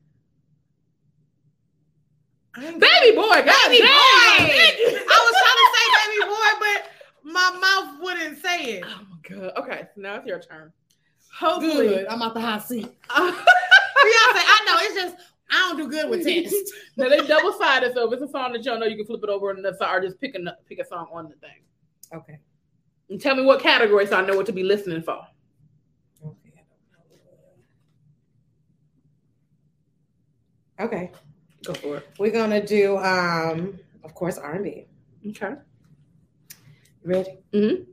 Baby 2.56 3.16
boy, 3.16 3.42
God 3.42 3.68
baby 3.68 3.82
boy. 3.82 3.90
I 3.90 5.18
was 5.26 5.36
trying 5.42 5.60
to 5.60 5.68
say 5.74 5.86
baby 5.98 6.22
boy, 6.30 6.52
but 6.60 6.93
my 7.24 7.52
mouth 7.60 8.02
wouldn't 8.02 8.42
say 8.42 8.78
it. 8.78 8.84
Oh 8.86 9.02
my 9.10 9.18
god. 9.36 9.52
Okay, 9.58 9.82
so 9.96 10.02
now 10.02 10.16
it's 10.16 10.28
your 10.28 10.40
turn. 10.40 10.72
Hopefully, 11.38 11.88
Good. 11.88 12.08
I'm 12.08 12.22
out 12.22 12.34
the 12.34 12.42
hot 12.42 12.68
seat. 12.68 12.88
Beyonce, 13.10 14.44
I 14.46 14.64
know 14.68 14.78
it's 14.82 14.96
just 14.96 15.16
I 15.50 15.56
don't 15.70 15.78
do 15.78 15.90
good 15.90 16.10
with 16.10 16.24
text. 16.28 16.56
now 16.98 17.10
they 17.10 17.26
double 17.26 17.54
sided, 17.54 17.94
so 17.94 18.08
if 18.08 18.14
it's 18.14 18.30
a 18.30 18.32
song 18.32 18.54
that 18.54 18.64
y'all 18.66 18.80
know, 18.80 18.86
you 18.86 18.98
can 18.98 19.06
flip 19.06 19.22
it 19.24 19.30
over 19.30 19.50
on 19.50 19.62
the 19.62 19.74
side 19.78 19.96
or 19.96 20.02
just 20.02 20.20
pick 20.20 20.36
a 20.36 20.40
pick 20.68 20.80
a 20.80 20.86
song 20.86 21.08
on 21.12 21.30
the 21.30 21.36
thing. 21.36 21.62
Okay. 22.14 22.38
And 23.10 23.20
tell 23.20 23.36
me 23.36 23.44
what 23.44 23.62
category 23.62 24.06
so 24.08 24.18
I 24.18 24.26
know 24.26 24.36
what 24.36 24.46
to 24.48 24.54
be 24.54 24.64
listening 24.64 25.02
for. 25.02 25.26
Okay. 30.80 31.12
Go 31.66 31.74
for 31.76 31.98
it. 31.98 32.08
We're 32.20 32.32
gonna 32.32 32.66
do 32.66 32.98
um 32.98 33.80
of 34.04 34.14
course 34.14 34.38
R 34.38 34.54
and 34.54 34.64
B. 34.64 34.88
Okay. 35.30 35.54
Ready? 37.04 37.39
Mm-hmm. 37.51 37.84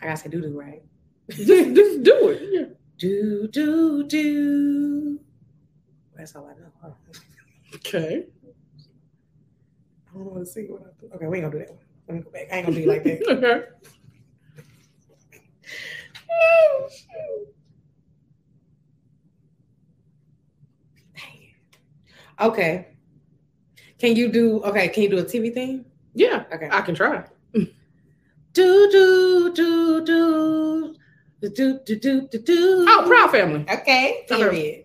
I 0.00 0.04
gotta 0.06 0.16
say 0.16 0.28
do 0.30 0.40
do 0.40 0.58
right. 0.58 0.82
just, 1.30 1.46
just 1.48 2.02
do 2.02 2.28
it. 2.28 2.48
Yeah. 2.50 2.64
Do 2.98 3.48
do 3.48 4.04
do. 4.04 5.20
That's 6.16 6.34
all 6.36 6.46
I 6.46 6.52
know. 6.88 6.94
Okay. 7.76 8.24
I 10.08 10.14
don't 10.14 10.24
want 10.26 10.44
to 10.44 10.50
see 10.50 10.62
what 10.64 10.82
I 10.82 11.00
do. 11.00 11.10
Okay, 11.14 11.26
we 11.26 11.38
ain't 11.38 11.50
gonna 11.50 11.52
do 11.52 11.58
that 11.66 11.70
one. 11.70 11.84
Let 12.08 12.16
me 12.16 12.22
go 12.22 12.30
back. 12.30 12.48
I 12.52 12.56
ain't 12.56 12.66
gonna 12.66 12.80
do 12.80 12.86
like 12.86 13.04
that. 13.04 13.68
Okay. 21.14 21.54
Okay. 22.40 22.86
Can 23.98 24.16
you 24.16 24.32
do 24.32 24.62
okay, 24.62 24.88
can 24.88 25.02
you 25.02 25.10
do 25.10 25.18
a 25.18 25.24
TV 25.24 25.52
thing? 25.52 25.84
Yeah, 26.14 26.44
Okay. 26.52 26.68
I 26.70 26.80
can 26.80 26.94
try. 26.94 27.24
Do 28.60 28.90
do 28.90 29.52
do 29.54 30.04
do. 30.04 30.94
Do, 31.40 31.48
do, 31.48 31.96
do, 31.96 32.28
do, 32.28 32.38
do. 32.38 32.84
Oh, 32.86 33.04
Proud 33.06 33.30
Family. 33.30 33.64
Okay, 33.72 34.26
period. 34.28 34.84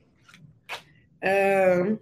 Um, 1.21 1.99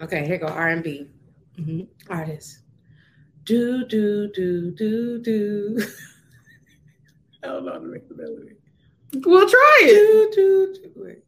okay, 0.00 0.26
here 0.26 0.38
go 0.38 0.46
R&B 0.46 1.10
mm-hmm. 1.58 1.82
artists. 2.10 2.62
Do 3.44 3.84
do 3.84 4.30
do 4.32 4.70
do 4.70 5.18
do. 5.20 5.78
I 7.44 7.48
don't 7.48 7.66
know 7.66 7.72
how 7.72 7.78
to 7.80 7.84
make 7.84 8.08
the 8.08 8.14
melody. 8.14 8.56
We'll 9.12 9.46
try 9.46 9.80
it. 9.82 9.92
Do 9.92 10.30
do 10.34 10.74
do. 10.74 10.92
Wait. 10.96 11.18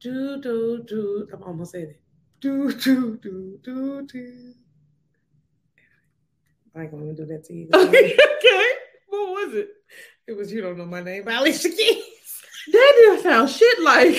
Do 0.00 0.40
do 0.40 0.82
do. 0.88 1.28
I'm 1.30 1.42
almost 1.42 1.74
at 1.74 1.82
it. 1.82 2.00
Do 2.40 2.72
do 2.72 3.18
do 3.18 3.58
do 3.62 4.06
do. 4.06 4.54
I 6.76 6.82
ain't 6.82 6.90
gonna 6.90 7.12
do 7.14 7.24
that 7.26 7.44
to 7.44 7.52
you. 7.54 7.68
okay. 7.74 8.16
What 9.08 9.30
was 9.30 9.54
it? 9.54 9.68
It 10.26 10.36
was 10.36 10.52
you 10.52 10.60
don't 10.60 10.76
know 10.78 10.86
my 10.86 11.00
name 11.02 11.24
by 11.24 11.34
Alicia 11.34 11.68
Keys. 11.70 12.04
That 12.72 12.92
didn't 12.96 13.22
sound 13.22 13.50
shit 13.50 13.80
like. 13.82 14.14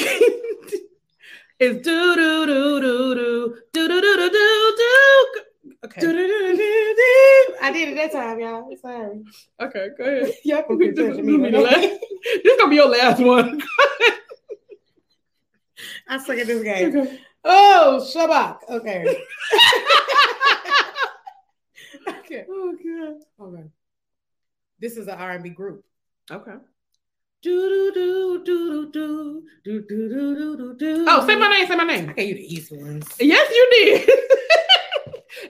it's 1.60 1.82
do 1.84 2.16
do 2.16 2.46
do 2.46 2.80
do 2.82 3.16
do 3.16 3.56
do 3.74 3.88
do 3.88 4.02
do 4.02 4.02
do 4.02 4.30
do 4.30 4.76
do. 4.78 5.42
Okay. 5.86 6.02
I 7.62 7.72
did 7.72 7.90
it 7.90 7.96
that 7.96 8.12
time, 8.12 8.40
y'all. 8.40 8.70
Sorry. 8.82 9.24
Okay. 9.62 9.90
Go 9.98 10.04
ahead. 10.04 10.34
Y'all 10.44 10.64
gonna 10.68 10.78
be 10.80 10.92
This 10.92 11.18
me. 11.18 11.38
last- 11.52 12.00
This 12.44 12.58
gonna 12.58 12.70
be 12.70 12.76
your 12.76 12.90
last 12.90 13.20
one. 13.22 13.62
I 16.08 16.18
suck 16.20 16.38
at 16.38 16.48
this 16.48 16.64
game. 16.64 16.96
Okay. 16.98 17.20
Oh, 17.44 18.00
Shabak. 18.14 18.60
Okay. 18.70 19.18
Okay. 22.40 22.46
Oh 22.50 22.74
god. 23.40 23.48
Okay. 23.48 23.64
This 24.80 24.98
is 24.98 25.08
an 25.08 25.18
R&B 25.18 25.50
group. 25.50 25.86
Okay. 26.30 26.56
Do 27.42 27.70
do 27.70 27.92
do 27.94 28.44
do 28.44 28.92
do 28.92 28.92
do 28.92 29.44
do 29.64 29.86
do 29.88 30.10
do 30.10 30.58
do 30.58 30.76
do. 30.78 31.06
Oh, 31.08 31.26
say 31.28 31.36
my 31.36 31.48
name. 31.48 31.68
Say 31.68 31.76
my 31.76 31.84
name. 31.84 32.10
I 32.10 32.14
gave 32.14 32.30
you 32.30 32.36
the 32.36 32.54
easy 32.54 32.78
ones. 32.78 33.08
Yes, 33.20 33.50
you 33.54 33.68
did. 33.72 34.10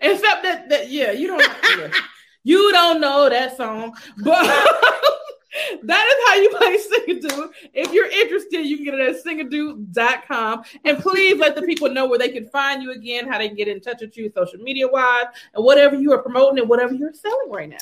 Except 0.01 0.43
that, 0.43 0.69
that 0.69 0.89
yeah, 0.89 1.11
you 1.11 1.27
don't. 1.27 1.41
yeah. 1.77 1.91
You 2.43 2.71
don't 2.71 3.01
know 3.01 3.27
that 3.27 3.57
song, 3.57 3.95
but 4.23 4.45
that 5.84 6.05
is 6.07 6.28
how 6.28 6.36
you 6.36 6.49
play 6.57 6.78
Singadoo. 6.78 7.49
If 7.74 7.93
you're 7.93 8.09
interested, 8.09 8.66
you 8.66 8.78
can 8.78 8.86
get 8.86 8.93
it 8.95 9.16
at 9.16 9.24
singadoo.com. 9.24 10.63
And 10.84 10.99
please 10.99 11.38
let 11.39 11.55
the 11.55 11.61
people 11.61 11.89
know 11.89 12.07
where 12.07 12.20
they 12.20 12.30
can 12.30 12.47
find 12.47 12.82
you 12.84 12.91
again, 12.91 13.28
how 13.28 13.38
they 13.38 13.47
can 13.47 13.57
get 13.57 13.68
in 13.68 13.82
touch 13.82 14.01
with 14.01 14.18
you 14.18 14.32
social 14.36 14.59
media 14.59 14.88
wise, 14.88 15.26
and 15.53 15.63
whatever 15.63 15.95
you 15.95 16.11
are 16.13 16.22
promoting 16.22 16.59
and 16.59 16.70
whatever 16.70 16.93
you're 16.93 17.13
selling 17.13 17.51
right 17.51 17.70
now. 17.70 17.78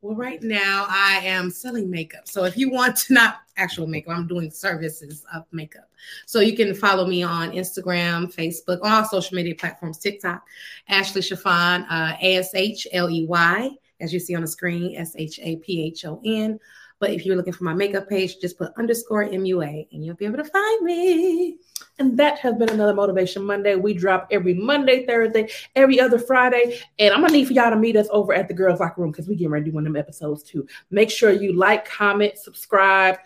Well, 0.00 0.14
right 0.14 0.40
now 0.44 0.86
I 0.88 1.20
am 1.24 1.50
selling 1.50 1.90
makeup. 1.90 2.28
So 2.28 2.44
if 2.44 2.56
you 2.56 2.70
want 2.70 2.96
to 2.98 3.14
not 3.14 3.38
actual 3.56 3.88
makeup, 3.88 4.16
I'm 4.16 4.28
doing 4.28 4.48
services 4.48 5.24
of 5.34 5.44
makeup. 5.50 5.90
So 6.24 6.38
you 6.38 6.56
can 6.56 6.72
follow 6.72 7.04
me 7.04 7.24
on 7.24 7.50
Instagram, 7.50 8.32
Facebook, 8.32 8.78
all 8.82 9.04
social 9.04 9.34
media 9.34 9.56
platforms, 9.56 9.98
TikTok, 9.98 10.44
Ashley 10.88 11.20
Shaphon, 11.20 11.84
uh, 11.90 12.16
A 12.22 12.36
S 12.36 12.54
H 12.54 12.86
L 12.92 13.10
E 13.10 13.26
Y, 13.26 13.70
as 14.00 14.12
you 14.12 14.20
see 14.20 14.36
on 14.36 14.42
the 14.42 14.46
screen, 14.46 14.94
S 14.94 15.16
H 15.16 15.40
A 15.42 15.56
P 15.56 15.82
H 15.86 16.04
O 16.04 16.20
N. 16.24 16.60
But 17.00 17.10
if 17.10 17.24
you're 17.24 17.36
looking 17.36 17.52
for 17.52 17.64
my 17.64 17.74
makeup 17.74 18.08
page, 18.08 18.38
just 18.40 18.58
put 18.58 18.72
underscore 18.76 19.24
MUA 19.24 19.88
and 19.92 20.04
you'll 20.04 20.16
be 20.16 20.24
able 20.24 20.38
to 20.38 20.44
find 20.44 20.84
me. 20.84 21.58
And 21.98 22.18
that 22.18 22.38
has 22.38 22.54
been 22.56 22.70
another 22.70 22.94
Motivation 22.94 23.44
Monday. 23.44 23.76
We 23.76 23.94
drop 23.94 24.28
every 24.30 24.54
Monday, 24.54 25.06
Thursday, 25.06 25.48
every 25.76 26.00
other 26.00 26.18
Friday. 26.18 26.80
And 26.98 27.14
I'm 27.14 27.20
gonna 27.20 27.32
need 27.32 27.46
for 27.46 27.52
y'all 27.52 27.70
to 27.70 27.76
meet 27.76 27.96
us 27.96 28.08
over 28.10 28.32
at 28.32 28.48
the 28.48 28.54
Girls 28.54 28.80
Locker 28.80 29.00
Room 29.00 29.12
because 29.12 29.28
we 29.28 29.36
getting 29.36 29.50
ready 29.50 29.66
to 29.66 29.70
do 29.70 29.74
one 29.74 29.86
of 29.86 29.92
them 29.92 30.00
episodes 30.00 30.42
too. 30.42 30.66
Make 30.90 31.10
sure 31.10 31.30
you 31.30 31.52
like, 31.52 31.84
comment, 31.84 32.36
subscribe. 32.38 33.18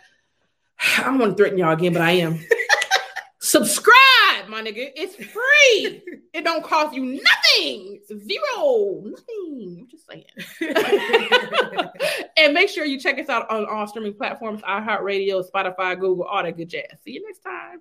I 0.99 1.05
don't 1.05 1.18
want 1.18 1.33
to 1.33 1.37
threaten 1.37 1.59
y'all 1.59 1.73
again, 1.73 1.93
but 1.95 2.03
I 2.03 2.12
am. 2.12 2.39
subscribe, 3.41 3.95
my 4.49 4.62
nigga. 4.62 4.90
It's 4.97 5.16
free. 5.16 6.03
it 6.32 6.45
don't 6.45 6.64
cost 6.64 6.95
you 6.95 7.05
nothing. 7.05 8.01
Zero. 8.09 9.03
Nothing. 9.05 9.78
I'm 9.80 9.88
just 9.88 10.07
saying. 10.09 10.24
and 12.36 12.55
make 12.55 12.68
sure 12.68 12.84
you 12.84 12.99
check 12.99 13.18
us 13.18 13.28
out 13.28 13.51
on 13.51 13.66
all 13.66 13.86
streaming 13.86 14.14
platforms, 14.14 14.62
iHeartRadio, 14.62 15.45
Spotify, 15.51 15.99
Google, 15.99 16.24
all 16.24 16.43
that 16.43 16.57
good 16.57 16.68
jazz. 16.68 16.86
See 17.05 17.12
you 17.12 17.26
next 17.26 17.40
time. 17.40 17.80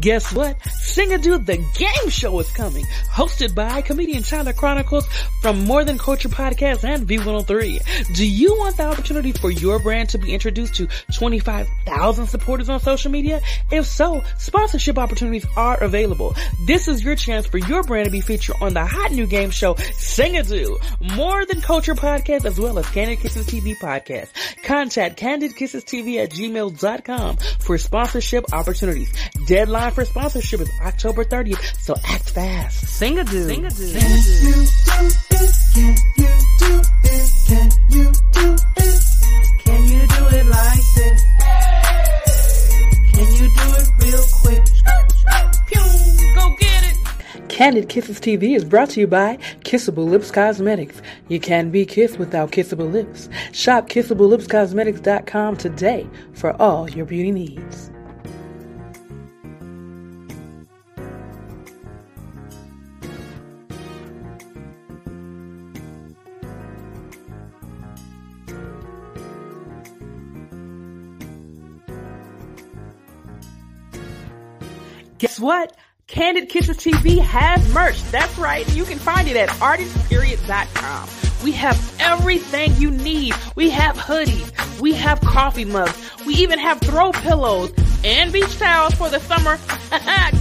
Guess 0.00 0.32
what? 0.32 0.58
Singadoo 0.60 1.44
the 1.44 1.56
Game 1.56 2.10
Show 2.10 2.38
is 2.40 2.50
coming, 2.52 2.84
hosted 3.12 3.54
by 3.54 3.82
comedian 3.82 4.22
Tyler 4.22 4.52
Chronicles 4.52 5.06
from 5.42 5.64
More 5.64 5.84
Than 5.84 5.98
Culture 5.98 6.28
Podcast 6.28 6.84
and 6.84 7.06
V103. 7.06 8.14
Do 8.14 8.26
you 8.26 8.56
want 8.58 8.76
the 8.76 8.84
opportunity 8.84 9.32
for 9.32 9.50
your 9.50 9.78
brand 9.78 10.08
to 10.10 10.18
be 10.18 10.32
introduced 10.32 10.74
to 10.76 10.88
25,000 11.14 12.26
supporters 12.26 12.68
on 12.68 12.80
social 12.80 13.10
media? 13.10 13.40
If 13.70 13.86
so, 13.86 14.22
sponsorship 14.38 14.98
opportunities 14.98 15.46
are 15.56 15.82
available. 15.82 16.34
This 16.66 16.88
is 16.88 17.04
your 17.04 17.16
chance 17.16 17.46
for 17.46 17.58
your 17.58 17.82
brand 17.82 18.06
to 18.06 18.10
be 18.10 18.20
featured 18.20 18.56
on 18.60 18.74
the 18.74 18.84
hot 18.84 19.12
new 19.12 19.26
game 19.26 19.50
show 19.50 19.74
Singadoo, 19.74 20.78
More 21.16 21.44
Than 21.46 21.60
Culture 21.60 21.94
Podcast, 21.94 22.44
as 22.44 22.58
well 22.58 22.78
as 22.78 22.88
Candid 22.90 23.20
Kisses 23.20 23.46
TV 23.46 23.76
Podcast. 23.76 24.28
Contact 24.62 25.18
candidkissestv 25.18 26.22
at 26.22 26.30
gmail.com 26.30 27.36
for 27.60 27.78
sponsorship 27.78 28.52
opportunities. 28.52 29.12
Deadline 29.54 29.92
for 29.92 30.04
sponsorship 30.04 30.62
is 30.62 30.70
October 30.82 31.24
30th, 31.24 31.80
so 31.80 31.94
act 32.08 32.30
fast. 32.30 32.88
Sing 32.88 33.20
a 33.20 33.22
do. 33.22 33.44
Sing 33.44 33.64
a 33.64 33.70
dude. 33.70 33.94
Can 33.94 34.10
you 34.10 34.24
do. 34.42 35.12
This? 35.30 35.72
Can 35.74 35.94
you 36.16 36.34
do 36.58 36.82
this? 37.04 37.46
Can 37.46 37.70
you 37.88 38.12
do 38.32 38.56
this? 38.74 39.24
Can 39.62 39.84
you 39.84 40.00
do 40.08 40.26
it 40.36 40.46
like 40.46 40.84
this? 40.96 41.22
Can 43.12 43.32
you 43.32 43.46
do 43.46 43.66
it 43.78 43.88
real 44.02 44.24
quick? 44.42 44.64
Go 46.34 46.56
get 46.58 46.82
it. 46.90 47.48
Candid 47.48 47.88
Kisses 47.88 48.18
TV 48.18 48.56
is 48.56 48.64
brought 48.64 48.90
to 48.90 48.98
you 48.98 49.06
by 49.06 49.36
Kissable 49.60 50.08
Lips 50.08 50.32
Cosmetics. 50.32 51.00
You 51.28 51.38
can 51.38 51.70
be 51.70 51.86
kissed 51.86 52.18
without 52.18 52.50
kissable 52.50 52.90
lips. 52.90 53.28
Shop 53.52 53.88
kissablelipscosmetics.com 53.88 55.56
today 55.58 56.08
for 56.32 56.60
all 56.60 56.90
your 56.90 57.06
beauty 57.06 57.30
needs. 57.30 57.92
What? 75.44 75.76
Candid 76.06 76.48
Kisses 76.48 76.78
TV 76.78 77.18
has 77.20 77.72
merch. 77.74 78.02
That's 78.04 78.36
right. 78.38 78.66
You 78.74 78.84
can 78.84 78.98
find 78.98 79.28
it 79.28 79.36
at 79.36 79.50
artistperiod.com. 79.50 81.08
We 81.44 81.52
have 81.52 81.96
everything 82.00 82.74
you 82.76 82.90
need. 82.90 83.34
We 83.54 83.68
have 83.70 83.96
hoodies. 83.96 84.80
We 84.80 84.94
have 84.94 85.20
coffee 85.20 85.66
mugs. 85.66 86.10
We 86.24 86.34
even 86.36 86.58
have 86.58 86.80
throw 86.80 87.12
pillows 87.12 87.72
and 88.02 88.32
beach 88.32 88.58
towels 88.58 88.94
for 88.94 89.10
the 89.10 89.20
summer. 89.20 89.58